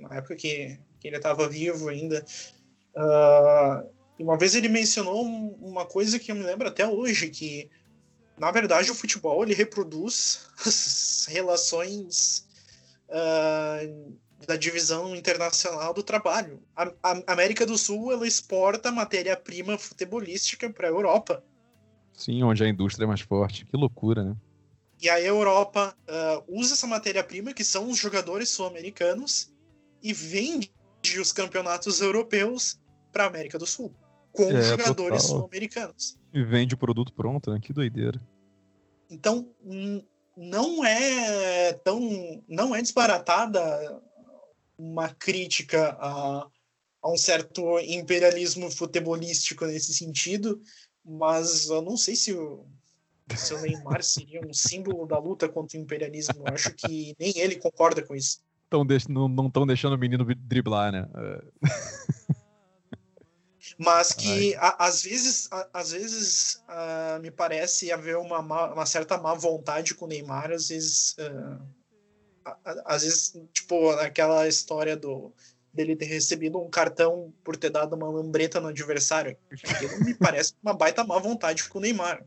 [0.02, 2.26] na época que, que ele estava vivo ainda.
[2.96, 3.90] Uh,
[4.20, 5.24] uma vez ele mencionou
[5.62, 7.70] uma coisa que eu me lembro até hoje, que
[8.38, 12.48] na verdade o futebol ele reproduz as relações
[13.08, 16.62] uh, da divisão internacional do trabalho.
[16.76, 21.44] A, a América do Sul ela exporta matéria-prima futebolística para a Europa.
[22.14, 23.66] Sim, onde a indústria é mais forte.
[23.66, 24.36] Que loucura, né?
[25.02, 29.54] E a Europa uh, usa essa matéria-prima, que são os jogadores sul-americanos,
[30.04, 30.72] e vende
[31.20, 32.80] os campeonatos europeus
[33.12, 33.94] para a América do Sul,
[34.32, 36.18] com é, jogadores sul-americanos.
[36.34, 37.60] E vende o produto pronto, né?
[37.62, 38.22] Que doideira.
[39.10, 39.50] Então,
[40.36, 42.44] não é tão.
[42.48, 44.02] não é disparatada
[44.78, 46.48] uma crítica a,
[47.02, 50.62] a um certo imperialismo futebolístico nesse sentido,
[51.04, 52.66] mas eu não sei se o,
[53.38, 56.44] se o Neymar seria um símbolo da luta contra o imperialismo.
[56.46, 58.40] Eu acho que nem ele concorda com isso.
[58.70, 58.98] Tão de...
[59.10, 61.08] Não estão deixando o menino driblar, né?
[61.16, 61.44] É.
[63.78, 69.18] mas que a, às vezes, a, às vezes uh, me parece haver uma, uma certa
[69.18, 71.62] má vontade com o Neymar, às vezes, uh,
[72.86, 75.34] às vezes, tipo, naquela história do
[75.74, 79.38] dele ter recebido um cartão por ter dado uma lambreta no adversário.
[79.52, 82.24] Aquilo me parece uma baita má vontade com o Neymar.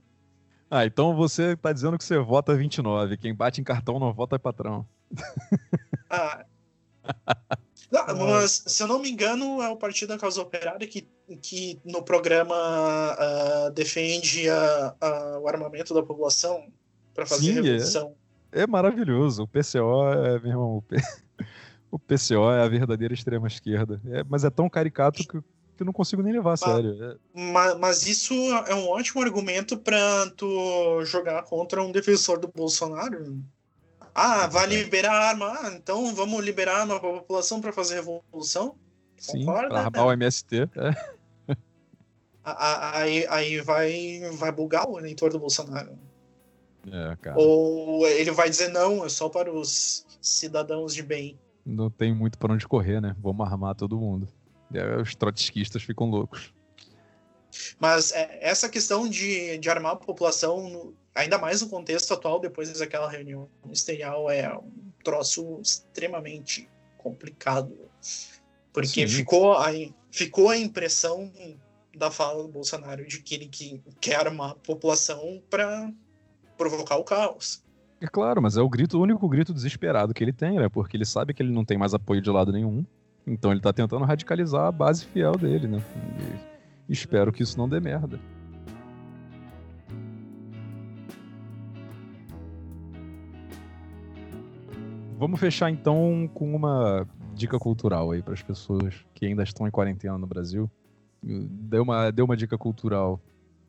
[0.75, 3.19] Ah, então você tá dizendo que você vota 29.
[3.19, 4.87] Quem bate em cartão não vota é patrão.
[6.09, 6.47] Ah.
[7.93, 11.07] Não, mas, se eu não me engano, é o Partido da Causa Operária que,
[11.43, 16.73] que no programa uh, defende a, a, o armamento da população
[17.13, 17.63] para fazer Sim, é.
[17.63, 18.15] revolução.
[18.51, 19.43] É, é, maravilhoso.
[19.43, 20.97] O PCO é, meu irmão, o, P...
[21.93, 24.01] o PCO é a verdadeira extrema esquerda.
[24.07, 25.39] É, mas é tão caricato que
[25.83, 27.05] eu não consigo nem levar a sério.
[27.05, 27.17] É.
[27.35, 28.35] Mas, mas, isso
[28.67, 33.39] é um ótimo argumento para tu jogar contra um defensor do Bolsonaro.
[34.15, 35.53] Ah, vai liberar arma.
[35.61, 38.77] Ah, então vamos liberar arma para a população para fazer revolução?
[39.17, 40.69] Sim, para armar o MST.
[40.77, 41.23] É.
[42.45, 45.97] Aí, aí vai, vai bugar o eleitor do Bolsonaro.
[46.91, 47.17] É.
[47.37, 51.39] Ou ele vai dizer não, é só para os cidadãos de bem.
[51.65, 53.15] Não tem muito para onde correr, né?
[53.21, 54.29] Vamos armar todo mundo.
[54.75, 56.53] E aí os trotskistas ficam loucos.
[57.79, 62.73] Mas é, essa questão de, de armar a população ainda mais no contexto atual, depois
[62.79, 66.69] daquela reunião ministerial, é um troço extremamente
[66.99, 67.77] complicado.
[68.73, 69.71] Porque ficou a,
[70.11, 71.31] ficou a impressão
[71.95, 75.93] da fala do Bolsonaro de que ele que quer armar a população para
[76.57, 77.63] provocar o caos.
[78.01, 80.69] É claro, mas é o grito, o único grito desesperado que ele tem, né?
[80.69, 82.85] Porque ele sabe que ele não tem mais apoio de lado nenhum.
[83.27, 85.83] Então ele tá tentando radicalizar a base fiel dele, né?
[86.89, 88.19] E espero que isso não dê merda.
[95.17, 99.71] Vamos fechar então com uma dica cultural aí para as pessoas que ainda estão em
[99.71, 100.69] quarentena no Brasil.
[101.23, 103.21] Dê uma, dê uma dica cultural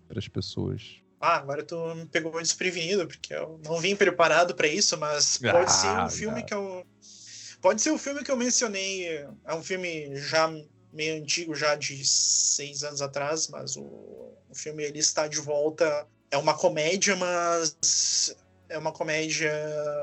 [0.07, 0.99] para as pessoas.
[1.21, 5.55] Ah, agora tu me pegou desprevenido, porque eu não vim preparado para isso, mas pode
[5.55, 6.84] ah, ser um filme que eu.
[7.64, 9.07] Pode ser o filme que eu mencionei.
[9.45, 10.53] É um filme já
[10.91, 16.06] meio antigo, já de seis anos atrás, mas o, o filme ele está de volta.
[16.30, 18.35] É uma comédia, mas
[18.68, 19.49] é uma comédia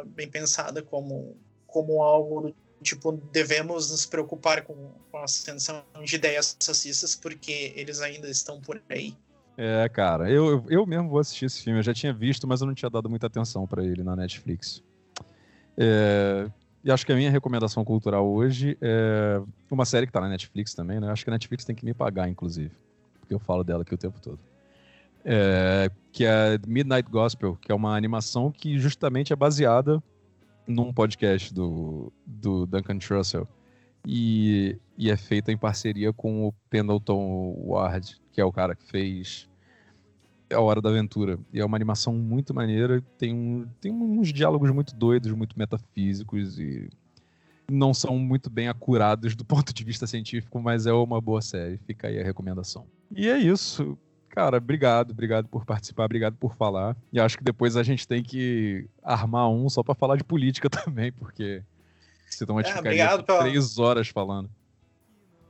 [0.06, 6.16] bem pensada como, como algo do tipo, devemos nos preocupar com, com a ascensão de
[6.16, 9.14] ideias racistas porque eles ainda estão por aí.
[9.58, 11.80] É, cara, eu, eu mesmo vou assistir esse filme.
[11.80, 14.82] Eu já tinha visto, mas eu não tinha dado muita atenção para ele na Netflix.
[15.76, 16.48] É,
[16.82, 19.40] e acho que a minha recomendação cultural hoje é
[19.70, 21.10] uma série que tá na Netflix também, né?
[21.10, 22.72] Acho que a Netflix tem que me pagar, inclusive.
[23.20, 24.38] Porque eu falo dela aqui o tempo todo.
[25.22, 30.02] É, que é Midnight Gospel, que é uma animação que justamente é baseada
[30.66, 33.46] num podcast do, do Duncan Trussell.
[34.06, 38.86] E, e é feita em parceria com o Pendleton Ward, que é o cara que
[38.86, 39.49] fez
[40.52, 41.38] A Hora da Aventura.
[41.52, 46.58] E é uma animação muito maneira, tem, um, tem uns diálogos muito doidos, muito metafísicos
[46.58, 46.88] e
[47.70, 51.78] não são muito bem acurados do ponto de vista científico, mas é uma boa série.
[51.86, 52.86] Fica aí a recomendação.
[53.14, 53.96] E é isso.
[54.28, 56.96] Cara, obrigado, obrigado por participar, obrigado por falar.
[57.12, 60.70] E acho que depois a gente tem que armar um só para falar de política
[60.70, 61.62] também, porque
[62.28, 63.40] senão a gente é, ficaria pela...
[63.40, 64.48] três horas falando.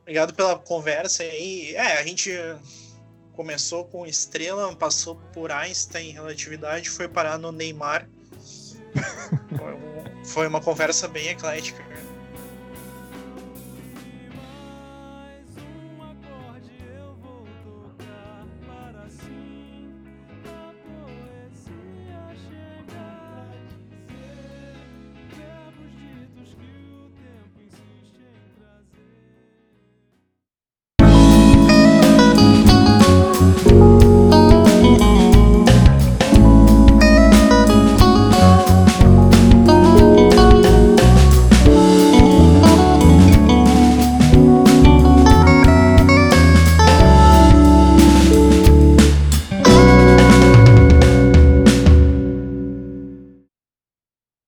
[0.02, 1.74] Obrigado pela conversa aí.
[1.74, 2.30] É, a gente
[3.40, 8.06] começou com Estrela, passou por Einstein, relatividade, foi parar no Neymar.
[9.56, 11.82] foi, um, foi uma conversa bem eclética.